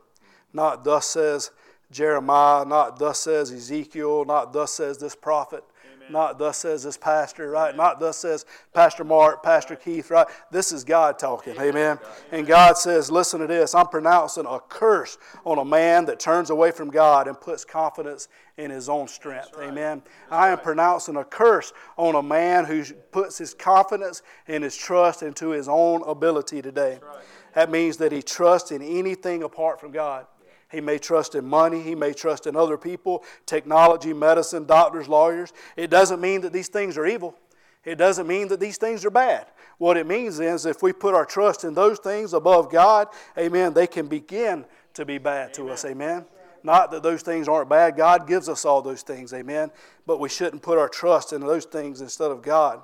Not 0.52 0.84
thus 0.84 1.06
says 1.06 1.52
Jeremiah, 1.92 2.66
not 2.66 2.98
thus 2.98 3.20
says 3.20 3.52
Ezekiel, 3.52 4.26
not 4.26 4.52
thus 4.52 4.74
says 4.74 4.98
this 4.98 5.16
prophet. 5.16 5.64
Not 6.10 6.40
thus 6.40 6.58
says 6.58 6.84
this 6.84 6.98
pastor, 6.98 7.50
right? 7.50 7.76
Not 7.76 8.00
thus 8.00 8.18
says 8.18 8.46
Pastor 8.74 9.04
Mark, 9.04 9.44
Pastor 9.44 9.76
Keith, 9.76 10.10
right? 10.12 10.28
This 10.52 10.72
is 10.72 10.84
God 10.84 11.20
talking, 11.20 11.58
amen. 11.60 12.00
And 12.32 12.46
God 12.46 12.78
says, 12.78 13.12
listen 13.12 13.40
to 13.40 13.48
this 13.48 13.76
I'm 13.76 13.88
pronouncing 13.88 14.46
a 14.46 14.60
curse 14.60 15.18
on 15.46 15.58
a 15.58 15.66
man 15.66 16.06
that 16.06 16.20
turns 16.20 16.50
away 16.50 16.72
from 16.72 16.90
God 16.90 17.28
and 17.28 17.40
puts 17.40 17.66
confidence 17.66 18.28
in 18.58 18.72
his 18.72 18.90
own 18.90 19.08
strength, 19.08 19.52
right. 19.58 19.70
amen. 19.70 20.02
That's 20.06 20.32
I 20.32 20.50
am 20.50 20.56
right. 20.56 20.64
pronouncing 20.64 21.16
a 21.16 21.24
curse 21.24 21.72
on 21.98 22.16
a 22.16 22.24
man 22.24 22.66
who 22.66 22.84
puts 23.12 23.38
his 23.38 23.54
confidence 23.54 24.22
and 24.48 24.64
his 24.64 24.76
trust 24.76 25.24
into 25.24 25.50
his 25.50 25.68
own 25.70 26.04
ability 26.08 26.62
today. 26.62 27.00
Right. 27.02 27.24
That 27.54 27.72
means 27.72 27.98
that 27.98 28.12
he 28.12 28.22
trusts 28.22 28.72
in 28.72 28.82
anything 28.82 29.44
apart 29.44 29.80
from 29.80 29.92
God. 29.92 30.28
He 30.72 30.82
may 30.82 31.00
trust 31.00 31.36
in 31.36 31.46
money. 31.46 31.82
He 31.82 31.96
may 31.96 32.14
trust 32.14 32.46
in 32.48 32.56
other 32.56 32.78
people, 32.78 33.24
technology, 33.46 34.14
medicine, 34.14 34.66
doctors, 34.66 35.08
lawyers. 35.08 35.52
It 35.76 35.90
doesn't 35.90 36.22
mean 36.22 36.42
that 36.42 36.54
these 36.54 36.68
things 36.68 36.98
are 36.98 37.06
evil. 37.06 37.36
It 37.84 37.96
doesn't 37.96 38.28
mean 38.28 38.50
that 38.50 38.60
these 38.60 38.78
things 38.78 39.06
are 39.06 39.10
bad. 39.10 39.48
What 39.78 39.98
it 39.98 40.06
means 40.06 40.40
is 40.40 40.66
if 40.66 40.84
we 40.84 40.92
put 40.94 41.16
our 41.16 41.26
trust 41.26 41.64
in 41.64 41.74
those 41.74 41.98
things 42.00 42.34
above 42.34 42.72
God, 42.72 43.08
amen, 43.38 43.74
they 43.74 43.88
can 43.88 44.08
begin 44.08 44.66
to 44.94 45.06
be 45.06 45.18
bad 45.18 45.56
amen. 45.58 45.68
to 45.68 45.70
us, 45.70 45.86
amen. 45.86 46.26
Not 46.62 46.92
that 46.92 47.04
those 47.04 47.22
things 47.22 47.48
aren't 47.48 47.70
bad. 47.70 47.96
God 47.96 48.28
gives 48.28 48.50
us 48.50 48.66
all 48.66 48.82
those 48.82 49.02
things, 49.02 49.34
amen. 49.34 49.72
But 50.06 50.20
we 50.20 50.28
shouldn't 50.28 50.62
put 50.62 50.78
our 50.78 50.90
trust 50.90 51.32
in 51.32 51.42
those 51.42 51.66
things 51.66 52.02
instead 52.02 52.32
of 52.32 52.42
God. 52.42 52.82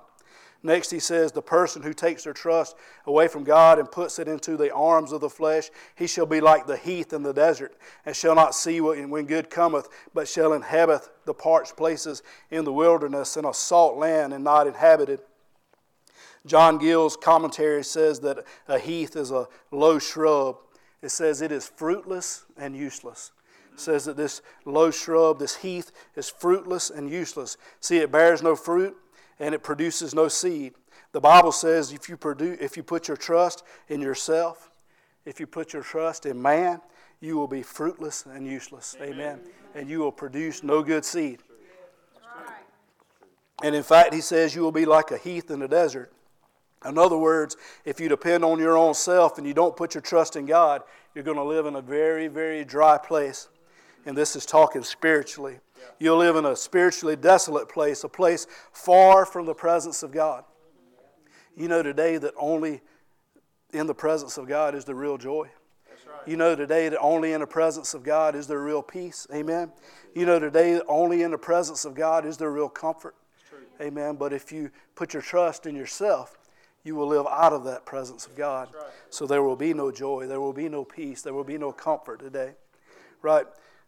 Next, 0.65 0.89
he 0.89 0.99
says, 0.99 1.31
The 1.31 1.43
person 1.43 1.83
who 1.83 1.93
takes 1.93 2.23
their 2.23 2.33
trust 2.33 2.75
away 3.05 3.27
from 3.27 3.43
God 3.43 3.77
and 3.77 3.89
puts 3.89 4.17
it 4.17 4.27
into 4.27 4.57
the 4.57 4.73
arms 4.73 5.11
of 5.11 5.21
the 5.21 5.29
flesh, 5.29 5.69
he 5.93 6.07
shall 6.07 6.25
be 6.25 6.41
like 6.41 6.65
the 6.65 6.75
heath 6.75 7.13
in 7.13 7.21
the 7.21 7.33
desert, 7.33 7.75
and 8.03 8.15
shall 8.15 8.33
not 8.33 8.55
see 8.55 8.81
when 8.81 9.25
good 9.25 9.51
cometh, 9.51 9.87
but 10.15 10.27
shall 10.27 10.53
inhabit 10.53 11.07
the 11.25 11.35
parched 11.35 11.77
places 11.77 12.23
in 12.49 12.65
the 12.65 12.73
wilderness, 12.73 13.37
in 13.37 13.45
a 13.45 13.53
salt 13.53 13.95
land 13.97 14.33
and 14.33 14.43
not 14.43 14.65
inhabited. 14.65 15.19
John 16.47 16.79
Gill's 16.79 17.15
commentary 17.15 17.83
says 17.83 18.21
that 18.21 18.43
a 18.67 18.79
heath 18.79 19.15
is 19.15 19.29
a 19.29 19.47
low 19.69 19.99
shrub. 19.99 20.57
It 21.03 21.09
says 21.09 21.43
it 21.43 21.51
is 21.51 21.67
fruitless 21.67 22.43
and 22.57 22.75
useless. 22.75 23.31
It 23.71 23.79
says 23.79 24.05
that 24.05 24.17
this 24.17 24.41
low 24.65 24.89
shrub, 24.89 25.37
this 25.37 25.57
heath, 25.57 25.91
is 26.15 26.27
fruitless 26.27 26.89
and 26.89 27.07
useless. 27.07 27.55
See, 27.81 27.97
it 27.97 28.11
bears 28.11 28.41
no 28.41 28.55
fruit 28.55 28.97
and 29.39 29.53
it 29.53 29.63
produces 29.63 30.13
no 30.13 30.27
seed. 30.27 30.73
The 31.11 31.21
Bible 31.21 31.51
says 31.51 31.91
if 31.91 32.09
you, 32.09 32.17
produce, 32.17 32.57
if 32.59 32.77
you 32.77 32.83
put 32.83 33.07
your 33.07 33.17
trust 33.17 33.63
in 33.87 34.01
yourself, 34.01 34.69
if 35.25 35.39
you 35.39 35.47
put 35.47 35.73
your 35.73 35.83
trust 35.83 36.25
in 36.25 36.41
man, 36.41 36.81
you 37.19 37.37
will 37.37 37.47
be 37.47 37.63
fruitless 37.63 38.25
and 38.25 38.45
useless. 38.45 38.95
Amen. 39.01 39.11
Amen. 39.11 39.39
And 39.73 39.89
you 39.89 39.99
will 39.99 40.11
produce 40.11 40.63
no 40.63 40.83
good 40.83 41.05
seed. 41.05 41.39
And 43.63 43.73
in 43.73 43.83
fact, 43.83 44.13
he 44.13 44.21
says 44.21 44.53
you 44.53 44.61
will 44.61 44.71
be 44.71 44.85
like 44.85 45.11
a 45.11 45.17
heath 45.17 45.49
in 45.49 45.59
the 45.59 45.67
desert. 45.67 46.11
In 46.85 46.97
other 46.97 47.17
words, 47.17 47.55
if 47.83 47.99
you 47.99 48.09
depend 48.09 48.43
on 48.43 48.59
your 48.59 48.77
own 48.77 48.93
self 48.93 49.37
and 49.37 49.47
you 49.47 49.53
don't 49.53 49.75
put 49.75 49.95
your 49.95 50.01
trust 50.01 50.35
in 50.35 50.45
God, 50.45 50.83
you're 51.13 51.23
going 51.23 51.37
to 51.37 51.43
live 51.43 51.65
in 51.65 51.75
a 51.75 51.81
very, 51.81 52.27
very 52.27 52.63
dry 52.63 52.97
place. 52.97 53.47
And 54.05 54.15
this 54.15 54.35
is 54.35 54.45
talking 54.45 54.83
spiritually. 54.83 55.59
You'll 55.99 56.17
live 56.17 56.35
in 56.35 56.45
a 56.45 56.55
spiritually 56.55 57.15
desolate 57.15 57.69
place, 57.69 58.03
a 58.03 58.09
place 58.09 58.47
far 58.71 59.25
from 59.25 59.45
the 59.45 59.53
presence 59.53 60.03
of 60.03 60.11
God. 60.11 60.43
You 61.55 61.67
know 61.67 61.81
today 61.83 62.17
that 62.17 62.33
only 62.37 62.81
in 63.71 63.87
the 63.87 63.95
presence 63.95 64.37
of 64.37 64.47
God 64.47 64.75
is 64.75 64.85
the 64.85 64.95
real 64.95 65.17
joy. 65.17 65.49
You 66.25 66.37
know 66.37 66.55
today 66.55 66.89
that 66.89 66.99
only 66.99 67.33
in 67.33 67.41
the 67.41 67.47
presence 67.47 67.93
of 67.93 68.03
God 68.03 68.35
is 68.35 68.47
there 68.47 68.59
real 68.59 68.81
peace. 68.81 69.27
Amen. 69.33 69.71
You 70.15 70.25
know 70.25 70.39
today 70.39 70.73
that 70.73 70.85
only 70.87 71.21
in 71.21 71.31
the 71.31 71.37
presence 71.37 71.85
of 71.85 71.93
God 71.93 72.25
is 72.25 72.37
there 72.37 72.51
real 72.51 72.69
comfort. 72.69 73.15
Amen. 73.79 74.15
But 74.15 74.33
if 74.33 74.51
you 74.51 74.71
put 74.95 75.13
your 75.13 75.21
trust 75.21 75.65
in 75.65 75.75
yourself, 75.75 76.37
you 76.83 76.95
will 76.95 77.07
live 77.07 77.25
out 77.29 77.53
of 77.53 77.63
that 77.65 77.85
presence 77.85 78.25
of 78.25 78.35
God. 78.35 78.69
So 79.09 79.25
there 79.25 79.43
will 79.43 79.55
be 79.55 79.73
no 79.73 79.91
joy, 79.91 80.27
there 80.27 80.39
will 80.39 80.53
be 80.53 80.69
no 80.69 80.83
peace, 80.83 81.21
there 81.21 81.33
will 81.33 81.43
be 81.43 81.57
no 81.57 81.71
comfort 81.71 82.19
today. 82.19 82.53
Right? 83.21 83.45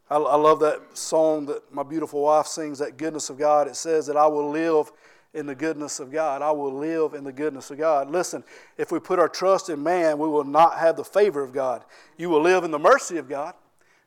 I, 0.10 0.18
I 0.18 0.36
love 0.36 0.60
that 0.62 0.82
song 0.98 1.46
that 1.48 1.74
my 1.74 1.84
beautiful 1.84 2.22
wife 2.22 2.48
sings, 2.48 2.80
that 2.80 2.98
goodness 2.98 3.30
of 3.30 3.38
God. 3.38 3.68
It 3.68 3.76
says 3.76 4.06
that 4.08 4.18
I 4.18 4.28
will 4.28 4.50
live 4.50 4.92
in 5.34 5.46
the 5.46 5.56
goodness 5.56 6.00
of 6.00 6.12
God. 6.12 6.42
I 6.42 6.52
will 6.52 6.74
live 6.74 7.14
in 7.14 7.24
the 7.24 7.32
goodness 7.32 7.70
of 7.70 7.78
God. 7.78 8.10
Listen, 8.10 8.44
if 8.78 8.92
we 8.92 9.00
put 9.00 9.20
our 9.20 9.30
trust 9.30 9.70
in 9.70 9.84
man, 9.84 10.18
we 10.18 10.28
will 10.28 10.44
not 10.44 10.78
have 10.78 10.96
the 10.96 11.04
favor 11.04 11.44
of 11.44 11.54
God. 11.54 11.84
You 12.18 12.30
will 12.30 12.42
live 12.42 12.64
in 12.64 12.72
the 12.72 12.80
mercy 12.80 13.18
of 13.18 13.30
God, 13.30 13.54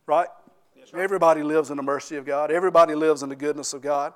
right? 0.06 0.28
Yes, 0.76 0.92
right. 0.92 1.02
Everybody 1.02 1.42
lives 1.42 1.70
in 1.70 1.76
the 1.76 1.82
mercy 1.82 2.16
of 2.16 2.24
God. 2.24 2.50
Everybody 2.50 2.94
lives 2.94 3.22
in 3.22 3.28
the 3.28 3.36
goodness 3.36 3.74
of 3.74 3.82
God. 3.82 4.12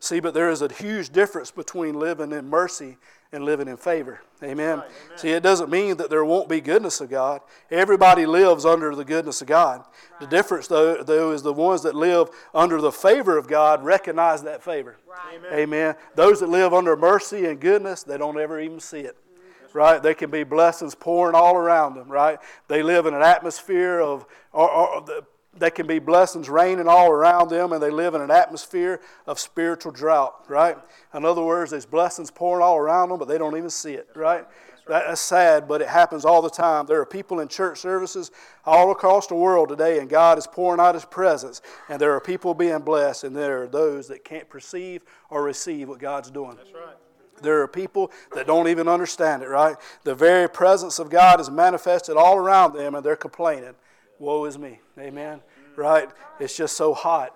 See, 0.00 0.20
but 0.20 0.34
there 0.34 0.50
is 0.50 0.62
a 0.62 0.72
huge 0.72 1.10
difference 1.10 1.50
between 1.50 1.98
living 1.98 2.32
in 2.32 2.48
mercy 2.48 2.96
and 3.32 3.44
living 3.44 3.68
in 3.68 3.76
favor. 3.76 4.20
Amen. 4.42 4.78
Right, 4.78 4.90
amen. 5.06 5.18
See, 5.18 5.30
it 5.30 5.42
doesn't 5.42 5.70
mean 5.70 5.96
that 5.98 6.10
there 6.10 6.24
won't 6.24 6.48
be 6.48 6.60
goodness 6.60 7.00
of 7.00 7.10
God. 7.10 7.42
Everybody 7.70 8.26
lives 8.26 8.64
under 8.64 8.94
the 8.94 9.04
goodness 9.04 9.40
of 9.40 9.46
God. 9.46 9.80
Right. 9.80 10.20
The 10.20 10.26
difference, 10.26 10.66
though, 10.66 11.02
though, 11.02 11.30
is 11.32 11.42
the 11.42 11.52
ones 11.52 11.82
that 11.82 11.94
live 11.94 12.28
under 12.54 12.80
the 12.80 12.90
favor 12.90 13.36
of 13.36 13.46
God 13.46 13.84
recognize 13.84 14.42
that 14.42 14.64
favor. 14.64 14.96
Right. 15.08 15.36
Amen. 15.36 15.58
amen. 15.58 15.94
Those 16.16 16.40
that 16.40 16.48
live 16.48 16.74
under 16.74 16.96
mercy 16.96 17.46
and 17.46 17.60
goodness, 17.60 18.02
they 18.02 18.18
don't 18.18 18.38
ever 18.38 18.58
even 18.58 18.80
see 18.80 19.00
it. 19.00 19.16
Mm-hmm. 19.16 19.78
Right? 19.78 20.02
They 20.02 20.14
can 20.14 20.30
be 20.30 20.42
blessings 20.42 20.96
pouring 20.96 21.36
all 21.36 21.54
around 21.54 21.94
them, 21.94 22.08
right? 22.08 22.38
They 22.66 22.82
live 22.82 23.06
in 23.06 23.14
an 23.14 23.22
atmosphere 23.22 24.00
of, 24.00 24.26
or, 24.52 24.68
or 24.68 25.00
the 25.02 25.24
they 25.58 25.70
can 25.70 25.86
be 25.86 25.98
blessings 25.98 26.48
raining 26.48 26.88
all 26.88 27.10
around 27.10 27.50
them 27.50 27.72
and 27.72 27.82
they 27.82 27.90
live 27.90 28.14
in 28.14 28.20
an 28.20 28.30
atmosphere 28.30 29.00
of 29.26 29.38
spiritual 29.38 29.92
drought, 29.92 30.44
right? 30.48 30.76
In 31.12 31.24
other 31.24 31.42
words, 31.42 31.72
there's 31.72 31.86
blessings 31.86 32.30
pouring 32.30 32.62
all 32.62 32.78
around 32.78 33.08
them, 33.08 33.18
but 33.18 33.28
they 33.28 33.38
don't 33.38 33.56
even 33.56 33.70
see 33.70 33.94
it, 33.94 34.08
right? 34.14 34.46
That's 34.86 35.20
sad, 35.20 35.68
but 35.68 35.82
it 35.82 35.88
happens 35.88 36.24
all 36.24 36.42
the 36.42 36.50
time. 36.50 36.86
There 36.86 37.00
are 37.00 37.06
people 37.06 37.40
in 37.40 37.48
church 37.48 37.78
services 37.78 38.30
all 38.64 38.90
across 38.90 39.26
the 39.28 39.36
world 39.36 39.68
today, 39.68 40.00
and 40.00 40.08
God 40.08 40.36
is 40.36 40.48
pouring 40.48 40.80
out 40.80 40.94
His 40.94 41.04
presence, 41.04 41.62
and 41.88 42.00
there 42.00 42.12
are 42.12 42.20
people 42.20 42.54
being 42.54 42.80
blessed, 42.80 43.22
and 43.22 43.36
there 43.36 43.62
are 43.62 43.68
those 43.68 44.08
that 44.08 44.24
can't 44.24 44.48
perceive 44.48 45.02
or 45.28 45.44
receive 45.44 45.88
what 45.88 46.00
God's 46.00 46.30
doing. 46.30 46.56
That's 46.56 46.72
right. 46.72 46.96
There 47.40 47.62
are 47.62 47.68
people 47.68 48.10
that 48.34 48.48
don't 48.48 48.66
even 48.66 48.88
understand 48.88 49.42
it, 49.42 49.48
right? 49.48 49.76
The 50.02 50.14
very 50.14 50.48
presence 50.48 50.98
of 50.98 51.08
God 51.08 51.40
is 51.40 51.50
manifested 51.50 52.16
all 52.16 52.36
around 52.36 52.74
them, 52.74 52.96
and 52.96 53.04
they're 53.04 53.14
complaining 53.14 53.74
woe 54.20 54.44
is 54.44 54.58
me. 54.58 54.78
Amen. 54.98 55.40
Right? 55.74 56.08
It's 56.38 56.56
just 56.56 56.76
so 56.76 56.94
hot. 56.94 57.34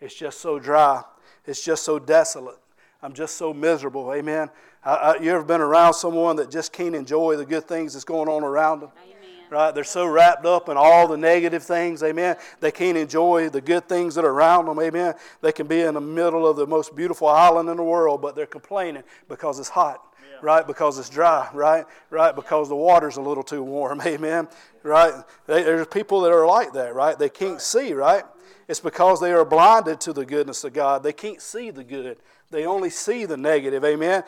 It's 0.00 0.14
just 0.14 0.40
so 0.40 0.58
dry. 0.58 1.02
It's 1.46 1.62
just 1.62 1.84
so 1.84 1.98
desolate. 1.98 2.58
I'm 3.02 3.12
just 3.12 3.36
so 3.36 3.52
miserable. 3.52 4.12
Amen. 4.14 4.48
I, 4.84 4.94
I, 4.94 5.20
you 5.20 5.30
ever 5.32 5.44
been 5.44 5.60
around 5.60 5.94
someone 5.94 6.36
that 6.36 6.50
just 6.50 6.72
can't 6.72 6.94
enjoy 6.94 7.36
the 7.36 7.44
good 7.44 7.66
things 7.66 7.92
that's 7.92 8.04
going 8.04 8.28
on 8.28 8.44
around 8.44 8.80
them? 8.80 8.90
Right? 9.50 9.74
They're 9.74 9.82
so 9.82 10.06
wrapped 10.06 10.46
up 10.46 10.68
in 10.68 10.76
all 10.76 11.08
the 11.08 11.16
negative 11.16 11.64
things. 11.64 12.04
Amen. 12.04 12.36
They 12.60 12.70
can't 12.70 12.96
enjoy 12.96 13.48
the 13.48 13.60
good 13.60 13.88
things 13.88 14.14
that 14.14 14.24
are 14.24 14.30
around 14.30 14.66
them. 14.66 14.78
Amen. 14.78 15.14
They 15.40 15.50
can 15.50 15.66
be 15.66 15.80
in 15.80 15.94
the 15.94 16.00
middle 16.00 16.46
of 16.46 16.56
the 16.56 16.68
most 16.68 16.94
beautiful 16.94 17.26
island 17.26 17.68
in 17.68 17.76
the 17.76 17.82
world, 17.82 18.22
but 18.22 18.36
they're 18.36 18.46
complaining 18.46 19.02
because 19.28 19.58
it's 19.58 19.68
hot 19.68 20.09
right? 20.42 20.66
Because 20.66 20.98
it's 20.98 21.08
dry, 21.08 21.48
right? 21.52 21.86
Right? 22.10 22.34
Because 22.34 22.68
the 22.68 22.76
water's 22.76 23.16
a 23.16 23.20
little 23.20 23.42
too 23.42 23.62
warm, 23.62 24.00
amen? 24.06 24.48
Right? 24.82 25.12
There's 25.46 25.86
people 25.86 26.22
that 26.22 26.32
are 26.32 26.46
like 26.46 26.72
that, 26.72 26.94
right? 26.94 27.18
They 27.18 27.28
can't 27.28 27.60
see, 27.60 27.92
right? 27.92 28.24
It's 28.68 28.80
because 28.80 29.20
they 29.20 29.32
are 29.32 29.44
blinded 29.44 30.00
to 30.02 30.12
the 30.12 30.24
goodness 30.24 30.62
of 30.64 30.72
God. 30.72 31.02
They 31.02 31.12
can't 31.12 31.42
see 31.42 31.70
the 31.70 31.82
good. 31.82 32.18
They 32.50 32.66
only 32.66 32.90
see 32.90 33.26
the 33.26 33.36
negative. 33.36 33.84
Amen. 33.84 34.24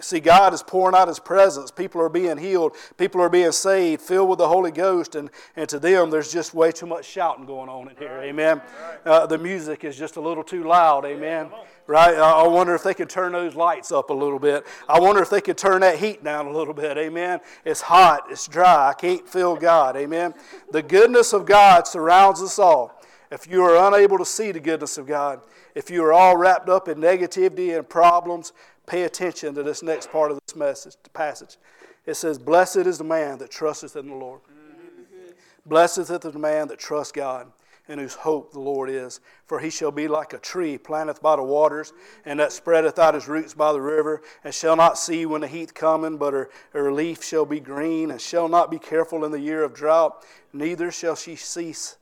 See, 0.00 0.20
God 0.20 0.54
is 0.54 0.62
pouring 0.62 0.94
out 0.94 1.08
His 1.08 1.18
presence. 1.18 1.72
People 1.72 2.00
are 2.00 2.08
being 2.08 2.38
healed. 2.38 2.76
People 2.96 3.20
are 3.20 3.28
being 3.28 3.50
saved, 3.50 4.00
filled 4.00 4.28
with 4.28 4.38
the 4.38 4.46
Holy 4.46 4.70
Ghost. 4.70 5.16
And, 5.16 5.28
and 5.56 5.68
to 5.68 5.80
them, 5.80 6.10
there's 6.10 6.32
just 6.32 6.54
way 6.54 6.70
too 6.70 6.86
much 6.86 7.04
shouting 7.04 7.46
going 7.46 7.68
on 7.68 7.88
in 7.88 7.96
here. 7.96 8.20
Amen. 8.22 8.62
Uh, 9.04 9.26
the 9.26 9.38
music 9.38 9.82
is 9.82 9.96
just 9.96 10.14
a 10.16 10.20
little 10.20 10.44
too 10.44 10.62
loud. 10.62 11.04
Amen. 11.04 11.50
Right? 11.88 12.16
I 12.16 12.46
wonder 12.46 12.74
if 12.76 12.84
they 12.84 12.94
could 12.94 13.10
turn 13.10 13.32
those 13.32 13.56
lights 13.56 13.90
up 13.90 14.10
a 14.10 14.14
little 14.14 14.38
bit. 14.38 14.64
I 14.88 15.00
wonder 15.00 15.20
if 15.20 15.30
they 15.30 15.40
could 15.40 15.58
turn 15.58 15.80
that 15.80 15.98
heat 15.98 16.22
down 16.22 16.46
a 16.46 16.52
little 16.52 16.74
bit. 16.74 16.96
Amen. 16.96 17.40
It's 17.64 17.80
hot. 17.80 18.26
It's 18.30 18.46
dry. 18.46 18.90
I 18.90 18.94
can't 18.94 19.28
feel 19.28 19.56
God. 19.56 19.96
Amen. 19.96 20.34
The 20.70 20.82
goodness 20.82 21.32
of 21.32 21.44
God 21.44 21.88
surrounds 21.88 22.40
us 22.40 22.58
all. 22.58 22.97
If 23.30 23.46
you 23.46 23.62
are 23.62 23.88
unable 23.88 24.18
to 24.18 24.24
see 24.24 24.52
the 24.52 24.60
goodness 24.60 24.96
of 24.96 25.06
God, 25.06 25.40
if 25.74 25.90
you 25.90 26.02
are 26.04 26.12
all 26.12 26.36
wrapped 26.36 26.68
up 26.68 26.88
in 26.88 26.98
negativity 26.98 27.76
and 27.76 27.88
problems, 27.88 28.52
pay 28.86 29.02
attention 29.02 29.54
to 29.54 29.62
this 29.62 29.82
next 29.82 30.10
part 30.10 30.30
of 30.30 30.38
this 30.46 30.56
message, 30.56 30.96
passage. 31.12 31.58
It 32.06 32.14
says, 32.14 32.38
Blessed 32.38 32.78
is 32.78 32.98
the 32.98 33.04
man 33.04 33.38
that 33.38 33.50
trusteth 33.50 33.96
in 33.96 34.08
the 34.08 34.14
Lord. 34.14 34.40
Mm-hmm. 34.42 35.32
Blessed 35.66 35.98
is 35.98 36.08
the 36.08 36.38
man 36.38 36.68
that 36.68 36.78
trusts 36.78 37.12
God 37.12 37.52
in 37.86 37.98
whose 37.98 38.14
hope 38.14 38.52
the 38.52 38.60
Lord 38.60 38.88
is. 38.88 39.20
For 39.46 39.60
he 39.60 39.68
shall 39.68 39.90
be 39.90 40.08
like 40.08 40.32
a 40.32 40.38
tree 40.38 40.78
planted 40.78 41.20
by 41.20 41.36
the 41.36 41.42
waters, 41.42 41.92
and 42.24 42.40
that 42.40 42.52
spreadeth 42.52 42.98
out 42.98 43.14
his 43.14 43.28
roots 43.28 43.52
by 43.52 43.72
the 43.72 43.80
river, 43.80 44.22
and 44.42 44.54
shall 44.54 44.76
not 44.76 44.98
see 44.98 45.26
when 45.26 45.42
the 45.42 45.48
heat 45.48 45.74
cometh, 45.74 46.18
but 46.18 46.32
her, 46.32 46.50
her 46.72 46.90
leaf 46.92 47.22
shall 47.22 47.44
be 47.44 47.60
green, 47.60 48.10
and 48.10 48.20
shall 48.20 48.48
not 48.48 48.70
be 48.70 48.78
careful 48.78 49.24
in 49.24 49.32
the 49.32 49.40
year 49.40 49.62
of 49.62 49.74
drought, 49.74 50.24
neither 50.52 50.90
shall 50.90 51.14
she 51.14 51.36
cease 51.36 51.97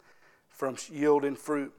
from 0.57 0.77
yielding 0.91 1.37
fruit. 1.37 1.73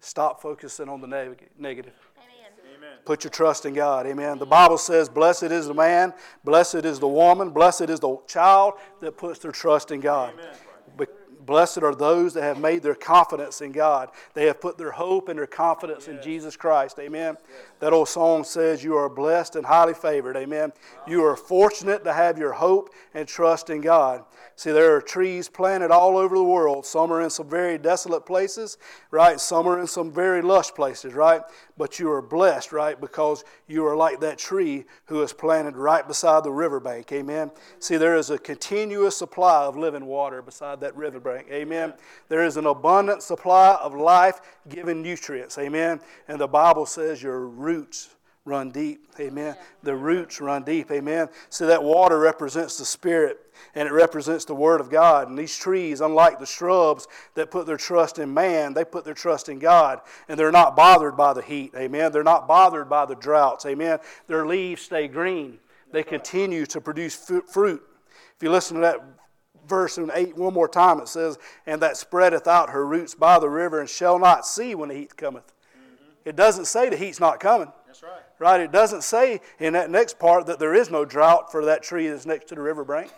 Stop 0.00 0.40
focusing 0.40 0.88
on 0.88 1.00
the 1.00 1.06
neg- 1.06 1.50
negative. 1.58 1.92
Amen. 2.18 2.98
Put 3.04 3.22
your 3.22 3.30
trust 3.30 3.66
in 3.66 3.74
God. 3.74 4.06
Amen. 4.06 4.38
The 4.38 4.46
Bible 4.46 4.78
says, 4.78 5.08
Blessed 5.08 5.44
is 5.44 5.66
the 5.66 5.74
man, 5.74 6.14
blessed 6.42 6.84
is 6.86 6.98
the 6.98 7.06
woman, 7.06 7.50
blessed 7.50 7.82
is 7.82 8.00
the 8.00 8.16
child 8.26 8.74
that 9.00 9.16
puts 9.16 9.38
their 9.38 9.52
trust 9.52 9.90
in 9.90 10.00
God. 10.00 10.32
Amen. 10.34 10.54
Blessed 11.44 11.82
are 11.82 11.94
those 11.94 12.34
that 12.34 12.42
have 12.42 12.60
made 12.60 12.82
their 12.82 12.94
confidence 12.94 13.60
in 13.60 13.72
God. 13.72 14.10
They 14.34 14.46
have 14.46 14.60
put 14.60 14.78
their 14.78 14.92
hope 14.92 15.28
and 15.28 15.38
their 15.38 15.46
confidence 15.46 16.06
yes. 16.06 16.16
in 16.16 16.22
Jesus 16.22 16.56
Christ. 16.56 16.98
Amen. 16.98 17.36
Yes. 17.36 17.58
That 17.80 17.92
old 17.92 18.08
song 18.08 18.44
says, 18.44 18.84
You 18.84 18.96
are 18.96 19.08
blessed 19.08 19.56
and 19.56 19.66
highly 19.66 19.94
favored. 19.94 20.36
Amen. 20.36 20.72
You 21.06 21.24
are 21.24 21.36
fortunate 21.36 22.04
to 22.04 22.12
have 22.12 22.38
your 22.38 22.52
hope 22.52 22.90
and 23.14 23.26
trust 23.26 23.70
in 23.70 23.80
God. 23.80 24.24
See, 24.54 24.70
there 24.70 24.94
are 24.94 25.00
trees 25.00 25.48
planted 25.48 25.90
all 25.90 26.16
over 26.16 26.36
the 26.36 26.44
world. 26.44 26.86
Some 26.86 27.12
are 27.12 27.22
in 27.22 27.30
some 27.30 27.48
very 27.48 27.78
desolate 27.78 28.26
places, 28.26 28.78
right? 29.10 29.40
Some 29.40 29.66
are 29.66 29.80
in 29.80 29.86
some 29.86 30.12
very 30.12 30.42
lush 30.42 30.70
places, 30.72 31.14
right? 31.14 31.42
But 31.76 31.98
you 31.98 32.10
are 32.12 32.22
blessed, 32.22 32.70
right? 32.70 33.00
Because 33.00 33.44
you 33.66 33.84
are 33.86 33.96
like 33.96 34.20
that 34.20 34.38
tree 34.38 34.84
who 35.06 35.22
is 35.22 35.32
planted 35.32 35.76
right 35.76 36.06
beside 36.06 36.44
the 36.44 36.52
riverbank. 36.52 37.10
Amen. 37.12 37.50
See, 37.80 37.96
there 37.96 38.16
is 38.16 38.30
a 38.30 38.38
continuous 38.38 39.16
supply 39.16 39.64
of 39.64 39.76
living 39.76 40.06
water 40.06 40.42
beside 40.42 40.80
that 40.80 40.96
riverbank. 40.96 41.31
Amen. 41.50 41.94
There 42.28 42.44
is 42.44 42.56
an 42.56 42.66
abundant 42.66 43.22
supply 43.22 43.78
of 43.80 43.94
life 43.94 44.40
giving 44.68 45.02
nutrients. 45.02 45.58
Amen. 45.58 46.00
And 46.28 46.40
the 46.40 46.48
Bible 46.48 46.86
says 46.86 47.22
your 47.22 47.46
roots 47.46 48.10
run 48.44 48.70
deep. 48.70 49.06
Amen. 49.20 49.56
The 49.82 49.94
roots 49.94 50.40
run 50.40 50.64
deep. 50.64 50.90
Amen. 50.90 51.28
See, 51.50 51.66
that 51.66 51.82
water 51.82 52.18
represents 52.18 52.76
the 52.78 52.84
Spirit 52.84 53.38
and 53.74 53.86
it 53.86 53.92
represents 53.92 54.44
the 54.44 54.54
Word 54.54 54.80
of 54.80 54.90
God. 54.90 55.28
And 55.28 55.38
these 55.38 55.56
trees, 55.56 56.00
unlike 56.00 56.38
the 56.38 56.46
shrubs 56.46 57.06
that 57.34 57.50
put 57.50 57.66
their 57.66 57.76
trust 57.76 58.18
in 58.18 58.34
man, 58.34 58.74
they 58.74 58.84
put 58.84 59.04
their 59.04 59.14
trust 59.14 59.48
in 59.48 59.58
God. 59.58 60.00
And 60.28 60.38
they're 60.38 60.50
not 60.50 60.74
bothered 60.74 61.16
by 61.16 61.32
the 61.32 61.42
heat. 61.42 61.72
Amen. 61.76 62.10
They're 62.10 62.24
not 62.24 62.48
bothered 62.48 62.88
by 62.88 63.06
the 63.06 63.14
droughts. 63.14 63.64
Amen. 63.66 63.98
Their 64.26 64.46
leaves 64.46 64.82
stay 64.82 65.06
green. 65.08 65.58
They 65.92 66.02
continue 66.02 66.66
to 66.66 66.80
produce 66.80 67.14
fruit. 67.14 67.82
If 68.36 68.42
you 68.42 68.50
listen 68.50 68.76
to 68.76 68.80
that 68.82 69.00
verse 69.66 69.98
in 69.98 70.10
8 70.12 70.36
one 70.36 70.54
more 70.54 70.68
time, 70.68 71.00
it 71.00 71.08
says, 71.08 71.38
And 71.66 71.80
that 71.82 71.96
spreadeth 71.96 72.46
out 72.46 72.70
her 72.70 72.86
roots 72.86 73.14
by 73.14 73.38
the 73.38 73.48
river, 73.48 73.80
and 73.80 73.88
shall 73.88 74.18
not 74.18 74.46
see 74.46 74.74
when 74.74 74.88
the 74.88 74.94
heat 74.94 75.16
cometh. 75.16 75.46
Mm-hmm. 75.46 76.28
It 76.28 76.36
doesn't 76.36 76.66
say 76.66 76.88
the 76.88 76.96
heat's 76.96 77.20
not 77.20 77.40
coming. 77.40 77.72
That's 77.86 78.02
right. 78.02 78.22
Right? 78.38 78.60
It 78.60 78.72
doesn't 78.72 79.02
say 79.02 79.40
in 79.58 79.74
that 79.74 79.90
next 79.90 80.18
part 80.18 80.46
that 80.46 80.58
there 80.58 80.74
is 80.74 80.90
no 80.90 81.04
drought 81.04 81.52
for 81.52 81.66
that 81.66 81.82
tree 81.82 82.08
that's 82.08 82.26
next 82.26 82.48
to 82.48 82.54
the 82.54 82.62
riverbank. 82.62 83.12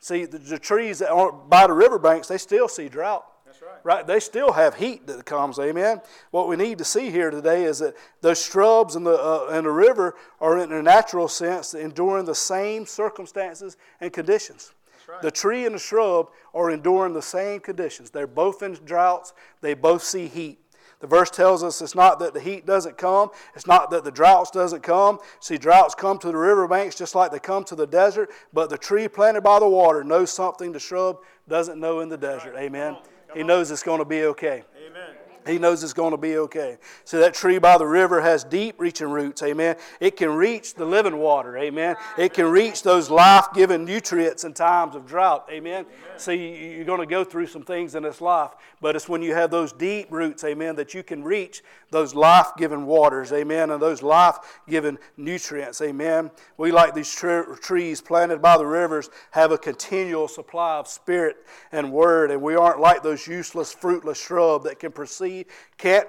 See, 0.00 0.26
the, 0.26 0.38
the 0.38 0.58
trees 0.58 0.98
that 1.00 1.10
aren't 1.10 1.50
by 1.50 1.66
the 1.66 1.72
riverbanks, 1.72 2.28
they 2.28 2.38
still 2.38 2.68
see 2.68 2.88
drought. 2.88 3.24
Right. 3.46 3.56
Right. 3.62 3.84
right. 3.84 4.06
They 4.06 4.20
still 4.20 4.52
have 4.52 4.74
heat 4.76 5.06
that 5.06 5.24
comes. 5.24 5.58
Amen. 5.58 6.00
What 6.30 6.48
we 6.48 6.56
need 6.56 6.78
to 6.78 6.84
see 6.84 7.10
here 7.10 7.30
today 7.30 7.64
is 7.64 7.80
that 7.80 7.96
those 8.20 8.44
shrubs 8.44 8.94
and 8.94 9.04
the, 9.04 9.18
uh, 9.18 9.48
and 9.50 9.66
the 9.66 9.70
river 9.70 10.14
are, 10.40 10.58
in 10.58 10.72
a 10.72 10.82
natural 10.82 11.26
sense, 11.26 11.74
enduring 11.74 12.26
the 12.26 12.34
same 12.34 12.86
circumstances 12.86 13.76
and 14.00 14.12
conditions. 14.12 14.72
Right. 15.08 15.22
The 15.22 15.30
tree 15.30 15.64
and 15.64 15.74
the 15.74 15.78
shrub 15.78 16.28
are 16.52 16.70
enduring 16.70 17.14
the 17.14 17.22
same 17.22 17.60
conditions. 17.60 18.10
They're 18.10 18.26
both 18.26 18.62
in 18.62 18.74
droughts, 18.74 19.32
they 19.62 19.72
both 19.72 20.02
see 20.02 20.26
heat. 20.26 20.58
The 21.00 21.06
verse 21.06 21.30
tells 21.30 21.62
us 21.62 21.80
it's 21.80 21.94
not 21.94 22.18
that 22.18 22.34
the 22.34 22.40
heat 22.40 22.66
doesn't 22.66 22.98
come, 22.98 23.30
it's 23.54 23.66
not 23.66 23.90
that 23.92 24.04
the 24.04 24.10
droughts 24.10 24.50
doesn't 24.50 24.82
come. 24.82 25.18
See, 25.40 25.56
droughts 25.56 25.94
come 25.94 26.18
to 26.18 26.26
the 26.26 26.36
riverbanks 26.36 26.94
just 26.96 27.14
like 27.14 27.30
they 27.30 27.38
come 27.38 27.64
to 27.64 27.76
the 27.76 27.86
desert, 27.86 28.30
but 28.52 28.68
the 28.68 28.76
tree 28.76 29.08
planted 29.08 29.42
by 29.42 29.60
the 29.60 29.68
water 29.68 30.04
knows 30.04 30.30
something 30.30 30.72
the 30.72 30.80
shrub 30.80 31.18
doesn't 31.48 31.80
know 31.80 32.00
in 32.00 32.08
the 32.08 32.18
desert. 32.18 32.54
Amen. 32.58 32.96
He 33.34 33.42
knows 33.42 33.70
it's 33.70 33.82
going 33.82 34.00
to 34.00 34.04
be 34.04 34.24
okay. 34.24 34.64
Amen. 34.86 35.14
He 35.48 35.58
knows 35.58 35.82
it's 35.82 35.92
going 35.92 36.10
to 36.12 36.18
be 36.18 36.36
okay. 36.38 36.78
So 37.04 37.18
that 37.20 37.34
tree 37.34 37.58
by 37.58 37.78
the 37.78 37.86
river 37.86 38.20
has 38.20 38.44
deep 38.44 38.76
reaching 38.78 39.10
roots. 39.10 39.42
Amen. 39.42 39.76
It 40.00 40.16
can 40.16 40.30
reach 40.30 40.74
the 40.74 40.84
living 40.84 41.16
water. 41.16 41.56
Amen. 41.56 41.96
It 42.16 42.34
can 42.34 42.46
reach 42.46 42.82
those 42.82 43.10
life 43.10 43.46
giving 43.54 43.84
nutrients 43.84 44.44
in 44.44 44.52
times 44.52 44.94
of 44.94 45.06
drought. 45.06 45.48
Amen. 45.50 45.86
See, 46.16 46.74
you're 46.74 46.84
going 46.84 47.00
to 47.00 47.06
go 47.06 47.24
through 47.24 47.46
some 47.46 47.62
things 47.62 47.94
in 47.94 48.02
this 48.02 48.20
life, 48.20 48.50
but 48.80 48.96
it's 48.96 49.08
when 49.08 49.22
you 49.22 49.34
have 49.34 49.50
those 49.50 49.72
deep 49.72 50.08
roots, 50.10 50.44
amen, 50.44 50.76
that 50.76 50.92
you 50.92 51.02
can 51.02 51.22
reach 51.22 51.62
those 51.90 52.14
life 52.14 52.48
giving 52.56 52.86
waters. 52.86 53.32
Amen. 53.32 53.70
And 53.70 53.80
those 53.80 54.02
life 54.02 54.36
giving 54.68 54.98
nutrients. 55.16 55.80
Amen. 55.80 56.30
We, 56.56 56.72
like 56.72 56.94
these 56.94 57.14
trees 57.14 58.00
planted 58.00 58.42
by 58.42 58.58
the 58.58 58.66
rivers, 58.66 59.10
have 59.30 59.52
a 59.52 59.58
continual 59.58 60.28
supply 60.28 60.76
of 60.76 60.88
spirit 60.88 61.36
and 61.72 61.92
word, 61.92 62.30
and 62.30 62.42
we 62.42 62.56
aren't 62.56 62.80
like 62.80 63.02
those 63.02 63.26
useless, 63.26 63.72
fruitless 63.72 64.20
shrub 64.20 64.64
that 64.64 64.78
can 64.78 64.92
proceed 64.92 65.37
can't 65.76 66.08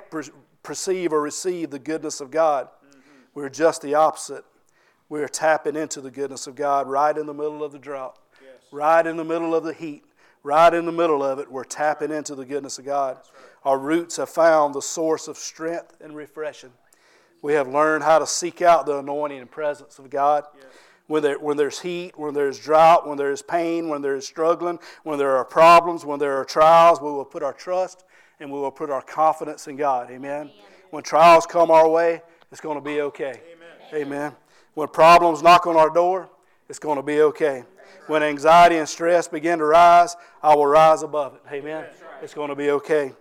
perceive 0.64 1.14
or 1.14 1.22
receive 1.22 1.70
the 1.70 1.80
goodness 1.80 2.22
of 2.22 2.32
God. 2.32 2.68
Mm-hmm. 2.68 3.00
We're 3.34 3.50
just 3.50 3.82
the 3.82 3.96
opposite. 3.96 4.44
We're 5.10 5.28
tapping 5.28 5.76
into 5.76 6.02
the 6.02 6.12
goodness 6.12 6.46
of 6.46 6.56
God 6.56 6.88
right 6.88 7.18
in 7.18 7.26
the 7.26 7.34
middle 7.34 7.64
of 7.64 7.72
the 7.72 7.80
drought, 7.80 8.20
yes. 8.42 8.52
right 8.72 9.06
in 9.06 9.18
the 9.18 9.24
middle 9.24 9.56
of 9.56 9.64
the 9.64 9.74
heat, 9.74 10.04
right 10.44 10.72
in 10.72 10.86
the 10.86 10.92
middle 10.92 11.24
of 11.24 11.40
it. 11.40 11.52
We're 11.52 11.64
tapping 11.64 12.12
into 12.12 12.36
the 12.36 12.46
goodness 12.46 12.78
of 12.78 12.86
God. 12.86 13.16
Right. 13.16 13.26
Our 13.66 13.80
roots 13.80 14.18
have 14.18 14.30
found 14.30 14.76
the 14.76 14.82
source 14.82 15.28
of 15.28 15.38
strength 15.38 15.98
and 16.00 16.16
refreshing. 16.16 16.72
We 17.42 17.54
have 17.54 17.68
learned 17.68 18.04
how 18.04 18.20
to 18.20 18.28
seek 18.28 18.62
out 18.62 18.86
the 18.86 19.00
anointing 19.00 19.40
and 19.40 19.50
presence 19.50 19.98
of 19.98 20.10
God. 20.12 20.44
Yes. 20.54 20.66
When, 21.08 21.24
there, 21.24 21.40
when 21.40 21.58
there's 21.58 21.80
heat, 21.80 22.20
when 22.20 22.36
there's 22.36 22.60
drought, 22.60 23.08
when 23.08 23.18
there's 23.18 23.42
pain, 23.42 23.90
when 23.90 24.04
there's 24.04 24.28
struggling, 24.28 24.78
when 25.04 25.18
there 25.18 25.36
are 25.38 25.46
problems, 25.46 26.06
when 26.06 26.20
there 26.20 26.38
are 26.38 26.46
trials, 26.46 27.02
we 27.02 27.10
will 27.10 27.26
put 27.26 27.42
our 27.42 27.54
trust 27.54 28.04
and 28.40 28.52
we 28.52 28.60
will 28.60 28.72
put 28.72 28.90
our 28.90 29.02
confidence 29.02 29.68
in 29.68 29.76
God. 29.76 30.10
Amen. 30.12 30.32
Amen. 30.32 30.52
When 30.92 31.04
trials 31.04 31.46
come 31.46 31.72
our 31.72 31.88
way, 31.90 32.22
it's 32.52 32.62
going 32.62 32.76
to 32.76 32.82
be 32.82 33.02
okay. 33.02 33.42
Amen. 33.94 34.08
Amen. 34.08 34.36
When 34.74 34.88
problems 34.88 35.44
knock 35.44 35.68
on 35.68 35.76
our 35.76 35.90
door, 35.90 36.30
it's 36.70 36.80
going 36.80 36.98
to 36.98 37.04
be 37.04 37.22
okay. 37.22 37.64
When 38.08 38.24
anxiety 38.24 38.78
and 38.78 38.88
stress 38.88 39.28
begin 39.28 39.60
to 39.60 39.66
rise, 39.66 40.16
I 40.42 40.56
will 40.56 40.68
rise 40.68 41.04
above 41.04 41.36
it. 41.36 41.42
Amen. 41.52 41.86
It's 42.22 42.34
going 42.34 42.50
to 42.50 42.56
be 42.56 42.72
okay. 42.72 43.14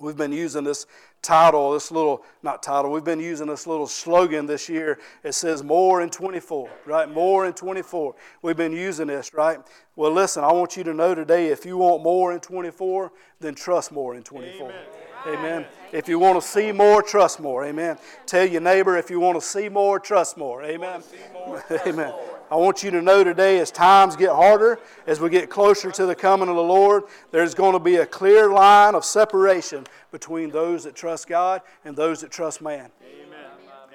We've 0.00 0.16
been 0.16 0.32
using 0.32 0.64
this 0.64 0.86
title, 1.22 1.72
this 1.72 1.90
little, 1.90 2.24
not 2.42 2.62
title, 2.62 2.90
we've 2.90 3.04
been 3.04 3.20
using 3.20 3.46
this 3.46 3.66
little 3.66 3.86
slogan 3.86 4.46
this 4.46 4.68
year. 4.68 4.98
It 5.24 5.32
says 5.34 5.62
more 5.62 6.02
in 6.02 6.10
24, 6.10 6.70
right? 6.86 7.08
More 7.08 7.46
in 7.46 7.52
24. 7.52 8.14
We've 8.42 8.56
been 8.56 8.72
using 8.72 9.08
this, 9.08 9.34
right? 9.34 9.58
Well, 9.96 10.12
listen, 10.12 10.44
I 10.44 10.52
want 10.52 10.76
you 10.76 10.84
to 10.84 10.94
know 10.94 11.14
today 11.14 11.48
if 11.48 11.66
you 11.66 11.76
want 11.78 12.02
more 12.02 12.32
in 12.32 12.40
24, 12.40 13.12
then 13.40 13.54
trust 13.54 13.92
more 13.92 14.14
in 14.14 14.22
24. 14.22 14.70
Amen. 14.70 14.84
Amen. 15.26 15.66
If 15.92 16.08
you 16.08 16.18
want 16.18 16.40
to 16.40 16.46
see 16.46 16.72
more, 16.72 17.02
trust 17.02 17.40
more. 17.40 17.64
Amen. 17.64 17.98
Tell 18.26 18.46
your 18.46 18.60
neighbor 18.60 18.96
if 18.96 19.10
you 19.10 19.20
want 19.20 19.40
to 19.40 19.46
see 19.46 19.68
more, 19.68 19.98
trust 19.98 20.36
more. 20.36 20.62
Amen. 20.62 21.02
Amen. 21.86 22.14
I 22.50 22.56
want 22.56 22.82
you 22.82 22.90
to 22.92 23.02
know 23.02 23.22
today 23.24 23.58
as 23.58 23.70
times 23.70 24.16
get 24.16 24.30
harder, 24.30 24.78
as 25.06 25.20
we 25.20 25.28
get 25.28 25.50
closer 25.50 25.90
to 25.90 26.06
the 26.06 26.14
coming 26.14 26.48
of 26.48 26.56
the 26.56 26.62
Lord, 26.62 27.04
there's 27.30 27.54
going 27.54 27.74
to 27.74 27.78
be 27.78 27.96
a 27.96 28.06
clear 28.06 28.50
line 28.50 28.94
of 28.94 29.04
separation 29.04 29.86
between 30.12 30.50
those 30.50 30.84
that 30.84 30.94
trust 30.94 31.28
God 31.28 31.60
and 31.84 31.94
those 31.94 32.22
that 32.22 32.30
trust 32.30 32.62
man. 32.62 32.90
Amen. 33.02 33.50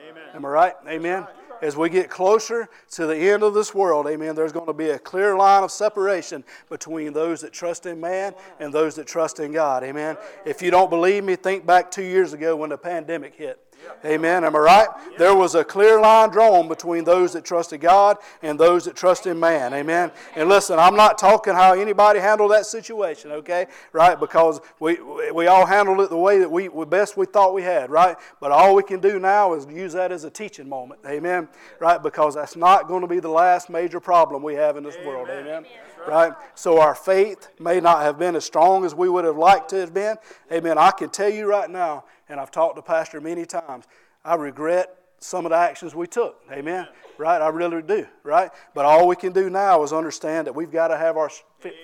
Amen. 0.10 0.24
Am 0.36 0.46
I 0.46 0.50
right? 0.50 0.74
Amen. 0.88 1.26
As 1.63 1.78
we 1.78 1.89
get 1.89 2.10
closer 2.10 2.68
to 2.92 3.08
the 3.08 3.16
end 3.16 3.42
of 3.42 3.54
this 3.54 3.74
world, 3.74 4.06
amen, 4.06 4.36
there's 4.36 4.52
going 4.52 4.68
to 4.68 4.74
be 4.74 4.89
a 4.89 5.00
clear 5.00 5.38
line 5.38 5.63
of 5.63 5.72
separation 5.72 6.44
between 6.70 7.13
those 7.13 7.39
that 7.39 7.54
trust 7.54 7.86
in 7.86 8.02
man 8.02 8.34
and 8.60 8.74
those 8.74 8.96
that 8.96 9.08
trust 9.08 9.39
in 9.39 9.54
God. 9.54 9.82
Amen. 9.84 10.18
If 10.46 10.62
you 10.62 10.72
don't 10.72 10.89
believe 10.89 11.24
me, 11.24 11.38
think 11.38 11.66
back 11.66 11.89
two 11.89 12.04
years 12.04 12.34
ago 12.34 12.56
when 12.58 12.70
the 12.70 12.78
pandemic 12.78 13.36
hit. 13.36 13.60
Amen. 14.06 14.43
Am 14.43 14.56
I 14.56 14.60
right? 14.60 14.88
There 15.17 15.36
was 15.36 15.56
a 15.56 15.63
clear 15.63 16.00
line 16.00 16.30
drawn 16.30 16.67
between 16.67 17.04
those 17.04 17.34
that 17.34 17.46
trusted 17.46 17.82
God 17.82 18.17
and 18.41 18.60
those 18.60 18.86
that 18.86 18.96
trust 18.96 19.28
in 19.28 19.39
man. 19.39 19.74
Amen. 19.74 20.12
And 20.36 20.50
listen, 20.50 20.78
I'm 20.78 20.96
not 20.96 21.17
talking 21.17 21.54
how 21.54 21.74
anybody 21.74 22.19
handled 22.19 22.52
that 22.52 22.65
situation, 22.65 23.32
okay? 23.32 23.67
Right? 23.91 24.19
Because 24.19 24.60
we, 24.80 25.00
we 25.32 25.48
all 25.48 25.65
handled 25.65 26.02
it 26.02 26.10
the 26.10 26.17
way 26.17 26.39
that 26.39 26.52
we 26.52 26.67
best 26.86 27.15
we 27.15 27.26
thought 27.26 27.54
we 27.54 27.63
had, 27.63 27.89
right? 27.89 28.17
But 28.39 28.52
all 28.52 28.76
we 28.76 28.84
can 28.84 29.00
do 29.00 29.19
now 29.19 29.54
is 29.54 29.65
use 29.65 29.93
that 29.93 30.12
as 30.12 30.24
a 30.24 30.30
teaching 30.30 30.67
moment. 30.67 31.00
Amen. 31.08 31.48
Right? 31.80 32.02
Because 32.02 32.36
that's 32.36 32.56
not 32.56 32.88
going 32.88 33.02
to 33.02 33.08
be 33.08 33.19
the 33.19 33.30
last 33.30 33.69
major 33.69 34.00
problem 34.00 34.43
we 34.43 34.56
have 34.56 34.78
in 34.78 34.84
this 34.84 34.98
world. 35.06 35.30
Amen. 35.30 35.65
Right? 36.08 36.34
So 36.54 36.82
our 36.82 36.96
faith 36.96 37.50
may 37.60 37.80
not 37.80 38.02
have 38.02 38.19
been 38.19 38.36
as 38.36 38.43
strong 38.43 38.84
as 38.84 38.93
we 38.93 39.08
would 39.08 39.24
have 39.24 39.38
liked 39.38 39.69
to 39.69 39.78
have 39.78 39.93
been. 39.93 40.17
Amen. 40.52 40.78
I 40.78 40.91
can 40.91 41.10
tell 41.10 41.30
you 41.30 41.46
right 41.46 41.69
now, 41.69 42.04
and 42.34 42.41
I've 42.41 42.50
talked 42.50 42.78
to 42.78 42.82
Pastor 42.82 43.22
many 43.22 43.46
times, 43.46 43.86
I 44.26 44.34
regret 44.34 44.98
some 45.19 45.46
of 45.46 45.52
the 45.52 45.56
actions 45.56 45.93
we 45.93 46.08
took. 46.08 46.41
Amen. 46.52 46.88
Right? 47.19 47.39
I 47.39 47.50
really 47.50 47.84
do. 47.84 48.08
Right? 48.24 48.50
But 48.74 48.86
all 48.86 49.08
we 49.08 49.15
can 49.15 49.34
do 49.34 49.52
now 49.52 49.84
is 49.84 49.93
understand 49.93 50.48
that 50.48 50.56
we've 50.56 50.72
got 50.72 50.88
to 50.88 50.98
have 50.98 51.15
our 51.15 51.30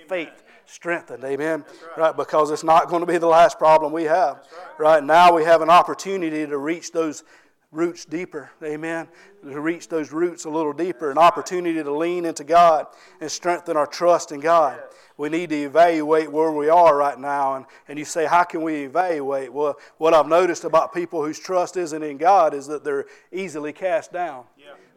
faith 0.08 0.44
strengthened. 0.66 1.24
Amen. 1.24 1.64
Right. 1.90 1.98
right. 1.98 2.18
Because 2.18 2.50
it's 2.50 2.64
not 2.64 2.90
going 2.90 3.02
to 3.02 3.06
be 3.06 3.20
the 3.20 3.28
last 3.28 3.60
problem 3.60 3.94
we 3.94 4.06
have. 4.06 4.38
Right. 4.80 4.80
right. 4.80 5.04
Now 5.04 5.36
we 5.36 5.44
have 5.44 5.62
an 5.62 5.70
opportunity 5.70 6.48
to 6.48 6.58
reach 6.58 6.92
those 6.92 7.24
roots 7.72 8.04
deeper. 8.04 8.50
Amen. 8.64 9.08
To 9.44 9.62
reach 9.62 9.88
those 9.88 10.12
roots 10.12 10.46
a 10.46 10.50
little 10.50 10.74
deeper, 10.74 11.12
an 11.12 11.20
opportunity 11.20 11.84
to 11.84 11.94
lean 11.96 12.26
into 12.26 12.44
God 12.44 12.88
and 13.22 13.32
strengthen 13.32 13.78
our 13.78 13.86
trust 13.86 14.32
in 14.32 14.40
God. 14.40 14.82
We 15.20 15.28
need 15.28 15.50
to 15.50 15.64
evaluate 15.64 16.32
where 16.32 16.50
we 16.50 16.70
are 16.70 16.96
right 16.96 17.20
now. 17.20 17.56
And, 17.56 17.66
and 17.90 18.00
you 18.00 18.06
say, 18.06 18.26
How 18.26 18.46
can 18.46 18.62
we 18.62 18.86
evaluate? 18.86 19.52
Well, 19.52 19.78
what 19.98 20.14
I've 20.14 20.28
noticed 20.28 20.64
about 20.64 20.94
people 20.94 21.22
whose 21.22 21.38
trust 21.38 21.76
isn't 21.76 22.02
in 22.02 22.16
God 22.18 22.54
is 22.54 22.68
that 22.68 22.86
they're 22.86 23.06
easily 23.30 23.74
cast 23.74 24.14
down, 24.14 24.46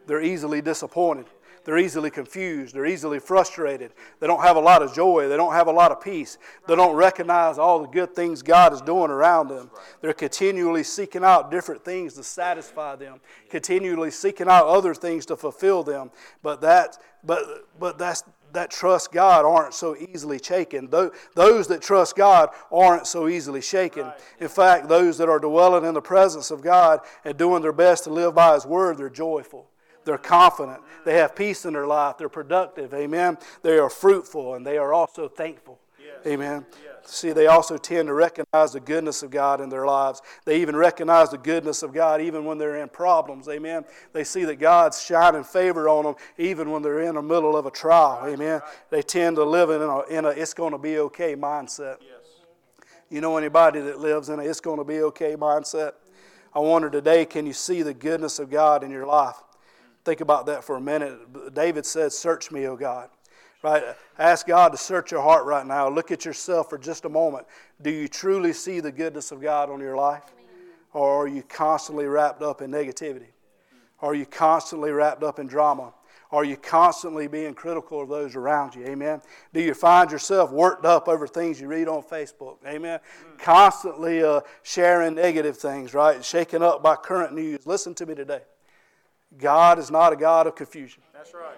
they're 0.07 0.23
easily 0.23 0.61
disappointed. 0.61 1.25
They're 1.65 1.77
easily 1.77 2.09
confused. 2.09 2.75
They're 2.75 2.85
easily 2.85 3.19
frustrated. 3.19 3.91
They 4.19 4.27
don't 4.27 4.41
have 4.41 4.57
a 4.57 4.61
lot 4.61 4.81
of 4.81 4.93
joy. 4.93 5.29
They 5.29 5.37
don't 5.37 5.53
have 5.53 5.67
a 5.67 5.71
lot 5.71 5.91
of 5.91 6.01
peace. 6.01 6.37
They 6.67 6.75
don't 6.75 6.95
recognize 6.95 7.57
all 7.57 7.79
the 7.79 7.87
good 7.87 8.13
things 8.13 8.41
God 8.41 8.73
is 8.73 8.81
doing 8.81 9.09
around 9.09 9.47
them. 9.47 9.71
They're 10.01 10.13
continually 10.13 10.83
seeking 10.83 11.23
out 11.23 11.51
different 11.51 11.85
things 11.85 12.15
to 12.15 12.23
satisfy 12.23 12.97
them, 12.97 13.21
continually 13.49 14.11
seeking 14.11 14.49
out 14.49 14.67
other 14.67 14.93
things 14.93 15.25
to 15.27 15.37
fulfill 15.37 15.83
them. 15.83 16.11
But 16.41 16.59
that, 16.61 16.97
but, 17.23 17.43
but 17.79 17.97
that's, 17.97 18.23
that 18.53 18.71
trust 18.71 19.11
God 19.11 19.45
aren't 19.45 19.73
so 19.73 19.95
easily 19.95 20.39
shaken. 20.39 20.89
Those 20.89 21.67
that 21.67 21.81
trust 21.81 22.15
God 22.15 22.49
aren't 22.71 23.05
so 23.05 23.27
easily 23.27 23.61
shaken. 23.61 24.11
In 24.39 24.47
fact, 24.47 24.87
those 24.87 25.17
that 25.17 25.29
are 25.29 25.39
dwelling 25.39 25.85
in 25.85 25.93
the 25.93 26.01
presence 26.01 26.49
of 26.51 26.61
God 26.61 27.01
and 27.25 27.37
doing 27.37 27.61
their 27.61 27.73
best 27.73 28.05
to 28.05 28.09
live 28.09 28.35
by 28.35 28.53
His 28.53 28.65
Word, 28.65 28.97
they're 28.97 29.09
joyful. 29.09 29.69
They're 30.05 30.17
confident. 30.17 30.81
They 31.05 31.17
have 31.17 31.35
peace 31.35 31.65
in 31.65 31.73
their 31.73 31.87
life. 31.87 32.17
They're 32.17 32.29
productive. 32.29 32.93
Amen. 32.93 33.37
They 33.61 33.77
are 33.77 33.89
fruitful 33.89 34.55
and 34.55 34.65
they 34.65 34.77
are 34.77 34.93
also 34.93 35.27
thankful. 35.27 35.79
Amen. 36.25 36.65
See, 37.05 37.31
they 37.31 37.47
also 37.47 37.77
tend 37.77 38.07
to 38.07 38.13
recognize 38.13 38.71
the 38.71 38.79
goodness 38.79 39.23
of 39.23 39.29
God 39.29 39.59
in 39.59 39.67
their 39.67 39.85
lives. 39.85 40.21
They 40.45 40.61
even 40.61 40.75
recognize 40.75 41.29
the 41.31 41.37
goodness 41.37 41.83
of 41.83 41.93
God 41.93 42.21
even 42.21 42.45
when 42.45 42.57
they're 42.57 42.77
in 42.77 42.87
problems. 42.87 43.49
Amen. 43.49 43.83
They 44.13 44.23
see 44.23 44.45
that 44.45 44.55
God's 44.55 45.03
shining 45.03 45.43
favor 45.43 45.89
on 45.89 46.05
them 46.05 46.15
even 46.37 46.71
when 46.71 46.81
they're 46.81 47.01
in 47.01 47.15
the 47.15 47.21
middle 47.21 47.57
of 47.57 47.65
a 47.65 47.71
trial. 47.71 48.21
Amen. 48.25 48.61
They 48.89 49.01
tend 49.01 49.35
to 49.35 49.43
live 49.43 49.69
in 49.69 49.81
a, 49.81 49.99
in 50.03 50.25
a 50.25 50.29
it's 50.29 50.53
going 50.53 50.71
to 50.71 50.77
be 50.77 50.97
okay 50.99 51.35
mindset. 51.35 51.97
You 53.09 53.19
know 53.19 53.35
anybody 53.35 53.81
that 53.81 53.99
lives 53.99 54.29
in 54.29 54.39
a 54.39 54.43
it's 54.43 54.61
going 54.61 54.79
to 54.79 54.85
be 54.85 55.01
okay 55.01 55.35
mindset? 55.35 55.93
I 56.55 56.59
wonder 56.59 56.89
today, 56.89 57.25
can 57.25 57.45
you 57.45 57.53
see 57.53 57.81
the 57.81 57.93
goodness 57.93 58.39
of 58.39 58.49
God 58.49 58.83
in 58.83 58.91
your 58.91 59.05
life? 59.05 59.35
Think 60.05 60.21
about 60.21 60.45
that 60.45 60.63
for 60.63 60.75
a 60.75 60.81
minute. 60.81 61.53
David 61.53 61.85
said, 61.85 62.11
Search 62.11 62.51
me, 62.51 62.67
O 62.67 62.75
God. 62.75 63.09
Right? 63.63 63.81
Ask 64.19 64.45
God 64.45 64.73
to 64.73 64.77
search 64.77 65.11
your 65.11 65.21
heart 65.21 65.45
right 65.45 65.65
now. 65.65 65.87
Look 65.87 66.11
at 66.11 66.25
yourself 66.25 66.69
for 66.69 66.77
just 66.77 67.05
a 67.05 67.09
moment. 67.09 67.47
Do 67.81 67.89
you 67.89 68.09
truly 68.09 68.51
see 68.51 68.81
the 68.81 68.91
goodness 68.91 69.31
of 69.31 69.41
God 69.41 69.69
on 69.69 69.79
your 69.79 69.95
life? 69.95 70.23
Or 70.91 71.23
are 71.23 71.27
you 71.27 71.43
constantly 71.43 72.05
wrapped 72.05 72.41
up 72.43 72.61
in 72.61 72.69
negativity? 72.69 73.31
Are 74.01 74.13
you 74.13 74.25
constantly 74.25 74.91
wrapped 74.91 75.23
up 75.23 75.39
in 75.39 75.47
drama? 75.47 75.93
Are 76.29 76.43
you 76.43 76.57
constantly 76.57 77.27
being 77.27 77.53
critical 77.53 78.01
of 78.01 78.09
those 78.09 78.35
around 78.35 78.75
you? 78.75 78.85
Amen. 78.85 79.21
Do 79.53 79.61
you 79.61 79.73
find 79.73 80.11
yourself 80.11 80.51
worked 80.51 80.83
up 80.83 81.07
over 81.07 81.25
things 81.25 81.61
you 81.61 81.67
read 81.67 81.87
on 81.87 82.03
Facebook? 82.03 82.57
Amen. 82.67 82.99
Constantly 83.37 84.23
uh, 84.23 84.41
sharing 84.63 85.15
negative 85.15 85.57
things, 85.57 85.93
right? 85.93 86.25
Shaken 86.25 86.61
up 86.61 86.83
by 86.83 86.95
current 86.95 87.33
news. 87.33 87.65
Listen 87.65 87.93
to 87.95 88.05
me 88.05 88.13
today. 88.13 88.41
God 89.37 89.79
is 89.79 89.89
not 89.89 90.11
a 90.11 90.15
God 90.15 90.47
of 90.47 90.55
confusion. 90.55 91.01
That's 91.13 91.33
right. 91.33 91.55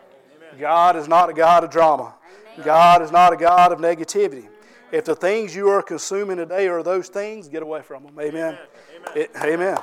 Amen. 0.56 0.62
God 0.62 0.96
is 0.96 1.08
not 1.08 1.30
a 1.30 1.34
God 1.34 1.64
of 1.64 1.70
drama. 1.70 2.14
Amen. 2.54 2.66
God 2.66 3.02
is 3.02 3.12
not 3.12 3.34
a 3.34 3.38
God 3.38 3.72
of 3.72 3.80
negativity. 3.80 4.48
If 4.92 5.06
the 5.06 5.16
things 5.16 5.56
you 5.56 5.70
are 5.70 5.82
consuming 5.82 6.38
today 6.38 6.68
are 6.68 6.82
those 6.82 7.10
things, 7.10 7.48
get 7.48 7.64
away 7.64 7.82
from 7.82 8.04
them. 8.04 8.20
Amen. 8.20 8.58
Amen. 8.96 9.18
It, 9.18 9.32
amen. 9.44 9.78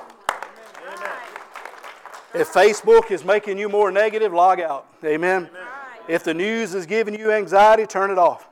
If 2.34 2.50
Facebook 2.50 3.10
is 3.10 3.24
making 3.24 3.58
you 3.58 3.68
more 3.68 3.90
negative, 3.90 4.32
log 4.32 4.60
out. 4.60 4.86
Amen. 5.04 5.48
Amen. 5.50 5.62
If 6.08 6.24
the 6.24 6.32
news 6.32 6.74
is 6.74 6.86
giving 6.86 7.14
you 7.18 7.30
anxiety, 7.30 7.86
turn 7.86 8.10
it 8.10 8.18
off. 8.18 8.48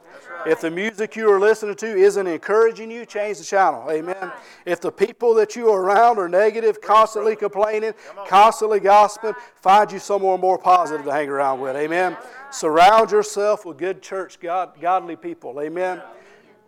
If 0.46 0.60
the 0.60 0.70
music 0.70 1.16
you 1.16 1.30
are 1.30 1.38
listening 1.38 1.76
to 1.76 1.86
isn't 1.86 2.26
encouraging 2.26 2.90
you, 2.90 3.04
change 3.04 3.38
the 3.38 3.44
channel. 3.44 3.90
Amen. 3.90 4.32
If 4.64 4.80
the 4.80 4.90
people 4.90 5.34
that 5.34 5.54
you 5.56 5.70
are 5.70 5.82
around 5.82 6.18
are 6.18 6.28
negative, 6.28 6.80
constantly 6.80 7.36
complaining, 7.36 7.92
constantly 8.26 8.80
gossiping, 8.80 9.34
find 9.56 9.92
you 9.92 9.98
somewhere 9.98 10.38
more 10.38 10.58
positive 10.58 11.04
to 11.04 11.12
hang 11.12 11.28
around 11.28 11.60
with. 11.60 11.76
Amen. 11.76 12.16
Surround 12.50 13.10
yourself 13.10 13.64
with 13.66 13.76
good 13.76 14.02
church, 14.02 14.40
God, 14.40 14.80
godly 14.80 15.16
people. 15.16 15.60
Amen. 15.60 16.02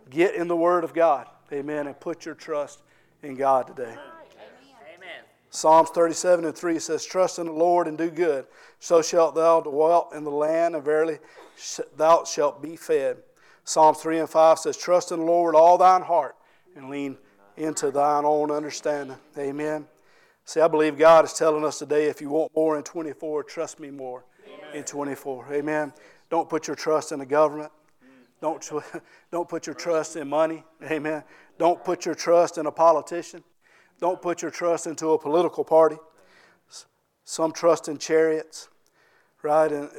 Get 0.09 0.35
in 0.35 0.47
the 0.47 0.55
Word 0.55 0.83
of 0.83 0.93
God. 0.93 1.27
Amen. 1.51 1.87
And 1.87 1.99
put 1.99 2.25
your 2.25 2.35
trust 2.35 2.81
in 3.21 3.35
God 3.35 3.67
today. 3.67 3.95
Psalms 5.49 5.89
37 5.91 6.45
and 6.45 6.55
3 6.55 6.79
says, 6.79 7.05
Trust 7.05 7.37
in 7.37 7.45
the 7.45 7.51
Lord 7.51 7.87
and 7.87 7.95
do 7.95 8.09
good. 8.09 8.47
So 8.79 9.03
shalt 9.03 9.35
thou 9.35 9.61
dwell 9.61 10.09
in 10.15 10.23
the 10.23 10.31
land, 10.31 10.75
and 10.75 10.83
verily 10.83 11.19
thou 11.95 12.23
shalt 12.23 12.61
be 12.61 12.75
fed. 12.75 13.17
Psalms 13.63 13.99
3 13.99 14.19
and 14.19 14.29
5 14.29 14.59
says, 14.59 14.77
Trust 14.77 15.11
in 15.11 15.19
the 15.19 15.25
Lord 15.25 15.55
all 15.55 15.77
thine 15.77 16.01
heart, 16.01 16.35
and 16.75 16.89
lean 16.89 17.17
into 17.57 17.91
thine 17.91 18.25
own 18.25 18.51
understanding. 18.51 19.17
Amen. 19.37 19.87
See, 20.45 20.59
I 20.59 20.67
believe 20.67 20.97
God 20.97 21.23
is 21.23 21.33
telling 21.33 21.63
us 21.63 21.79
today 21.79 22.07
if 22.07 22.19
you 22.19 22.29
want 22.29 22.51
more 22.55 22.77
in 22.77 22.83
24, 22.83 23.43
trust 23.43 23.79
me 23.79 23.89
more 23.89 24.25
Amen. 24.45 24.77
in 24.77 24.83
24. 24.83 25.47
Amen. 25.53 25.93
Don't 26.29 26.49
put 26.49 26.67
your 26.67 26.75
trust 26.75 27.11
in 27.11 27.19
the 27.19 27.25
government. 27.25 27.71
Don't, 28.41 28.69
don't 29.31 29.47
put 29.47 29.65
your 29.65 29.75
trust 29.75 30.17
in 30.17 30.27
money. 30.27 30.63
Amen. 30.83 31.23
Don't 31.57 31.81
put 31.83 32.05
your 32.05 32.15
trust 32.15 32.57
in 32.57 32.65
a 32.65 32.71
politician. 32.71 33.43
Don't 34.01 34.21
put 34.21 34.41
your 34.41 34.51
trust 34.51 34.85
into 34.85 35.11
a 35.11 35.19
political 35.19 35.63
party. 35.63 35.95
Some 37.23 37.53
trust 37.53 37.87
in 37.87 37.97
chariots, 37.97 38.67
right? 39.43 39.71
And 39.71 39.89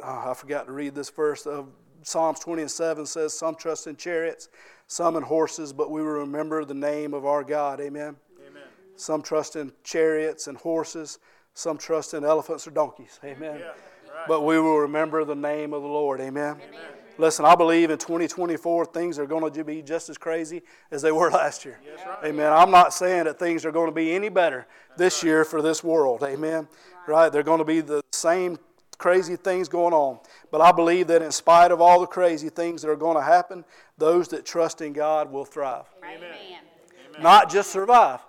oh, 0.00 0.30
I 0.30 0.34
forgot 0.34 0.66
to 0.66 0.72
read 0.72 0.94
this 0.94 1.10
verse. 1.10 1.44
of 1.44 1.66
Psalms 2.06 2.38
20 2.38 2.62
and 2.62 2.70
7 2.70 3.04
says, 3.04 3.36
Some 3.36 3.56
trust 3.56 3.88
in 3.88 3.96
chariots, 3.96 4.48
some 4.86 5.16
in 5.16 5.24
horses, 5.24 5.72
but 5.72 5.90
we 5.90 6.02
will 6.02 6.20
remember 6.20 6.64
the 6.64 6.72
name 6.72 7.12
of 7.12 7.26
our 7.26 7.42
God. 7.42 7.80
Amen. 7.80 8.14
Amen. 8.48 8.62
Some 8.94 9.22
trust 9.22 9.56
in 9.56 9.72
chariots 9.82 10.46
and 10.46 10.56
horses, 10.56 11.18
some 11.54 11.76
trust 11.76 12.14
in 12.14 12.24
elephants 12.24 12.64
or 12.64 12.70
donkeys. 12.70 13.18
Amen. 13.24 13.58
Yeah, 13.58 13.66
right. 13.66 14.28
But 14.28 14.42
we 14.42 14.60
will 14.60 14.78
remember 14.78 15.24
the 15.24 15.34
name 15.34 15.72
of 15.72 15.82
the 15.82 15.88
Lord. 15.88 16.20
Amen. 16.20 16.60
Amen. 16.68 16.80
Listen, 17.18 17.44
I 17.44 17.56
believe 17.56 17.90
in 17.90 17.98
2024 17.98 18.86
things 18.86 19.18
are 19.18 19.26
going 19.26 19.52
to 19.52 19.64
be 19.64 19.82
just 19.82 20.08
as 20.08 20.16
crazy 20.16 20.62
as 20.92 21.02
they 21.02 21.10
were 21.10 21.30
last 21.32 21.64
year. 21.64 21.80
Yes, 21.84 22.06
right. 22.06 22.26
Amen. 22.26 22.52
I'm 22.52 22.70
not 22.70 22.94
saying 22.94 23.24
that 23.24 23.40
things 23.40 23.64
are 23.64 23.72
going 23.72 23.88
to 23.88 23.94
be 23.94 24.12
any 24.12 24.28
better 24.28 24.68
this 24.96 25.24
year 25.24 25.44
for 25.44 25.60
this 25.60 25.82
world. 25.82 26.22
Amen. 26.22 26.68
Right? 27.08 27.32
They're 27.32 27.42
going 27.42 27.58
to 27.58 27.64
be 27.64 27.80
the 27.80 28.00
same 28.12 28.60
crazy 28.98 29.36
things 29.36 29.68
going 29.68 29.94
on. 29.94 30.18
But 30.50 30.60
I 30.60 30.72
believe 30.72 31.06
that 31.08 31.22
in 31.22 31.32
spite 31.32 31.70
of 31.70 31.80
all 31.80 32.00
the 32.00 32.06
crazy 32.06 32.48
things 32.48 32.82
that 32.82 32.90
are 32.90 32.96
going 32.96 33.16
to 33.16 33.22
happen, 33.22 33.64
those 33.98 34.28
that 34.28 34.44
trust 34.44 34.80
in 34.80 34.92
God 34.92 35.30
will 35.30 35.44
thrive. 35.44 35.86
Amen. 36.04 36.60
Not 37.20 37.50
just 37.50 37.70
survive. 37.70 38.20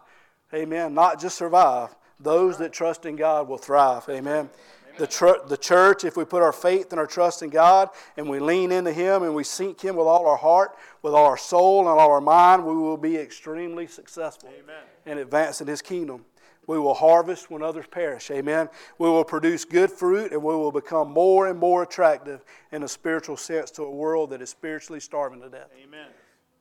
Amen. 0.54 0.94
Not 0.94 1.20
just 1.20 1.38
survive. 1.38 1.96
Those 2.20 2.58
that 2.58 2.74
trust 2.74 3.06
in 3.06 3.16
God 3.16 3.48
will 3.48 3.58
thrive. 3.58 4.08
Amen. 4.10 4.50
The, 4.98 5.06
tr- 5.06 5.46
the 5.48 5.58
church, 5.58 6.04
if 6.04 6.18
we 6.18 6.26
put 6.26 6.42
our 6.42 6.52
faith 6.52 6.92
and 6.92 7.00
our 7.00 7.06
trust 7.06 7.44
in 7.44 7.52
God 7.52 7.90
and 8.16 8.28
we 8.28 8.40
lean 8.40 8.72
into 8.72 8.92
Him 8.92 9.22
and 9.22 9.36
we 9.36 9.44
seek 9.44 9.80
Him 9.80 9.96
with 9.96 10.08
all 10.08 10.26
our 10.26 10.38
heart, 10.38 10.76
with 11.04 11.14
all 11.14 11.26
our 11.26 11.38
soul 11.38 11.82
and 11.82 11.88
all 11.88 12.12
our 12.12 12.22
mind, 12.22 12.66
we 12.66 12.74
will 12.74 12.98
be 12.98 13.16
extremely 13.16 13.86
successful 13.86 14.50
Amen. 14.50 14.82
in 15.06 15.20
advancing 15.20 15.68
His 15.68 15.84
kingdom. 15.84 16.26
We 16.68 16.78
will 16.78 16.94
harvest 16.94 17.50
when 17.50 17.64
others 17.64 17.86
perish. 17.90 18.30
Amen. 18.30 18.70
We 19.00 19.10
will 19.10 19.24
produce 19.24 19.64
good 19.64 19.90
fruit 19.90 20.34
and 20.34 20.44
we 20.44 20.54
will 20.54 20.72
become 20.72 21.12
more 21.12 21.48
and 21.48 21.58
more 21.58 21.84
attractive 21.84 22.44
in 22.74 22.84
a 22.84 22.88
spiritual 22.90 23.38
sense 23.38 23.72
to 23.72 23.84
a 23.84 23.92
world 23.92 24.32
that 24.32 24.42
is 24.42 24.50
spiritually 24.50 25.00
starving 25.00 25.42
to 25.42 25.50
death. 25.50 25.70
Amen. 25.82 26.08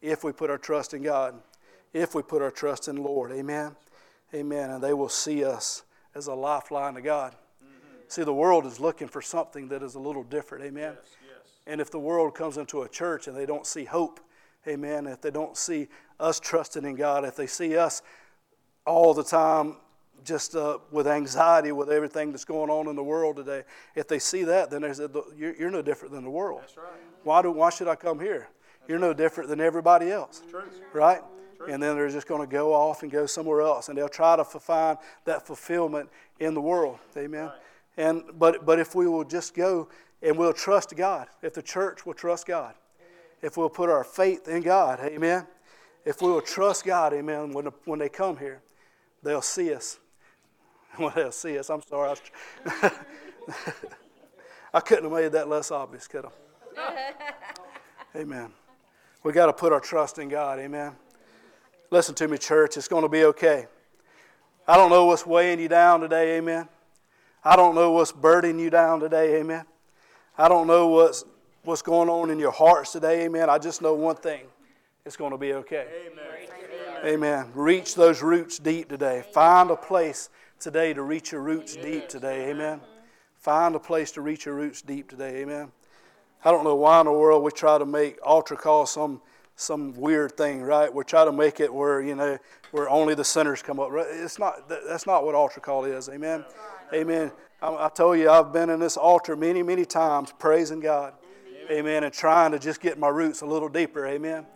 If 0.01 0.23
we 0.23 0.31
put 0.31 0.49
our 0.49 0.59
trust 0.59 0.95
in 0.95 1.03
God, 1.03 1.35
if 1.93 2.15
we 2.15 2.23
put 2.23 2.41
our 2.41 2.53
trust 2.53 2.87
in 2.87 2.97
the 2.97 3.03
Lord. 3.03 3.33
Amen. 3.33 3.75
Amen. 4.33 4.71
And 4.71 4.83
they 4.83 4.95
will 4.95 5.09
see 5.09 5.45
us 5.45 5.83
as 6.15 6.29
a 6.29 6.35
lifeline 6.35 6.95
to 6.95 7.03
God. 7.03 7.33
Mm-hmm. 7.65 7.97
See, 8.07 8.23
the 8.23 8.35
world 8.35 8.65
is 8.65 8.79
looking 8.79 9.09
for 9.09 9.21
something 9.21 9.69
that 9.69 9.83
is 9.83 9.97
a 9.97 10.01
little 10.01 10.23
different. 10.23 10.65
Amen. 10.65 10.95
Yes, 10.97 11.17
yes. 11.27 11.53
And 11.67 11.81
if 11.81 11.91
the 11.91 11.99
world 11.99 12.37
comes 12.37 12.59
into 12.59 12.83
a 12.83 12.89
church 12.89 13.27
and 13.27 13.37
they 13.37 13.47
don't 13.47 13.67
see 13.67 13.85
hope, 13.85 14.21
amen, 14.69 15.09
if 15.09 15.21
they 15.21 15.33
don't 15.33 15.57
see 15.57 15.89
us 16.21 16.39
trusting 16.39 16.85
in 16.85 16.95
God, 16.95 17.25
if 17.25 17.35
they 17.35 17.49
see 17.49 17.77
us 17.77 18.03
all 18.85 19.13
the 19.13 19.25
time 19.25 19.77
just 20.27 20.55
uh, 20.55 20.79
with 20.91 21.07
anxiety 21.07 21.73
with 21.73 21.91
everything 21.91 22.33
that's 22.33 22.45
going 22.45 22.69
on 22.69 22.89
in 22.89 22.97
the 22.97 23.03
world 23.03 23.37
today, 23.37 23.63
if 23.95 24.09
they 24.09 24.19
see 24.19 24.45
that, 24.45 24.71
then 24.71 24.83
they 24.83 24.93
said, 24.93 25.11
you're, 25.37 25.55
you're 25.57 25.71
no 25.71 25.81
different 25.81 26.13
than 26.13 26.25
the 26.25 26.31
world. 26.31 26.61
That's 26.63 26.77
right. 26.77 26.87
Why, 27.23 27.41
do, 27.43 27.51
why 27.51 27.71
should 27.71 27.89
I 27.89 27.95
come 27.95 28.21
here? 28.21 28.49
That's 28.81 28.89
you're 28.89 28.99
right. 28.99 29.09
no 29.09 29.15
different 29.15 29.49
than 29.49 29.61
everybody 29.61 30.11
else. 30.11 30.43
Right? 30.93 31.23
True. 31.57 31.73
And 31.73 31.83
then 31.83 31.97
they're 31.97 32.11
just 32.11 32.27
going 32.27 32.43
to 32.43 32.47
go 32.47 32.75
off 32.75 33.03
and 33.03 33.11
go 33.11 33.25
somewhere 33.25 33.63
else. 33.63 33.89
And 33.89 33.97
they'll 33.97 34.09
try 34.09 34.37
to 34.37 34.45
find 34.45 34.99
that 35.25 35.47
fulfillment 35.47 36.11
in 36.41 36.53
the 36.53 36.61
world. 36.61 36.99
Amen. 37.17 37.47
Right. 37.47 37.55
And, 37.97 38.23
but, 38.39 38.67
but 38.67 38.79
if 38.79 38.95
we 38.95 39.09
will 39.09 39.25
just 39.25 39.55
go 39.55 39.89
and 40.23 40.37
we'll 40.37 40.53
trust 40.53 40.95
God, 40.97 41.29
if 41.43 41.55
the 41.55 41.63
church 41.63 42.05
will 42.05 42.15
trust 42.15 42.47
God, 42.47 42.75
if 43.43 43.57
we'll 43.57 43.71
put 43.71 43.89
our 43.89 44.05
faith 44.05 44.49
in 44.49 44.63
God, 44.63 45.01
amen. 45.01 45.47
If 46.05 46.23
we 46.23 46.29
will 46.29 46.41
trust 46.41 46.85
God, 46.85 47.13
amen, 47.13 47.53
when, 47.53 47.67
when 47.85 47.99
they 47.99 48.09
come 48.09 48.37
here, 48.37 48.63
they'll 49.23 49.43
see 49.43 49.75
us. 49.75 49.99
When 50.97 51.13
they'll 51.15 51.33
see 51.33 51.59
us, 51.59 51.69
I'm 51.69 51.83
sorry. 51.83 52.09
I, 52.09 52.11
was, 52.11 52.93
I 54.75 54.81
couldn't 54.81 55.05
have 55.05 55.13
made 55.13 55.33
that 55.33 55.49
less 55.49 55.71
obvious, 55.71 56.09
could 56.09 56.25
I? 56.25 57.13
amen. 58.17 58.51
We 59.23 59.33
got 59.33 59.47
to 59.47 59.53
put 59.53 59.73
our 59.73 59.81
trust 59.81 60.19
in 60.19 60.29
God, 60.29 60.59
amen. 60.59 60.93
Listen 61.91 62.15
to 62.17 62.29
me, 62.29 62.39
church. 62.39 62.77
It's 62.77 62.89
going 62.89 63.03
to 63.03 63.09
be 63.09 63.25
okay. 63.25 63.67
I 64.67 64.77
don't 64.77 64.91
know 64.91 65.05
what's 65.07 65.27
weighing 65.27 65.61
you 65.61 65.69
down 65.69 66.01
today, 66.01 66.39
amen. 66.39 66.69
I 67.45 67.57
don't 67.57 67.75
know 67.75 67.93
what's 67.93 68.13
burdening 68.13 68.59
you 68.59 68.71
down 68.71 69.01
today, 69.01 69.37
amen. 69.37 69.65
I 70.39 70.49
don't 70.49 70.67
know 70.67 70.89
what's, 70.89 71.25
what's 71.63 71.83
going 71.83 72.09
on 72.09 72.31
in 72.31 72.39
your 72.39 72.51
hearts 72.53 72.93
today, 72.93 73.25
amen. 73.25 73.51
I 73.51 73.59
just 73.59 73.83
know 73.83 73.95
one 73.95 74.17
thing 74.17 74.47
it's 75.05 75.17
going 75.17 75.31
to 75.31 75.39
be 75.39 75.53
okay. 75.53 75.87
Amen. 76.07 76.27
Amen. 77.05 77.53
Reach 77.55 77.95
those 77.95 78.23
roots 78.23 78.59
deep 78.59 78.89
today. 78.89 79.25
Find 79.33 79.71
a 79.71 79.77
place 79.77 80.31
today 80.59 80.93
to 80.95 81.03
reach 81.03 81.33
your 81.33 81.43
roots 81.43 81.77
deep 81.77 82.09
today, 82.09 82.51
amen. 82.51 82.81
Find 83.39 83.75
a 83.75 83.79
place 83.79 84.11
to 84.13 84.21
reach 84.21 84.47
your 84.47 84.55
roots 84.55 84.83
deep 84.83 85.09
today, 85.09 85.39
amen. 85.39 85.71
I 86.45 86.51
don't 86.51 86.65
know 86.65 86.77
why 86.77 87.01
in 87.01 87.07
the 87.07 87.13
world 87.13 87.43
we 87.43 87.51
try 87.51 87.79
to 87.79 87.87
make 87.87 88.19
altar 88.25 88.57
call 88.57 88.87
some 88.87 89.21
some 89.59 89.95
weird 89.95 90.37
thing, 90.37 90.61
right? 90.61 90.93
We 90.93 91.03
try 91.03 91.25
to 91.25 91.33
make 91.33 91.61
it 91.61 91.73
where 91.73 92.03
you 92.03 92.15
know 92.15 92.39
where 92.73 92.89
only 92.91 93.15
the 93.15 93.25
sinners 93.25 93.63
come 93.63 93.81
up. 93.81 93.91
It's 93.93 94.39
not. 94.39 94.69
That's 94.69 95.07
not 95.07 95.25
what 95.25 95.35
altar 95.35 95.61
call 95.61 95.85
is. 95.85 96.09
Amen. 96.09 96.45
Amen. 96.93 97.33
I, 97.63 97.87
I 97.87 97.89
told 97.89 98.19
you 98.19 98.31
I've 98.31 98.53
been 98.53 98.71
in 98.71 98.81
this 98.81 98.97
altar 98.97 99.35
many, 99.35 99.63
many 99.63 99.85
times 99.85 100.33
praising 100.39 100.81
God. 100.81 101.15
Amen. 101.71 102.05
And 102.05 102.13
trying 102.13 102.53
to 102.53 102.59
just 102.59 102.81
get 102.81 102.99
my 102.99 103.09
roots 103.09 103.41
a 103.41 103.47
little 103.47 103.69
deeper. 103.69 104.07
Amen. 104.07 104.47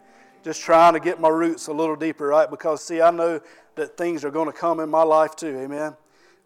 Just 0.42 0.62
trying 0.62 0.94
to 0.94 1.00
get 1.00 1.20
my 1.20 1.28
roots 1.28 1.66
a 1.66 1.72
little 1.72 1.96
deeper, 1.96 2.28
right? 2.28 2.48
Because, 2.48 2.82
see, 2.84 3.02
I 3.02 3.10
know 3.10 3.40
that 3.80 3.96
things 3.96 4.26
are 4.26 4.30
going 4.30 4.46
to 4.46 4.52
come 4.52 4.78
in 4.78 4.90
my 4.90 5.02
life 5.02 5.34
too. 5.34 5.58
Amen. 5.58 5.96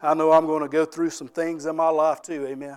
I 0.01 0.15
know 0.15 0.31
I'm 0.31 0.47
going 0.47 0.63
to 0.63 0.69
go 0.69 0.85
through 0.85 1.11
some 1.11 1.27
things 1.27 1.67
in 1.67 1.75
my 1.75 1.89
life 1.89 2.23
too. 2.23 2.47
Amen. 2.47 2.77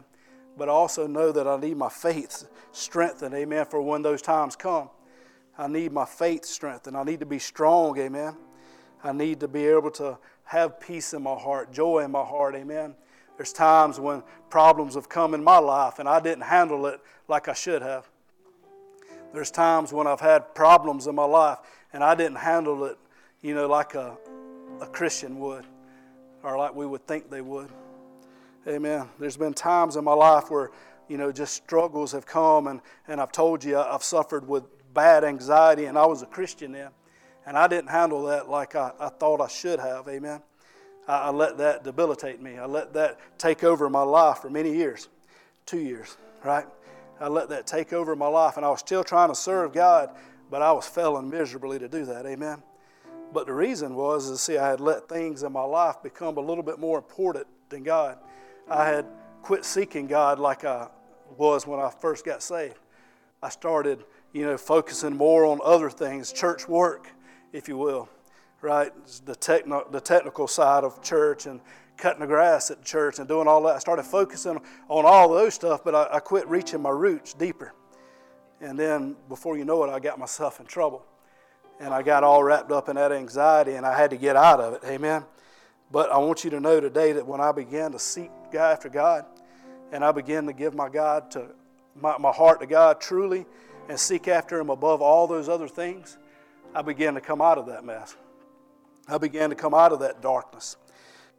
But 0.58 0.68
I 0.68 0.72
also 0.72 1.06
know 1.06 1.32
that 1.32 1.48
I 1.48 1.58
need 1.58 1.78
my 1.78 1.90
faith 1.90 2.48
strengthened. 2.72 3.36
Amen. 3.36 3.68
For 3.68 3.80
when 3.80 4.02
those 4.02 4.24
times 4.24 4.56
come, 4.56 4.90
I 5.60 5.68
need 5.68 5.92
my 5.92 6.06
faith 6.06 6.44
strengthened. 6.44 6.98
I 6.98 7.04
need 7.04 7.20
to 7.20 7.26
be 7.28 7.38
strong. 7.38 8.00
Amen. 8.00 8.36
I 9.04 9.12
need 9.12 9.42
to 9.42 9.48
be 9.48 9.68
able 9.68 9.92
to 9.92 10.18
have 10.46 10.80
peace 10.80 11.14
in 11.14 11.22
my 11.22 11.36
heart, 11.36 11.72
joy 11.72 12.00
in 12.00 12.10
my 12.10 12.24
heart. 12.24 12.56
Amen. 12.56 12.96
There's 13.36 13.54
times 13.54 14.00
when 14.00 14.24
problems 14.50 14.96
have 14.96 15.08
come 15.08 15.36
in 15.36 15.44
my 15.44 15.60
life 15.60 16.00
and 16.00 16.10
I 16.10 16.20
didn't 16.20 16.46
handle 16.46 16.88
it 16.88 17.00
like 17.28 17.48
I 17.48 17.54
should 17.54 17.84
have. 17.84 18.10
There's 19.36 19.52
times 19.52 19.94
when 19.94 20.08
I've 20.08 20.20
had 20.20 20.56
problems 20.56 21.06
in 21.06 21.14
my 21.14 21.26
life 21.26 21.60
and 21.94 22.04
I 22.04 22.16
didn't 22.16 22.38
handle 22.38 22.86
it, 22.86 22.98
you 23.44 23.54
know, 23.54 23.68
like 23.68 23.94
a, 23.94 24.18
a 24.82 24.86
Christian 24.86 25.40
would 25.40 25.66
or 26.44 26.58
like 26.58 26.76
we 26.76 26.86
would 26.86 27.06
think 27.08 27.30
they 27.30 27.42
would. 27.42 27.70
Amen. 28.68 29.08
There's 29.20 29.38
been 29.38 29.54
times 29.54 29.96
in 29.96 30.04
my 30.04 30.14
life 30.14 30.50
where, 30.50 30.72
you 31.08 31.18
know, 31.18 31.32
just 31.32 31.54
struggles 31.54 32.12
have 32.12 32.26
come, 32.26 32.68
and, 32.68 32.82
and 33.08 33.22
I've 33.22 33.32
told 33.32 33.64
you 33.64 33.78
I've 33.78 34.04
suffered 34.04 34.48
with 34.48 34.64
bad 34.94 35.24
anxiety, 35.24 35.86
and 35.86 35.98
I 35.98 36.06
was 36.06 36.22
a 36.22 36.26
Christian 36.26 36.74
then. 36.74 36.90
And 37.46 37.58
I 37.58 37.68
didn't 37.68 37.90
handle 37.90 38.26
that 38.26 38.50
like 38.50 38.76
I, 38.76 38.92
I 39.00 39.08
thought 39.08 39.40
I 39.40 39.48
should 39.48 39.80
have. 39.80 40.08
Amen. 40.10 40.42
I, 41.08 41.18
I 41.18 41.30
let 41.30 41.58
that 41.60 41.86
debilitate 41.86 42.42
me. 42.42 42.58
I 42.58 42.66
let 42.66 42.94
that 42.94 43.20
take 43.38 43.64
over 43.64 43.90
my 43.90 44.02
life 44.04 44.40
for 44.40 44.50
many 44.50 44.76
years 44.76 45.08
two 45.66 45.80
years, 45.80 46.18
right? 46.44 46.66
I 47.20 47.28
let 47.28 47.50
that 47.50 47.68
take 47.68 47.94
over 47.94 48.16
my 48.16 48.28
life, 48.28 48.58
and 48.58 48.66
I 48.66 48.70
was 48.70 48.80
still 48.80 49.04
trying 49.04 49.30
to 49.30 49.36
serve 49.36 49.74
God, 49.74 50.10
but 50.50 50.62
I 50.62 50.72
was 50.72 50.88
failing 50.88 51.30
miserably 51.30 51.78
to 51.80 51.88
do 51.88 52.06
that. 52.06 52.26
Amen. 52.26 52.64
But 53.34 53.46
the 53.46 53.54
reason 53.54 53.96
was, 53.96 54.30
is 54.30 54.42
see, 54.42 54.58
I 54.58 54.70
had 54.70 54.80
let 54.80 55.10
things 55.10 55.44
in 55.44 55.52
my 55.52 55.64
life 55.64 55.98
become 56.02 56.38
a 56.38 56.42
little 56.42 56.64
bit 56.64 56.80
more 56.80 56.98
important 56.98 57.48
than 57.70 57.84
God. 57.84 58.18
I 58.70 58.86
had 58.86 59.06
quit 59.42 59.66
seeking 59.66 60.08
God 60.08 60.40
like 60.40 60.64
I 60.64 60.88
was 61.38 61.68
when 61.68 61.80
I 61.80 61.90
first 61.90 62.26
got 62.26 62.42
saved. 62.42 62.80
I 63.42 63.50
started, 63.50 64.04
you 64.34 64.46
know, 64.46 64.58
focusing 64.58 65.16
more 65.16 65.46
on 65.46 65.60
other 65.64 65.90
things, 65.90 66.32
church 66.34 66.68
work, 66.68 67.10
if 67.54 67.68
you 67.68 67.78
will, 67.78 68.10
right? 68.62 68.92
The, 69.26 69.36
techno- 69.36 69.88
the 69.92 70.02
technical 70.02 70.48
side 70.48 70.84
of 70.84 71.02
church 71.04 71.46
and 71.46 71.62
cutting 71.98 72.22
the 72.22 72.28
grass 72.28 72.72
at 72.72 72.84
church 72.84 73.20
and 73.20 73.28
doing 73.28 73.48
all 73.48 73.62
that. 73.64 73.76
I 73.76 73.80
started 73.80 74.04
focusing 74.04 74.60
on 74.88 75.06
all 75.06 75.30
those 75.30 75.54
stuff, 75.54 75.84
but 75.84 75.94
I, 75.96 76.16
I 76.16 76.20
quit 76.20 76.48
reaching 76.48 76.82
my 76.82 76.90
roots 76.90 77.34
deeper. 77.34 77.74
And 78.62 78.78
then 78.78 79.16
before 79.30 79.58
you 79.58 79.66
know 79.66 79.84
it, 79.84 79.90
I 79.90 80.00
got 80.00 80.18
myself 80.18 80.60
in 80.60 80.66
trouble. 80.66 81.06
And 81.80 81.94
I 81.94 82.02
got 82.02 82.24
all 82.24 82.44
wrapped 82.44 82.72
up 82.72 82.90
in 82.90 82.96
that 82.96 83.12
anxiety 83.12 83.74
and 83.74 83.86
I 83.86 83.98
had 83.98 84.10
to 84.10 84.18
get 84.18 84.36
out 84.36 84.60
of 84.60 84.74
it. 84.74 84.82
Amen. 84.86 85.24
But 85.92 86.12
I 86.12 86.18
want 86.18 86.44
you 86.44 86.50
to 86.52 86.60
know 86.60 86.80
today 86.80 87.14
that 87.14 87.26
when 87.26 87.40
I 87.40 87.52
began 87.52 87.92
to 87.92 88.00
seek 88.00 88.32
God 88.52 88.74
after 88.74 88.90
God 88.90 89.26
and 89.92 90.04
I 90.04 90.12
began 90.12 90.46
to 90.48 90.54
give 90.54 90.74
my 90.74 90.90
God 90.90 91.32
to 91.32 91.50
my, 91.96 92.18
my 92.18 92.32
heart 92.32 92.60
to 92.62 92.68
God 92.68 93.00
truly 93.00 93.46
and 93.90 94.00
seek 94.00 94.28
after 94.28 94.60
Him 94.60 94.70
above 94.70 95.02
all 95.02 95.28
those 95.28 95.48
other 95.48 95.68
things, 95.68 96.18
I 96.76 96.82
began 96.82 97.14
to 97.14 97.22
come 97.22 97.42
out 97.42 97.58
of 97.58 97.68
that 97.68 97.86
mess. 97.86 98.16
I 99.08 99.18
began 99.18 99.50
to 99.50 99.56
come 99.56 99.74
out 99.74 99.94
of 99.94 100.00
that 100.00 100.22
darkness. 100.22 100.76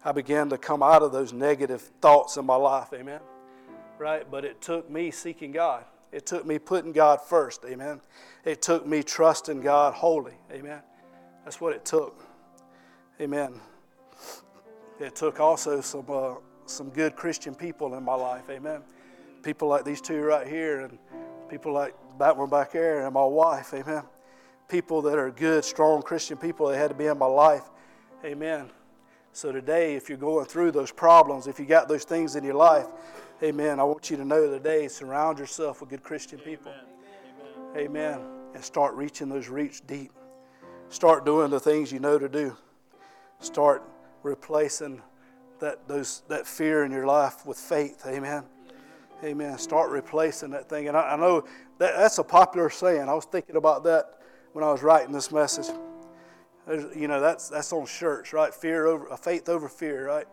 I 0.05 0.13
began 0.13 0.49
to 0.51 0.59
come 0.59 0.83
out 0.83 1.03
of 1.03 1.13
those 1.13 1.33
negative 1.33 1.83
thoughts 2.01 2.37
in 2.37 2.47
my 2.47 2.57
life. 2.57 2.89
Amen. 2.95 3.21
Right? 3.99 4.29
But 4.31 4.45
it 4.45 4.61
took 4.63 4.89
me 4.89 5.11
seeking 5.11 5.53
God. 5.53 5.85
It 6.13 6.25
took 6.25 6.47
me 6.47 6.59
putting 6.59 6.93
God 6.93 7.21
first. 7.21 7.65
Amen. 7.67 8.01
It 8.49 8.63
took 8.63 8.87
me 8.87 9.03
trusting 9.03 9.61
God 9.61 9.93
wholly. 9.93 10.33
Amen. 10.51 10.81
That's 11.45 11.61
what 11.61 11.75
it 11.75 11.85
took. 11.85 12.25
Amen. 13.21 13.61
It 14.99 15.15
took 15.15 15.39
also 15.39 15.83
some, 15.83 16.07
uh, 16.09 16.37
some 16.65 16.89
good 16.89 17.15
Christian 17.15 17.55
people 17.55 17.95
in 17.95 18.03
my 18.03 18.15
life. 18.15 18.49
Amen. 18.49 18.81
People 19.43 19.69
like 19.69 19.85
these 19.85 20.01
two 20.01 20.23
right 20.23 20.47
here, 20.47 20.81
and 20.81 20.99
people 21.51 21.75
like 21.75 21.95
that 22.19 22.35
one 22.35 22.49
back 22.49 22.73
there, 22.73 23.05
and 23.05 23.13
my 23.13 23.25
wife. 23.27 23.75
Amen. 23.75 24.03
People 24.67 25.03
that 25.03 25.19
are 25.19 25.31
good, 25.31 25.63
strong 25.63 26.01
Christian 26.01 26.39
people 26.39 26.69
that 26.69 26.79
had 26.79 26.89
to 26.89 26.97
be 26.97 27.05
in 27.05 27.19
my 27.19 27.27
life. 27.27 27.65
Amen. 28.25 28.71
So 29.35 29.53
today, 29.53 29.95
if 29.95 30.09
you're 30.09 30.17
going 30.17 30.47
through 30.47 30.71
those 30.71 30.91
problems, 30.91 31.49
if 31.49 31.61
you 31.61 31.67
got 31.67 31.87
those 31.87 32.05
things 32.05 32.35
in 32.35 32.45
your 32.45 32.55
life, 32.55 32.87
amen, 33.43 33.79
I 33.79 33.85
want 33.85 34.09
you 34.09 34.17
to 34.17 34.25
know 34.25 34.51
today, 34.51 34.89
surround 34.89 35.39
yourself 35.39 35.83
with 35.83 35.91
good 35.91 36.03
Christian 36.03 36.39
people. 36.39 36.73
Amen. 37.77 38.17
amen. 38.17 38.38
And 38.59 38.65
start 38.65 38.97
reaching 38.97 39.29
those 39.29 39.47
roots 39.47 39.79
deep. 39.79 40.11
Start 40.89 41.25
doing 41.25 41.49
the 41.49 41.61
things 41.61 41.93
you 41.93 42.01
know 42.01 42.19
to 42.19 42.29
do. 42.29 42.57
Start 43.39 43.85
replacing 44.25 45.01
that, 45.61 45.87
those, 45.87 46.25
that 46.27 46.45
fear 46.45 46.85
in 46.85 46.91
your 46.91 47.07
life 47.07 47.47
with 47.47 47.57
faith. 47.57 48.03
Amen. 48.05 48.43
Amen. 49.23 49.59
Start 49.59 49.93
replacing 49.93 50.51
that 50.51 50.69
thing. 50.69 50.89
And 50.89 50.97
I, 50.97 51.13
I 51.13 51.17
know 51.17 51.45
that, 51.79 51.95
that's 51.97 52.19
a 52.19 52.25
popular 52.25 52.69
saying. 52.69 53.09
I 53.09 53.15
was 53.15 53.27
thinking 53.27 53.55
about 53.55 53.85
that 53.85 54.23
when 54.55 54.65
I 54.65 54.73
was 54.73 54.83
writing 54.83 55.13
this 55.13 55.31
message. 55.31 55.73
There's, 56.67 56.97
you 56.97 57.07
know, 57.07 57.21
that's, 57.21 57.49
that's 57.49 57.73
on 57.73 57.87
shirts, 57.87 58.33
right? 58.33 58.53
Fear 58.53 58.87
over, 58.87 59.17
faith 59.19 59.49
over 59.49 59.69
fear, 59.69 60.09
right? 60.09 60.27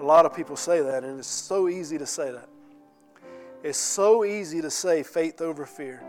A 0.00 0.04
lot 0.04 0.26
of 0.26 0.36
people 0.36 0.54
say 0.54 0.82
that, 0.82 1.02
and 1.02 1.18
it's 1.18 1.26
so 1.26 1.66
easy 1.66 1.96
to 1.96 2.04
say 2.04 2.30
that. 2.30 2.50
It's 3.62 3.78
so 3.78 4.22
easy 4.26 4.60
to 4.60 4.70
say 4.70 5.02
faith 5.02 5.40
over 5.40 5.64
fear, 5.64 6.02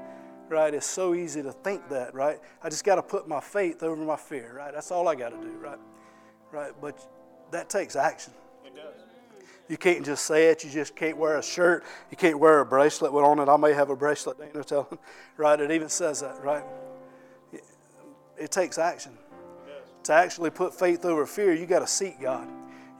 right? 0.52 0.74
It's 0.74 0.86
so 0.86 1.14
easy 1.14 1.42
to 1.42 1.52
think 1.52 1.90
that, 1.90 2.14
right? 2.14 2.40
I 2.62 2.70
just 2.70 2.84
got 2.84 2.96
to 2.96 3.02
put 3.02 3.28
my 3.28 3.40
faith 3.40 3.82
over 3.84 3.96
my 3.96 4.16
fear, 4.16 4.54
right? 4.58 4.74
That's 4.74 4.92
all 4.92 5.08
I 5.08 5.16
got 5.16 5.30
to 5.30 5.38
do, 5.38 5.54
right? 5.58 5.80
Right? 6.52 6.72
But 6.80 7.00
that 7.52 7.70
takes 7.70 7.96
action. 7.96 8.34
It 8.66 8.76
does. 8.76 9.02
You 9.68 9.78
can't 9.78 10.06
just 10.06 10.26
say 10.26 10.50
it. 10.50 10.64
You 10.64 10.70
just 10.70 10.96
can't 10.96 11.18
wear 11.18 11.38
a 11.38 11.44
shirt. 11.44 11.84
You 12.10 12.18
can't 12.18 12.38
wear 12.38 12.60
a 12.60 12.66
bracelet 12.66 13.14
with 13.14 13.24
on 13.24 13.40
it. 13.40 13.50
I 13.50 13.58
may 13.58 13.74
have 13.74 13.90
a 13.90 13.96
bracelet, 13.96 14.38
ain't 14.44 14.54
no 14.54 14.64
telling, 14.64 14.98
right? 15.38 15.60
It 15.60 15.72
even 15.72 15.90
says 15.90 16.22
that, 16.22 16.44
right? 16.44 16.64
It 18.38 18.52
takes 18.52 18.78
action 18.78 19.18
to 20.04 20.14
actually 20.14 20.50
put 20.50 20.78
faith 20.78 21.06
over 21.06 21.26
fear, 21.26 21.54
you 21.54 21.66
got 21.66 21.80
to 21.80 21.88
seek 21.88 22.20
God. 22.20 22.48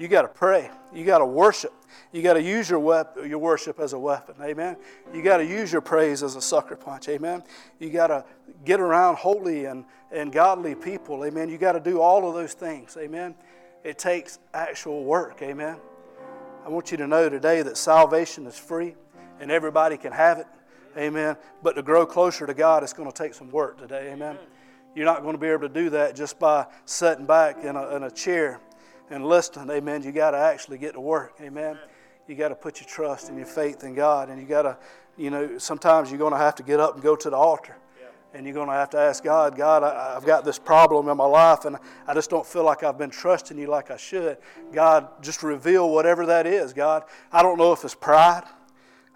You 0.02 0.08
got 0.08 0.24
to 0.24 0.30
pray. 0.30 0.72
You 0.92 1.06
got 1.06 1.20
to 1.20 1.28
worship. 1.28 1.74
You 2.12 2.24
got 2.24 2.34
to 2.34 2.42
use 2.42 2.68
your, 2.68 2.80
wep- 2.80 3.16
your 3.24 3.38
worship 3.38 3.80
as 3.80 3.94
a 3.94 4.00
weapon. 4.00 4.34
Amen. 4.42 4.76
You 5.14 5.22
got 5.22 5.38
to 5.38 5.46
use 5.46 5.72
your 5.72 5.82
praise 5.82 6.24
as 6.24 6.36
a 6.36 6.42
sucker 6.42 6.76
punch. 6.76 7.08
Amen. 7.08 7.44
You 7.78 7.92
got 7.92 8.08
to 8.08 8.26
get 8.66 8.80
around 8.80 9.18
holy 9.18 9.66
and, 9.66 9.86
and 10.12 10.32
godly 10.34 10.74
people. 10.74 11.24
Amen. 11.24 11.50
You 11.50 11.60
got 11.60 11.74
to 11.74 11.80
do 11.80 12.02
all 12.02 12.28
of 12.28 12.34
those 12.34 12.54
things. 12.54 12.98
Amen. 13.00 13.36
It 13.84 14.00
takes 14.00 14.40
actual 14.56 15.04
work. 15.04 15.40
Amen. 15.44 15.78
I 16.66 16.70
want 16.70 16.90
you 16.90 16.98
to 16.98 17.06
know 17.06 17.30
today 17.30 17.62
that 17.62 17.78
salvation 17.78 18.48
is 18.48 18.58
free 18.58 18.96
and 19.40 19.52
everybody 19.52 19.98
can 19.98 20.14
have 20.14 20.40
it. 20.40 20.48
Amen. 20.98 21.38
But 21.62 21.74
to 21.74 21.84
grow 21.84 22.08
closer 22.08 22.48
to 22.48 22.56
God, 22.56 22.82
it's 22.82 22.94
going 22.94 23.12
to 23.12 23.16
take 23.16 23.36
some 23.36 23.52
work 23.52 23.78
today. 23.78 24.12
Amen. 24.12 24.40
You're 24.96 25.06
not 25.06 25.22
going 25.22 25.36
to 25.36 25.40
be 25.40 25.48
able 25.48 25.68
to 25.68 25.74
do 25.74 25.92
that 25.92 26.16
just 26.16 26.40
by 26.40 26.66
sitting 26.86 27.28
back 27.28 27.64
in 27.64 27.76
a, 27.76 27.96
in 27.96 28.02
a 28.02 28.10
chair 28.10 28.60
and 29.12 29.26
listening. 29.26 29.70
Amen. 29.70 30.04
You 30.04 30.12
got 30.12 30.32
to 30.32 30.38
actually 30.38 30.78
get 30.78 30.94
to 30.94 31.02
work. 31.02 31.36
Amen. 31.42 31.78
You 32.28 32.36
got 32.36 32.50
to 32.50 32.56
put 32.56 32.80
your 32.80 32.88
trust 32.88 33.30
and 33.30 33.38
your 33.38 33.46
faith 33.46 33.84
in 33.84 33.94
God. 33.94 34.30
And 34.30 34.40
you 34.42 34.48
got 34.48 34.62
to, 34.64 34.78
you 35.18 35.30
know, 35.30 35.58
sometimes 35.58 36.10
you're 36.10 36.20
going 36.20 36.34
to 36.34 36.40
have 36.40 36.56
to 36.56 36.64
get 36.64 36.80
up 36.80 36.96
and 36.96 37.04
go 37.04 37.16
to 37.16 37.30
the 37.30 37.36
altar. 37.36 37.76
And 38.34 38.46
you're 38.46 38.54
going 38.56 38.70
to 38.70 38.74
have 38.74 38.90
to 38.92 38.98
ask 38.98 39.22
God, 39.26 39.58
God, 39.58 39.84
I, 39.84 40.16
I've 40.16 40.26
got 40.26 40.46
this 40.46 40.58
problem 40.58 41.10
in 41.10 41.18
my 41.18 41.26
life 41.26 41.66
and 41.66 41.76
I 42.08 42.14
just 42.14 42.30
don't 42.30 42.46
feel 42.46 42.64
like 42.64 42.82
I've 42.82 42.98
been 42.98 43.10
trusting 43.10 43.58
you 43.58 43.68
like 43.68 43.92
I 43.92 43.98
should. 43.98 44.38
God, 44.72 45.10
just 45.22 45.44
reveal 45.44 45.90
whatever 45.90 46.26
that 46.28 46.48
is, 46.48 46.72
God. 46.72 47.04
I 47.30 47.44
don't 47.44 47.58
know 47.58 47.74
if 47.74 47.84
it's 47.84 47.94
pride. 47.94 48.44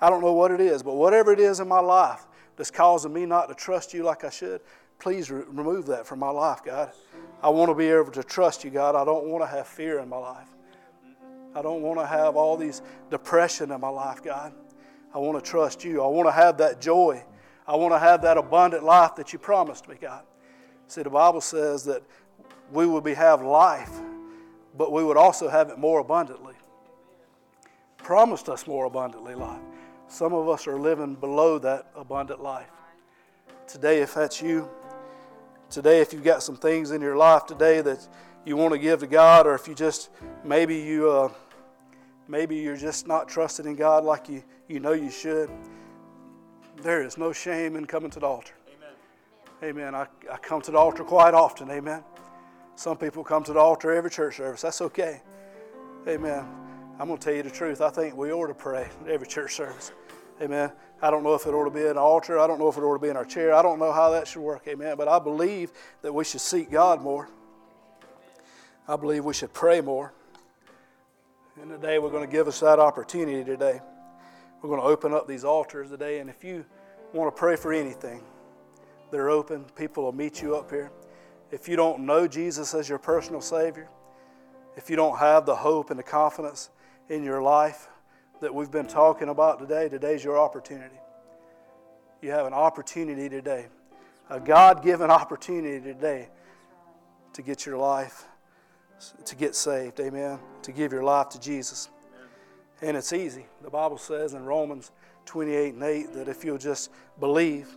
I 0.01 0.09
don't 0.09 0.21
know 0.21 0.33
what 0.33 0.51
it 0.51 0.59
is, 0.59 0.83
but 0.83 0.95
whatever 0.95 1.31
it 1.31 1.39
is 1.39 1.61
in 1.61 1.67
my 1.69 1.79
life 1.79 2.27
that's 2.57 2.71
causing 2.71 3.13
me 3.13 3.25
not 3.25 3.47
to 3.47 3.55
trust 3.55 3.93
you 3.93 4.03
like 4.03 4.25
I 4.25 4.29
should, 4.29 4.59
Please 4.99 5.29
re- 5.29 5.43
remove 5.47 5.85
that 5.87 6.07
from 6.07 6.19
my 6.19 6.29
life, 6.29 6.63
God. 6.63 6.91
I 7.41 7.49
want 7.49 7.69
to 7.69 7.75
be 7.75 7.87
able 7.87 8.11
to 8.11 8.23
trust 8.23 8.63
you, 8.63 8.71
God. 8.71 8.95
I 8.95 9.05
don't 9.05 9.25
want 9.25 9.43
to 9.43 9.47
have 9.47 9.67
fear 9.67 9.99
in 9.99 10.09
my 10.09 10.17
life. 10.17 10.47
I 11.55 11.61
don't 11.61 11.81
want 11.81 11.99
to 11.99 12.05
have 12.05 12.35
all 12.35 12.57
these 12.57 12.81
depression 13.09 13.71
in 13.71 13.79
my 13.79 13.89
life, 13.89 14.23
God. 14.23 14.53
I 15.13 15.19
want 15.19 15.41
to 15.41 15.49
trust 15.49 15.83
you. 15.83 16.03
I 16.03 16.07
want 16.07 16.27
to 16.27 16.31
have 16.31 16.57
that 16.57 16.81
joy. 16.81 17.23
I 17.67 17.75
want 17.75 17.93
to 17.93 17.99
have 17.99 18.21
that 18.23 18.37
abundant 18.37 18.83
life 18.83 19.15
that 19.15 19.31
you 19.31 19.39
promised 19.39 19.87
me, 19.87 19.95
God. 19.99 20.23
See, 20.87 21.01
the 21.01 21.09
Bible 21.09 21.41
says 21.41 21.83
that 21.85 22.03
we 22.71 22.85
would 22.85 23.03
be, 23.03 23.13
have 23.13 23.41
life, 23.41 23.91
but 24.77 24.91
we 24.91 25.03
would 25.03 25.17
also 25.17 25.47
have 25.47 25.69
it 25.69 25.77
more 25.77 25.99
abundantly. 25.99 26.55
Promised 27.97 28.49
us 28.49 28.67
more 28.67 28.85
abundantly 28.85 29.33
life. 29.33 29.61
Some 30.07 30.33
of 30.33 30.49
us 30.49 30.67
are 30.67 30.77
living 30.77 31.15
below 31.15 31.57
that 31.59 31.87
abundant 31.95 32.41
life. 32.41 32.69
Today, 33.67 34.01
if 34.01 34.13
that's 34.13 34.41
you, 34.41 34.69
today 35.75 35.99
if 35.99 36.13
you've 36.13 36.23
got 36.23 36.41
some 36.41 36.55
things 36.55 36.91
in 36.91 37.01
your 37.01 37.17
life 37.17 37.45
today 37.45 37.81
that 37.81 38.07
you 38.45 38.55
want 38.55 38.73
to 38.73 38.79
give 38.79 39.01
to 39.01 39.07
God, 39.07 39.45
or 39.45 39.55
if 39.55 39.67
you 39.67 39.75
just 39.75 40.09
maybe 40.45 40.77
you 40.77 41.11
uh, 41.11 41.29
maybe 42.29 42.55
you're 42.55 42.77
just 42.77 43.07
not 43.07 43.27
trusting 43.27 43.65
in 43.65 43.75
God 43.75 44.05
like 44.05 44.29
you, 44.29 44.41
you 44.69 44.79
know 44.79 44.93
you 44.93 45.11
should, 45.11 45.49
there 46.81 47.03
is 47.03 47.17
no 47.17 47.33
shame 47.33 47.75
in 47.75 47.85
coming 47.85 48.09
to 48.11 48.21
the 48.21 48.25
altar. 48.25 48.53
Amen. 49.61 49.75
Amen. 49.77 49.95
I, 49.95 50.07
I 50.31 50.37
come 50.37 50.61
to 50.61 50.71
the 50.71 50.77
altar 50.77 51.03
quite 51.03 51.33
often. 51.33 51.69
Amen. 51.69 52.01
Some 52.75 52.95
people 52.95 53.21
come 53.25 53.43
to 53.43 53.51
the 53.51 53.59
altar 53.59 53.93
every 53.93 54.09
church 54.09 54.37
service. 54.37 54.61
That's 54.61 54.79
okay. 54.79 55.21
Amen. 56.07 56.45
I'm 56.97 57.07
going 57.07 57.19
to 57.19 57.25
tell 57.25 57.33
you 57.33 57.43
the 57.43 57.51
truth. 57.51 57.81
I 57.81 57.89
think 57.89 58.15
we 58.15 58.31
ought 58.31 58.47
to 58.47 58.53
pray 58.53 58.87
every 59.09 59.27
church 59.27 59.55
service. 59.55 59.91
Amen. 60.41 60.71
I 61.01 61.11
don't 61.11 61.23
know 61.23 61.33
if 61.33 61.45
it 61.45 61.49
ought 61.49 61.65
to 61.65 61.71
be 61.71 61.85
an 61.85 61.97
altar. 61.97 62.39
I 62.39 62.47
don't 62.47 62.59
know 62.59 62.69
if 62.69 62.77
it 62.77 62.81
ought 62.81 62.93
to 62.93 63.01
be 63.01 63.09
in 63.09 63.17
our 63.17 63.25
chair. 63.25 63.53
I 63.53 63.61
don't 63.61 63.79
know 63.79 63.91
how 63.91 64.11
that 64.11 64.27
should 64.27 64.41
work. 64.41 64.63
Amen. 64.67 64.95
But 64.97 65.07
I 65.07 65.19
believe 65.19 65.71
that 66.01 66.13
we 66.13 66.23
should 66.23 66.41
seek 66.41 66.71
God 66.71 67.01
more. 67.01 67.29
I 68.87 68.95
believe 68.95 69.25
we 69.25 69.33
should 69.33 69.53
pray 69.53 69.81
more. 69.81 70.13
And 71.61 71.69
today 71.69 71.99
we're 71.99 72.11
going 72.11 72.25
to 72.25 72.31
give 72.31 72.47
us 72.47 72.59
that 72.61 72.79
opportunity 72.79 73.43
today. 73.43 73.81
We're 74.61 74.69
going 74.69 74.81
to 74.81 74.87
open 74.87 75.13
up 75.13 75.27
these 75.27 75.43
altars 75.43 75.89
today. 75.89 76.19
And 76.19 76.29
if 76.29 76.43
you 76.43 76.65
want 77.13 77.33
to 77.33 77.39
pray 77.39 77.55
for 77.55 77.73
anything, 77.73 78.23
they're 79.11 79.29
open. 79.29 79.65
People 79.75 80.03
will 80.03 80.11
meet 80.11 80.41
you 80.41 80.55
up 80.55 80.69
here. 80.69 80.91
If 81.51 81.67
you 81.67 81.75
don't 81.75 82.05
know 82.05 82.27
Jesus 82.27 82.73
as 82.73 82.89
your 82.89 82.99
personal 82.99 83.41
Savior, 83.41 83.89
if 84.75 84.89
you 84.89 84.95
don't 84.95 85.17
have 85.17 85.45
the 85.45 85.55
hope 85.55 85.89
and 85.89 85.99
the 85.99 86.03
confidence 86.03 86.69
in 87.09 87.23
your 87.23 87.41
life 87.41 87.87
that 88.41 88.53
we've 88.53 88.71
been 88.71 88.87
talking 88.87 89.29
about 89.29 89.59
today, 89.59 89.89
today's 89.89 90.23
your 90.23 90.37
opportunity. 90.37 90.95
You 92.21 92.31
have 92.31 92.45
an 92.45 92.53
opportunity 92.53 93.29
today, 93.29 93.67
a 94.29 94.39
God 94.39 94.83
given 94.83 95.09
opportunity 95.11 95.79
today 95.81 96.29
to 97.33 97.41
get 97.41 97.65
your 97.65 97.77
life, 97.77 98.25
to 99.25 99.35
get 99.35 99.55
saved. 99.55 99.99
Amen. 99.99 100.39
To 100.63 100.71
give 100.71 100.91
your 100.91 101.03
life 101.03 101.29
to 101.29 101.39
Jesus. 101.39 101.89
And 102.81 102.97
it's 102.97 103.13
easy. 103.13 103.45
The 103.61 103.69
Bible 103.69 103.97
says 103.97 104.33
in 104.33 104.45
Romans 104.45 104.91
28 105.25 105.73
and 105.73 105.83
8 105.83 106.13
that 106.13 106.27
if 106.27 106.43
you'll 106.43 106.57
just 106.57 106.91
believe 107.19 107.75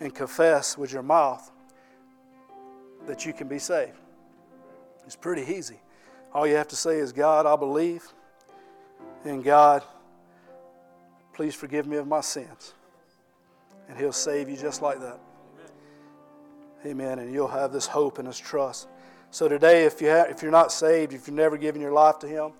and 0.00 0.14
confess 0.14 0.76
with 0.76 0.92
your 0.92 1.02
mouth, 1.02 1.50
that 3.06 3.26
you 3.26 3.32
can 3.32 3.48
be 3.48 3.58
saved. 3.58 3.98
It's 5.04 5.16
pretty 5.16 5.52
easy. 5.52 5.80
All 6.32 6.46
you 6.46 6.54
have 6.54 6.68
to 6.68 6.76
say 6.76 6.98
is, 6.98 7.12
God, 7.12 7.46
I 7.46 7.56
believe. 7.56 8.12
And 9.24 9.44
God, 9.44 9.82
please 11.32 11.54
forgive 11.54 11.86
me 11.86 11.96
of 11.96 12.06
my 12.06 12.20
sins. 12.20 12.74
And 13.88 13.98
He'll 13.98 14.12
save 14.12 14.48
you 14.48 14.56
just 14.56 14.82
like 14.82 15.00
that. 15.00 15.20
Amen. 16.84 17.18
And 17.20 17.32
you'll 17.32 17.48
have 17.48 17.72
this 17.72 17.86
hope 17.86 18.18
and 18.18 18.26
this 18.26 18.38
trust. 18.38 18.88
So 19.30 19.48
today, 19.48 19.84
if, 19.84 20.00
you 20.00 20.10
if 20.10 20.42
you're 20.42 20.50
not 20.50 20.72
saved, 20.72 21.12
if 21.12 21.26
you've 21.26 21.36
never 21.36 21.56
given 21.56 21.80
your 21.80 21.92
life 21.92 22.18
to 22.20 22.28
Him, 22.28 22.52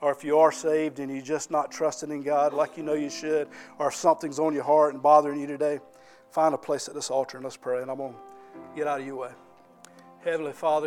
or 0.00 0.12
if 0.12 0.22
you 0.22 0.38
are 0.38 0.52
saved 0.52 0.98
and 0.98 1.10
you're 1.10 1.24
just 1.24 1.50
not 1.50 1.72
trusting 1.72 2.10
in 2.10 2.22
God 2.22 2.52
like 2.52 2.76
you 2.76 2.82
know 2.82 2.94
you 2.94 3.10
should, 3.10 3.48
or 3.78 3.88
if 3.88 3.94
something's 3.94 4.38
on 4.38 4.52
your 4.52 4.64
heart 4.64 4.92
and 4.92 5.02
bothering 5.02 5.40
you 5.40 5.46
today, 5.46 5.80
find 6.30 6.54
a 6.54 6.58
place 6.58 6.88
at 6.88 6.94
this 6.94 7.10
altar 7.10 7.38
and 7.38 7.44
let's 7.44 7.56
pray. 7.56 7.80
And 7.80 7.90
I'm 7.90 7.96
going 7.96 8.12
to 8.12 8.18
get 8.76 8.86
out 8.86 9.00
of 9.00 9.06
your 9.06 9.16
way. 9.16 9.30
Heavenly 10.22 10.52
Father, 10.52 10.82